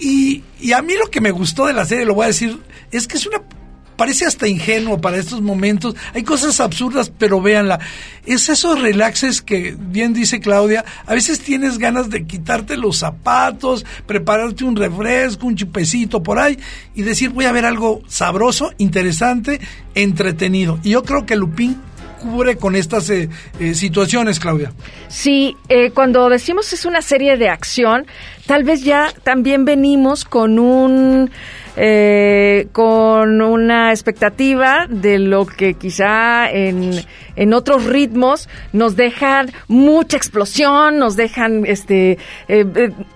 y, 0.00 0.42
y, 0.60 0.72
a 0.72 0.82
mí 0.82 0.94
lo 0.94 1.08
que 1.08 1.20
me 1.20 1.30
gustó 1.30 1.66
de 1.66 1.72
la 1.72 1.84
serie, 1.84 2.04
lo 2.04 2.14
voy 2.14 2.24
a 2.24 2.28
decir, 2.28 2.58
es 2.90 3.06
que 3.06 3.16
es 3.16 3.26
una... 3.26 3.42
Parece 3.96 4.26
hasta 4.26 4.48
ingenuo 4.48 5.00
para 5.00 5.18
estos 5.18 5.40
momentos. 5.40 5.94
Hay 6.14 6.22
cosas 6.22 6.60
absurdas, 6.60 7.12
pero 7.16 7.40
véanla. 7.40 7.78
Es 8.26 8.48
esos 8.48 8.80
relaxes 8.80 9.42
que, 9.42 9.76
bien 9.78 10.12
dice 10.12 10.40
Claudia, 10.40 10.84
a 11.06 11.14
veces 11.14 11.40
tienes 11.40 11.78
ganas 11.78 12.10
de 12.10 12.26
quitarte 12.26 12.76
los 12.76 12.98
zapatos, 12.98 13.84
prepararte 14.06 14.64
un 14.64 14.76
refresco, 14.76 15.46
un 15.46 15.56
chupecito 15.56 16.22
por 16.22 16.38
ahí 16.38 16.58
y 16.94 17.02
decir, 17.02 17.30
voy 17.30 17.44
a 17.44 17.52
ver 17.52 17.66
algo 17.66 18.02
sabroso, 18.08 18.72
interesante, 18.78 19.60
entretenido. 19.94 20.78
Y 20.82 20.90
yo 20.90 21.04
creo 21.04 21.26
que 21.26 21.36
Lupín 21.36 21.80
cubre 22.24 22.56
con 22.56 22.74
estas 22.74 23.10
eh, 23.10 23.28
eh, 23.60 23.74
situaciones, 23.74 24.40
Claudia. 24.40 24.72
Sí, 25.08 25.56
eh, 25.68 25.90
cuando 25.90 26.28
decimos 26.28 26.72
es 26.72 26.84
una 26.86 27.02
serie 27.02 27.36
de 27.36 27.48
acción, 27.50 28.06
tal 28.46 28.64
vez 28.64 28.82
ya 28.82 29.12
también 29.22 29.64
venimos 29.64 30.24
con 30.24 30.58
un... 30.58 31.30
Con 32.70 33.42
una 33.42 33.90
expectativa 33.90 34.86
de 34.88 35.18
lo 35.18 35.44
que 35.44 35.74
quizá 35.74 36.48
en, 36.48 37.04
en 37.34 37.52
otros 37.52 37.82
ritmos 37.86 38.48
nos 38.72 38.94
dejan 38.94 39.50
mucha 39.66 40.16
explosión, 40.16 41.00
nos 41.00 41.16
dejan, 41.16 41.66
este, 41.66 42.18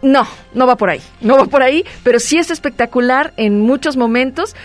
no, 0.02 0.26
no 0.54 0.66
va 0.66 0.74
por 0.74 0.90
ahí, 0.90 1.00
no 1.20 1.36
va 1.36 1.44
por 1.44 1.62
ahí, 1.62 1.84
pero 2.02 2.18
sí 2.18 2.36
es 2.36 2.50
espectacular 2.50 3.32
en 3.36 3.60
muchos 3.60 3.96
momentos 3.96 4.56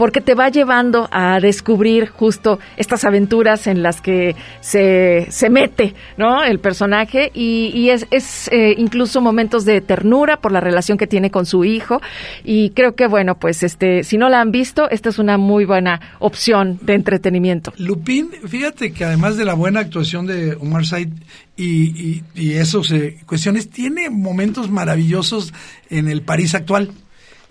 porque 0.00 0.22
te 0.22 0.34
va 0.34 0.48
llevando 0.48 1.10
a 1.12 1.40
descubrir 1.40 2.08
justo 2.08 2.58
estas 2.78 3.04
aventuras 3.04 3.66
en 3.66 3.82
las 3.82 4.00
que 4.00 4.34
se, 4.62 5.26
se 5.28 5.50
mete, 5.50 5.94
¿no? 6.16 6.42
El 6.42 6.58
personaje 6.58 7.30
y, 7.34 7.90
es, 7.90 8.06
es 8.10 8.48
eh, 8.50 8.74
incluso 8.78 9.20
momentos 9.20 9.66
de 9.66 9.82
ternura 9.82 10.38
por 10.38 10.52
la 10.52 10.60
relación 10.60 10.96
que 10.96 11.06
tiene 11.06 11.30
con 11.30 11.44
su 11.44 11.64
hijo 11.64 12.00
y 12.44 12.70
creo 12.70 12.94
que, 12.94 13.08
bueno, 13.08 13.34
pues 13.34 13.62
este, 13.62 14.02
si 14.02 14.16
no 14.16 14.30
la 14.30 14.40
han 14.40 14.52
visto, 14.52 14.88
esta 14.88 15.10
es 15.10 15.18
una 15.18 15.36
muy 15.36 15.66
buena 15.66 16.00
opción 16.18 16.78
de 16.80 16.94
entretenimiento. 16.94 17.74
Lupín, 17.76 18.30
fíjate 18.48 18.94
que 18.94 19.04
además 19.04 19.36
de 19.36 19.44
la 19.44 19.52
buena 19.52 19.80
actuación 19.80 20.24
de 20.24 20.54
Omar 20.54 20.86
Said 20.86 21.10
y, 21.58 21.64
y, 21.64 22.24
y 22.34 22.52
esas 22.52 22.90
eh, 22.90 23.18
cuestiones, 23.26 23.68
tiene 23.68 24.08
momentos 24.08 24.70
maravillosos 24.70 25.52
en 25.90 26.08
el 26.08 26.22
París 26.22 26.54
actual 26.54 26.90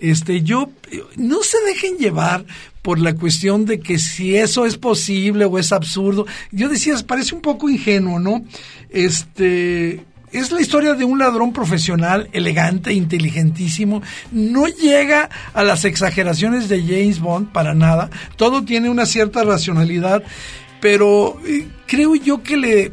este 0.02 0.42
yo 0.42 0.70
no 1.16 1.44
se 1.44 1.58
dejen 1.66 1.98
llevar 1.98 2.46
por 2.82 3.00
la 3.00 3.14
cuestión 3.14 3.66
de 3.66 3.80
que 3.80 4.00
si 4.00 4.36
eso 4.36 4.66
es 4.66 4.78
posible 4.78 5.46
o 5.46 5.60
es 5.60 5.72
absurdo. 5.72 6.26
Yo 6.52 6.70
decía, 6.70 6.96
parece 7.06 7.36
un 7.36 7.42
poco 7.42 7.70
ingenuo, 7.70 8.20
¿no? 8.20 8.44
Este 8.90 10.02
es 10.32 10.52
la 10.52 10.62
historia 10.62 10.94
de 10.94 11.04
un 11.04 11.20
ladrón 11.20 11.54
profesional, 11.54 12.30
elegante, 12.34 12.94
inteligentísimo. 12.94 14.02
No 14.32 14.68
llega 14.68 15.30
a 15.54 15.64
las 15.64 15.86
exageraciones 15.86 16.70
de 16.70 16.82
James 16.82 17.20
Bond 17.20 17.52
para 17.52 17.74
nada. 17.74 18.10
Todo 18.36 18.64
tiene 18.64 18.90
una 18.90 19.06
cierta 19.06 19.44
racionalidad, 19.44 20.24
pero 20.82 21.40
eh, 21.46 21.68
creo 21.88 22.16
yo 22.16 22.44
que 22.44 22.58
le 22.58 22.92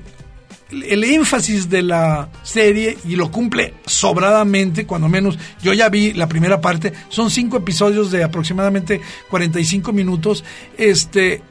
el 0.70 1.04
énfasis 1.04 1.68
de 1.68 1.82
la 1.82 2.28
serie 2.42 2.98
y 3.04 3.16
lo 3.16 3.30
cumple 3.30 3.74
sobradamente, 3.86 4.86
cuando 4.86 5.08
menos. 5.08 5.38
Yo 5.62 5.72
ya 5.72 5.88
vi 5.88 6.12
la 6.12 6.28
primera 6.28 6.60
parte, 6.60 6.92
son 7.08 7.30
cinco 7.30 7.56
episodios 7.56 8.10
de 8.10 8.24
aproximadamente 8.24 9.00
45 9.30 9.92
minutos, 9.92 10.44
este 10.76 11.42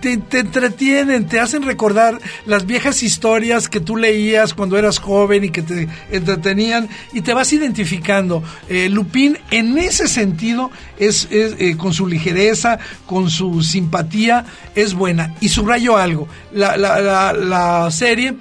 te, 0.00 0.16
te, 0.16 0.40
entretienen, 0.40 1.26
te 1.26 1.40
hacen 1.40 1.62
recordar 1.62 2.18
las 2.46 2.66
viejas 2.66 3.02
historias 3.02 3.68
que 3.68 3.80
tú 3.80 3.96
leías 3.96 4.54
cuando 4.54 4.76
eras 4.76 4.98
joven 4.98 5.44
y 5.44 5.50
que 5.50 5.62
te 5.62 5.88
entretenían 6.10 6.88
y 7.12 7.20
te 7.20 7.34
vas 7.34 7.52
identificando. 7.52 8.42
Eh, 8.68 8.88
Lupín 8.88 9.38
en 9.50 9.78
ese 9.78 10.08
sentido 10.08 10.70
es, 10.98 11.28
es 11.30 11.56
eh, 11.58 11.76
con 11.76 11.92
su 11.92 12.06
ligereza, 12.06 12.78
con 13.06 13.30
su 13.30 13.62
simpatía, 13.62 14.44
es 14.74 14.94
buena. 14.94 15.34
Y 15.40 15.48
subrayo 15.48 15.96
algo, 15.96 16.28
la, 16.52 16.76
la, 16.76 17.00
la, 17.00 17.32
la 17.32 17.90
serie 17.90 18.36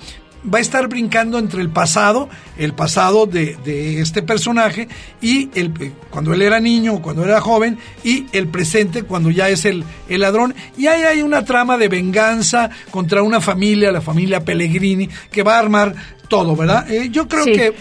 va 0.54 0.60
a 0.60 0.62
estar 0.62 0.88
brincando 0.88 1.38
entre 1.38 1.62
el 1.62 1.70
pasado, 1.70 2.30
el 2.58 2.74
pasado 2.74 3.26
de, 3.26 3.58
este 4.02 4.22
personaje, 4.24 4.88
y 5.22 5.50
el, 5.56 5.72
cuando 6.10 6.34
él 6.34 6.42
era 6.42 6.60
niño, 6.60 7.02
cuando 7.02 7.24
era 7.24 7.42
joven, 7.42 7.78
y 8.04 8.26
el 8.32 8.48
presente 8.48 9.04
cuando 9.04 9.30
ya 9.30 9.50
es 9.50 9.66
el, 9.66 9.84
el 10.10 10.22
ladrón. 10.22 10.56
Y 10.78 10.88
ahí 10.88 11.04
hay 11.04 11.22
una 11.22 11.46
trama 11.46 11.78
de 11.78 11.90
venganza 11.90 12.70
contra 12.92 13.22
una 13.22 13.42
familia, 13.42 13.92
la 13.92 14.02
familia 14.02 14.44
Pellegrini, 14.44 15.10
que 15.32 15.44
va 15.44 15.56
a 15.56 15.60
armar 15.60 15.96
todo, 16.28 16.56
¿verdad? 16.56 16.90
Eh, 16.90 17.10
yo 17.10 17.28
creo 17.28 17.44
sí. 17.44 17.54
que 17.54 17.74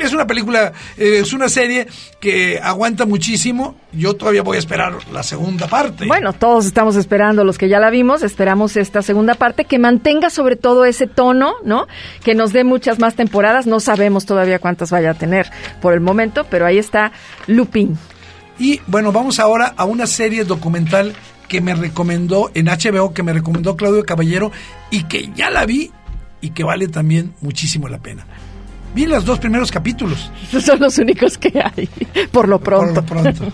es 0.00 0.12
una 0.12 0.26
película, 0.26 0.72
eh, 0.96 1.20
es 1.20 1.32
una 1.32 1.48
serie 1.48 1.86
que 2.20 2.58
aguanta 2.62 3.06
muchísimo. 3.06 3.76
Yo 3.92 4.14
todavía 4.14 4.42
voy 4.42 4.56
a 4.56 4.60
esperar 4.60 4.94
la 5.12 5.22
segunda 5.22 5.66
parte. 5.66 6.06
Bueno, 6.06 6.32
todos 6.32 6.66
estamos 6.66 6.96
esperando, 6.96 7.44
los 7.44 7.58
que 7.58 7.68
ya 7.68 7.78
la 7.80 7.90
vimos, 7.90 8.22
esperamos 8.22 8.76
esta 8.76 9.02
segunda 9.02 9.34
parte 9.34 9.64
que 9.64 9.78
mantenga 9.78 10.30
sobre 10.30 10.56
todo 10.56 10.84
ese 10.84 11.06
tono, 11.06 11.54
¿no? 11.64 11.86
Que 12.22 12.34
nos 12.34 12.52
dé 12.52 12.64
muchas 12.64 12.98
más 12.98 13.14
temporadas. 13.14 13.66
No 13.66 13.80
sabemos 13.80 14.26
todavía 14.26 14.58
cuántas 14.58 14.90
vaya 14.90 15.10
a 15.10 15.14
tener 15.14 15.50
por 15.80 15.94
el 15.94 16.00
momento, 16.00 16.44
pero 16.50 16.66
ahí 16.66 16.78
está 16.78 17.12
Lupin. 17.46 17.98
Y 18.58 18.80
bueno, 18.86 19.12
vamos 19.12 19.38
ahora 19.38 19.74
a 19.76 19.84
una 19.84 20.06
serie 20.06 20.44
documental 20.44 21.14
que 21.48 21.60
me 21.60 21.74
recomendó 21.74 22.50
en 22.54 22.66
HBO, 22.66 23.14
que 23.14 23.22
me 23.22 23.32
recomendó 23.32 23.76
Claudio 23.76 24.04
Caballero 24.04 24.52
y 24.90 25.04
que 25.04 25.30
ya 25.34 25.50
la 25.50 25.64
vi 25.64 25.90
y 26.40 26.50
que 26.50 26.64
vale 26.64 26.88
también 26.88 27.34
muchísimo 27.40 27.88
la 27.88 27.98
pena. 27.98 28.26
Vi 28.94 29.06
los 29.06 29.24
dos 29.24 29.38
primeros 29.38 29.70
capítulos. 29.70 30.30
Son 30.60 30.80
los 30.80 30.98
únicos 30.98 31.38
que 31.38 31.52
hay, 31.60 31.88
por 32.32 32.48
lo 32.48 32.58
pronto. 32.58 33.04
Por 33.04 33.16
lo 33.16 33.22
pronto. 33.22 33.52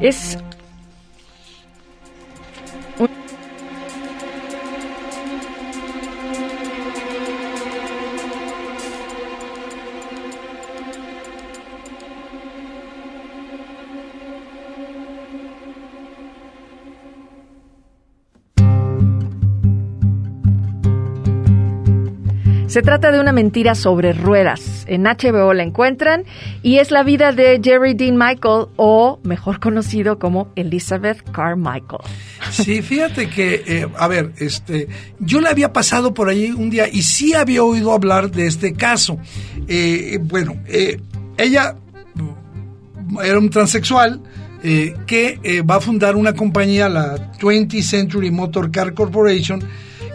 es 0.00 0.38
Se 22.70 22.82
trata 22.82 23.10
de 23.10 23.18
una 23.18 23.32
mentira 23.32 23.74
sobre 23.74 24.12
ruedas. 24.12 24.84
En 24.86 25.02
HBO 25.02 25.52
la 25.54 25.64
encuentran 25.64 26.22
y 26.62 26.76
es 26.76 26.92
la 26.92 27.02
vida 27.02 27.32
de 27.32 27.60
Jerry 27.60 27.94
Dean 27.94 28.16
Michael 28.16 28.66
o 28.76 29.18
mejor 29.24 29.58
conocido 29.58 30.20
como 30.20 30.52
Elizabeth 30.54 31.28
Carmichael. 31.32 31.98
Sí, 32.52 32.80
fíjate 32.80 33.28
que, 33.28 33.64
eh, 33.66 33.88
a 33.98 34.06
ver, 34.06 34.30
este, 34.38 34.86
yo 35.18 35.40
la 35.40 35.50
había 35.50 35.72
pasado 35.72 36.14
por 36.14 36.28
ahí 36.28 36.52
un 36.52 36.70
día 36.70 36.86
y 36.86 37.02
sí 37.02 37.34
había 37.34 37.64
oído 37.64 37.90
hablar 37.90 38.30
de 38.30 38.46
este 38.46 38.72
caso. 38.72 39.18
Eh, 39.66 40.20
bueno, 40.22 40.54
eh, 40.68 41.00
ella 41.38 41.74
era 43.20 43.36
un 43.36 43.50
transexual. 43.50 44.22
Que 44.62 45.62
va 45.66 45.76
a 45.76 45.80
fundar 45.80 46.16
una 46.16 46.34
compañía, 46.34 46.90
la 46.90 47.32
20th 47.38 47.82
Century 47.82 48.30
Motor 48.30 48.70
Car 48.70 48.92
Corporation, 48.92 49.64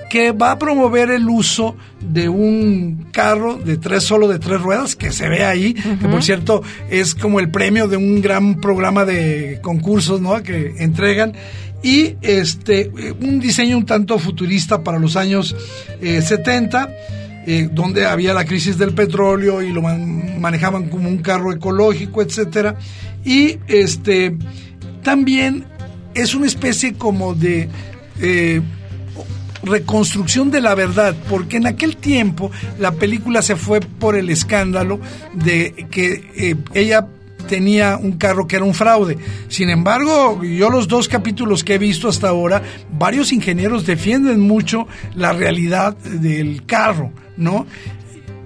que 0.09 0.31
va 0.31 0.51
a 0.51 0.59
promover 0.59 1.09
el 1.11 1.27
uso 1.27 1.75
de 2.01 2.29
un 2.29 3.07
carro 3.11 3.55
de 3.57 3.77
tres 3.77 4.03
solo 4.03 4.27
de 4.27 4.39
tres 4.39 4.61
ruedas 4.61 4.95
que 4.95 5.11
se 5.11 5.27
ve 5.29 5.43
ahí, 5.43 5.73
que 5.73 6.07
por 6.07 6.23
cierto 6.23 6.61
es 6.89 7.15
como 7.15 7.39
el 7.39 7.49
premio 7.49 7.87
de 7.87 7.97
un 7.97 8.21
gran 8.21 8.61
programa 8.61 9.03
de 9.05 9.59
concursos, 9.61 10.21
¿no? 10.21 10.41
Que 10.43 10.75
entregan 10.79 11.33
y 11.83 12.15
este 12.21 12.91
un 13.21 13.39
diseño 13.39 13.77
un 13.77 13.85
tanto 13.85 14.17
futurista 14.19 14.83
para 14.83 14.97
los 14.99 15.15
años 15.15 15.55
eh, 16.01 16.21
70 16.21 16.89
eh, 17.47 17.69
donde 17.71 18.05
había 18.07 18.33
la 18.33 18.45
crisis 18.45 18.77
del 18.77 18.93
petróleo 18.93 19.61
y 19.61 19.71
lo 19.71 19.81
man- 19.83 20.39
manejaban 20.41 20.89
como 20.89 21.07
un 21.09 21.19
carro 21.19 21.51
ecológico, 21.53 22.21
etcétera. 22.23 22.75
Y 23.23 23.59
este 23.67 24.35
también 25.03 25.65
es 26.15 26.33
una 26.33 26.47
especie 26.47 26.93
como 26.93 27.35
de 27.35 27.69
eh, 28.19 28.61
reconstrucción 29.65 30.51
de 30.51 30.61
la 30.61 30.75
verdad, 30.75 31.15
porque 31.29 31.57
en 31.57 31.67
aquel 31.67 31.97
tiempo 31.97 32.51
la 32.79 32.91
película 32.91 33.41
se 33.41 33.55
fue 33.55 33.79
por 33.79 34.15
el 34.15 34.29
escándalo 34.29 34.99
de 35.33 35.87
que 35.89 36.31
eh, 36.35 36.55
ella 36.73 37.07
tenía 37.47 37.97
un 37.97 38.13
carro 38.13 38.47
que 38.47 38.55
era 38.55 38.65
un 38.65 38.73
fraude. 38.73 39.17
Sin 39.47 39.69
embargo, 39.69 40.43
yo 40.43 40.69
los 40.69 40.87
dos 40.87 41.07
capítulos 41.07 41.63
que 41.63 41.75
he 41.75 41.77
visto 41.77 42.07
hasta 42.07 42.29
ahora, 42.29 42.61
varios 42.91 43.31
ingenieros 43.31 43.85
defienden 43.85 44.39
mucho 44.39 44.87
la 45.15 45.33
realidad 45.33 45.95
del 45.97 46.65
carro, 46.65 47.11
¿no? 47.37 47.65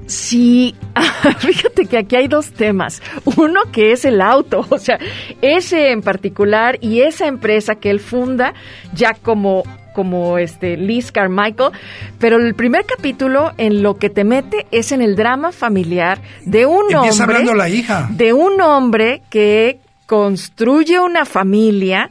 Sí, 0.10 0.76
fíjate 1.40 1.86
que 1.86 1.98
aquí 2.00 2.16
hay 2.16 2.28
dos 2.28 2.52
temas. 2.52 3.02
Uno 3.38 3.62
que 3.72 3.92
es 3.92 4.06
el 4.06 4.22
auto, 4.22 4.66
o 4.70 4.78
sea, 4.80 5.00
ese 5.42 5.92
en 5.92 6.02
particular 6.02 6.80
y 6.82 7.02
esa 7.02 7.28
empresa 7.28 7.76
que 7.76 7.92
él 7.92 8.00
funda 8.00 8.54
ya 8.94 9.14
como 9.14 9.64
como 9.94 10.38
este 10.38 10.78
Liz 10.78 11.12
Carmichael, 11.12 11.72
pero 12.20 12.38
el 12.38 12.56
primer 12.56 12.86
capítulo 12.86 13.52
en 13.58 13.84
lo 13.84 13.98
que 13.98 14.10
te 14.10 14.24
mete 14.24 14.68
es 14.72 14.92
en 14.92 15.02
el 15.02 15.16
drama 15.16 15.52
familiar 15.52 16.22
de 16.46 16.66
un 16.66 16.92
Empieza 16.92 17.24
hombre 17.24 17.38
hablando 17.38 17.54
la 17.56 17.70
hija. 17.70 18.08
de 18.12 18.34
un 18.34 18.60
hombre 18.62 19.22
que 19.30 19.80
construye 20.06 21.00
una 21.00 21.26
familia 21.26 22.10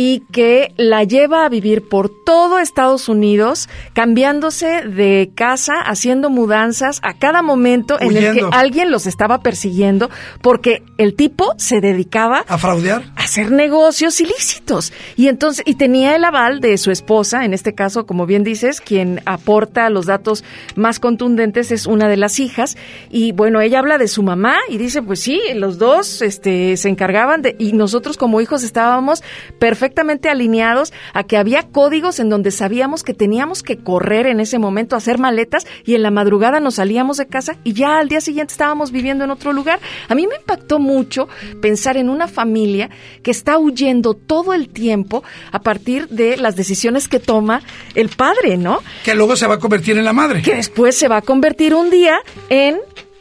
y 0.00 0.22
que 0.30 0.72
la 0.76 1.02
lleva 1.02 1.44
a 1.44 1.48
vivir 1.48 1.88
por 1.88 2.08
todo 2.24 2.60
Estados 2.60 3.08
Unidos, 3.08 3.68
cambiándose 3.94 4.82
de 4.82 5.32
casa, 5.34 5.80
haciendo 5.80 6.30
mudanzas 6.30 7.00
a 7.02 7.14
cada 7.14 7.42
momento 7.42 8.00
en 8.00 8.16
el 8.16 8.32
que 8.32 8.46
alguien 8.52 8.92
los 8.92 9.08
estaba 9.08 9.40
persiguiendo, 9.40 10.08
porque 10.40 10.84
el 10.98 11.16
tipo 11.16 11.52
se 11.56 11.80
dedicaba 11.80 12.44
a 12.46 12.58
fraudear, 12.58 13.02
hacer 13.28 13.52
negocios 13.52 14.22
ilícitos. 14.22 14.90
Y 15.14 15.28
entonces, 15.28 15.62
y 15.66 15.74
tenía 15.74 16.16
el 16.16 16.24
aval 16.24 16.60
de 16.60 16.78
su 16.78 16.90
esposa, 16.90 17.44
en 17.44 17.52
este 17.52 17.74
caso, 17.74 18.06
como 18.06 18.24
bien 18.24 18.42
dices, 18.42 18.80
quien 18.80 19.20
aporta 19.26 19.90
los 19.90 20.06
datos 20.06 20.44
más 20.76 20.98
contundentes 20.98 21.70
es 21.70 21.86
una 21.86 22.08
de 22.08 22.16
las 22.16 22.40
hijas. 22.40 22.78
Y 23.10 23.32
bueno, 23.32 23.60
ella 23.60 23.80
habla 23.80 23.98
de 23.98 24.08
su 24.08 24.22
mamá 24.22 24.56
y 24.70 24.78
dice, 24.78 25.02
pues 25.02 25.20
sí, 25.20 25.42
los 25.54 25.76
dos 25.76 26.22
este, 26.22 26.78
se 26.78 26.88
encargaban 26.88 27.42
de, 27.42 27.54
y 27.58 27.74
nosotros 27.74 28.16
como 28.16 28.40
hijos 28.40 28.62
estábamos 28.62 29.22
perfectamente 29.58 30.30
alineados 30.30 30.94
a 31.12 31.24
que 31.24 31.36
había 31.36 31.64
códigos 31.64 32.20
en 32.20 32.30
donde 32.30 32.50
sabíamos 32.50 33.02
que 33.02 33.12
teníamos 33.12 33.62
que 33.62 33.76
correr 33.76 34.26
en 34.26 34.40
ese 34.40 34.58
momento, 34.58 34.96
hacer 34.96 35.18
maletas 35.18 35.66
y 35.84 35.96
en 35.96 36.02
la 36.02 36.10
madrugada 36.10 36.60
nos 36.60 36.76
salíamos 36.76 37.18
de 37.18 37.26
casa 37.26 37.56
y 37.62 37.74
ya 37.74 37.98
al 37.98 38.08
día 38.08 38.22
siguiente 38.22 38.52
estábamos 38.52 38.90
viviendo 38.90 39.24
en 39.24 39.30
otro 39.30 39.52
lugar. 39.52 39.80
A 40.08 40.14
mí 40.14 40.26
me 40.26 40.36
impactó 40.36 40.78
mucho 40.78 41.28
pensar 41.60 41.98
en 41.98 42.08
una 42.08 42.26
familia 42.26 42.88
que 43.22 43.30
está 43.30 43.58
huyendo 43.58 44.14
todo 44.14 44.54
el 44.54 44.68
tiempo 44.68 45.22
a 45.52 45.60
partir 45.60 46.08
de 46.08 46.36
las 46.36 46.56
decisiones 46.56 47.08
que 47.08 47.18
toma 47.18 47.62
el 47.94 48.08
padre, 48.08 48.56
¿no? 48.56 48.80
Que 49.04 49.14
luego 49.14 49.36
se 49.36 49.46
va 49.46 49.54
a 49.54 49.58
convertir 49.58 49.98
en 49.98 50.04
la 50.04 50.12
madre. 50.12 50.42
Que 50.42 50.54
después 50.56 50.96
se 50.96 51.08
va 51.08 51.18
a 51.18 51.22
convertir 51.22 51.74
un 51.74 51.90
día 51.90 52.18
en 52.48 52.78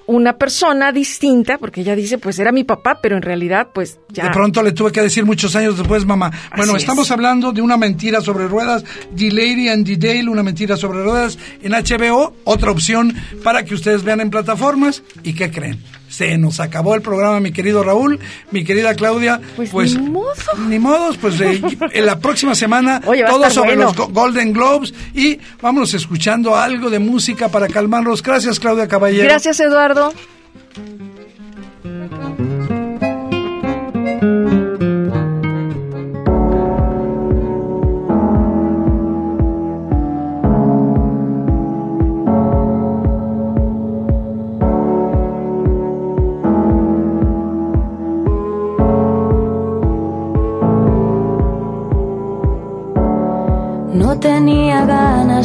una 0.07 0.37
persona 0.37 0.93
distinta, 0.93 1.57
porque 1.57 1.81
ella 1.81 1.93
dice, 1.93 2.17
pues 2.17 2.39
era 2.39 2.53
mi 2.53 2.63
papá, 2.63 2.99
pero 3.01 3.17
en 3.17 3.21
realidad, 3.21 3.67
pues 3.73 3.99
ya. 4.07 4.23
De 4.23 4.29
pronto 4.31 4.63
le 4.63 4.71
tuve 4.71 4.91
que 4.91 5.01
decir 5.01 5.25
muchos 5.25 5.55
años 5.55 5.77
después, 5.77 6.05
mamá. 6.05 6.31
Bueno, 6.55 6.73
Así 6.73 6.83
estamos 6.83 7.07
es. 7.07 7.11
hablando 7.11 7.51
de 7.51 7.61
una 7.61 7.75
mentira 7.75 8.21
sobre 8.21 8.47
ruedas, 8.47 8.85
The 9.15 9.31
Lady 9.31 9.67
and 9.67 9.85
the 9.85 9.97
Dale, 9.97 10.29
una 10.29 10.43
mentira 10.43 10.77
sobre 10.77 11.03
ruedas 11.03 11.37
en 11.61 11.73
HBO, 11.73 12.33
otra 12.45 12.71
opción 12.71 13.13
para 13.43 13.65
que 13.65 13.73
ustedes 13.73 14.03
vean 14.03 14.21
en 14.21 14.29
plataformas. 14.29 15.03
¿Y 15.23 15.33
qué 15.33 15.51
creen? 15.51 15.83
Se 16.17 16.35
nos 16.39 16.59
acabó 16.59 16.95
el 16.95 17.03
programa, 17.03 17.39
mi 17.39 17.51
querido 17.51 17.83
Raúl, 17.83 18.19
mi 18.49 18.63
querida 18.63 18.95
Claudia. 18.95 19.39
Pues, 19.71 19.95
ni 19.95 20.09
modo. 20.09 20.33
Ni 20.67 20.79
modos, 20.79 21.17
pues 21.17 21.39
eh, 21.41 21.61
en 21.93 22.05
la 22.07 22.17
próxima 22.19 22.55
semana 22.55 23.01
Oye, 23.05 23.23
todo 23.23 23.47
sobre 23.51 23.75
bueno. 23.75 23.83
los 23.83 23.95
Go- 23.95 24.07
Golden 24.07 24.51
Globes 24.51 24.95
y 25.13 25.37
vámonos 25.61 25.93
escuchando 25.93 26.55
algo 26.55 26.89
de 26.89 26.97
música 26.97 27.49
para 27.49 27.67
calmarlos. 27.67 28.23
Gracias, 28.23 28.59
Claudia 28.59 28.87
Caballero. 28.87 29.25
Gracias, 29.25 29.59
Eduardo. 29.59 30.11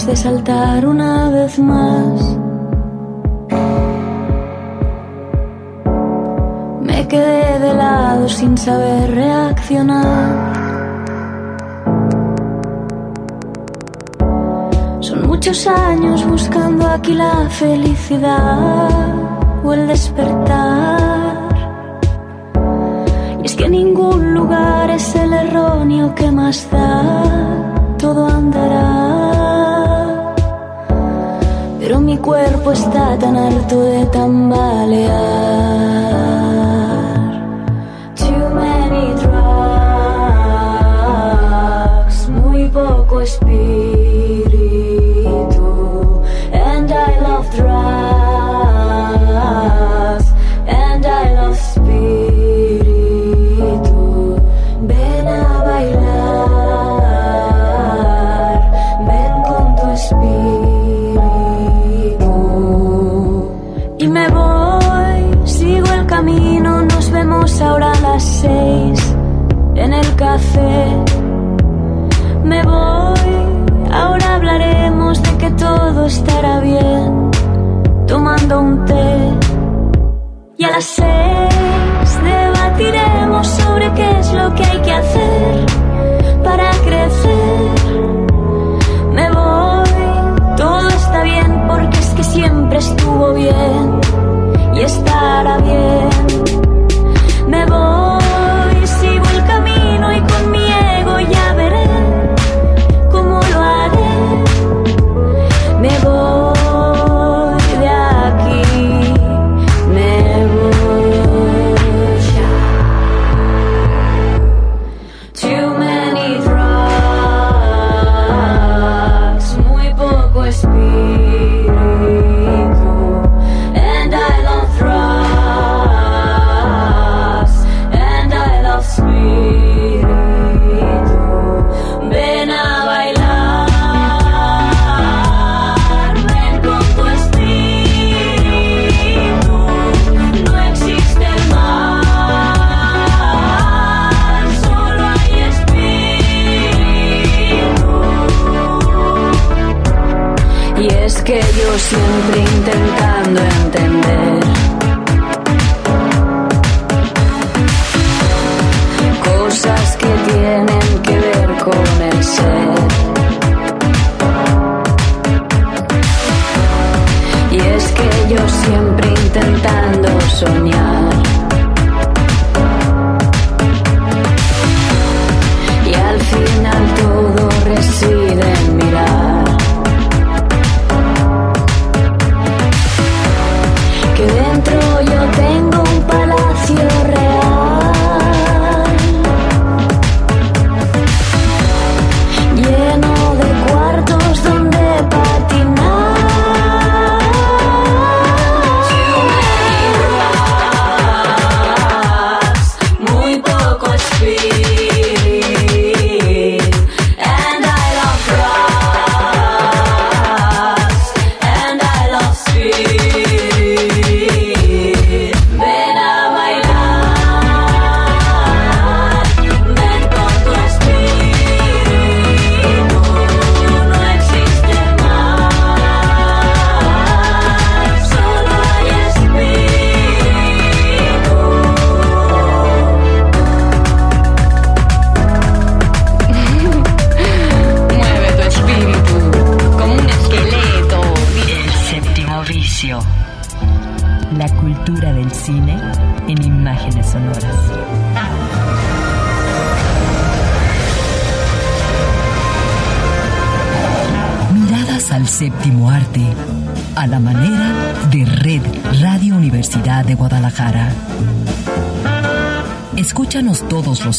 De 0.07 0.17
saltar 0.17 0.85
una 0.85 1.31
vez 1.31 1.59
más. 1.61 2.37
Me 6.81 7.07
quedé 7.07 7.59
de 7.61 7.75
lado 7.75 8.29
sin 8.29 8.59
saber 8.59 9.15
reaccionar. 9.15 10.53
Son 15.01 15.27
muchos 15.29 15.67
años 15.69 16.27
buscando 16.29 16.89
aquí 16.89 17.15
la 17.15 17.49
felicidad 17.49 18.89
o 19.63 19.73
el 19.73 19.87
despertar. 19.87 20.99
Y 23.41 23.47
es 23.47 23.55
que 23.55 23.69
ningún 23.69 24.35
lugar 24.35 24.91
es 24.91 25.15
el 25.15 25.33
erróneo 25.33 26.13
que 26.15 26.31
más 26.33 26.69
da, 26.71 27.23
todo 27.99 28.27
andará. 28.27 28.92
Cuerpo 32.23 32.73
está 32.73 33.19
tan 33.19 33.37
harto 33.37 33.83
de 33.83 34.07
tambalear. 34.07 35.13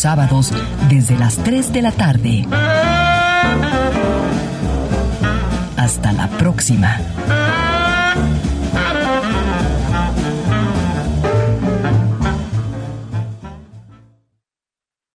Sábados 0.03 0.51
desde 0.89 1.17
las 1.17 1.37
3 1.37 1.71
de 1.71 1.81
la 1.81 1.93
tarde. 1.93 2.45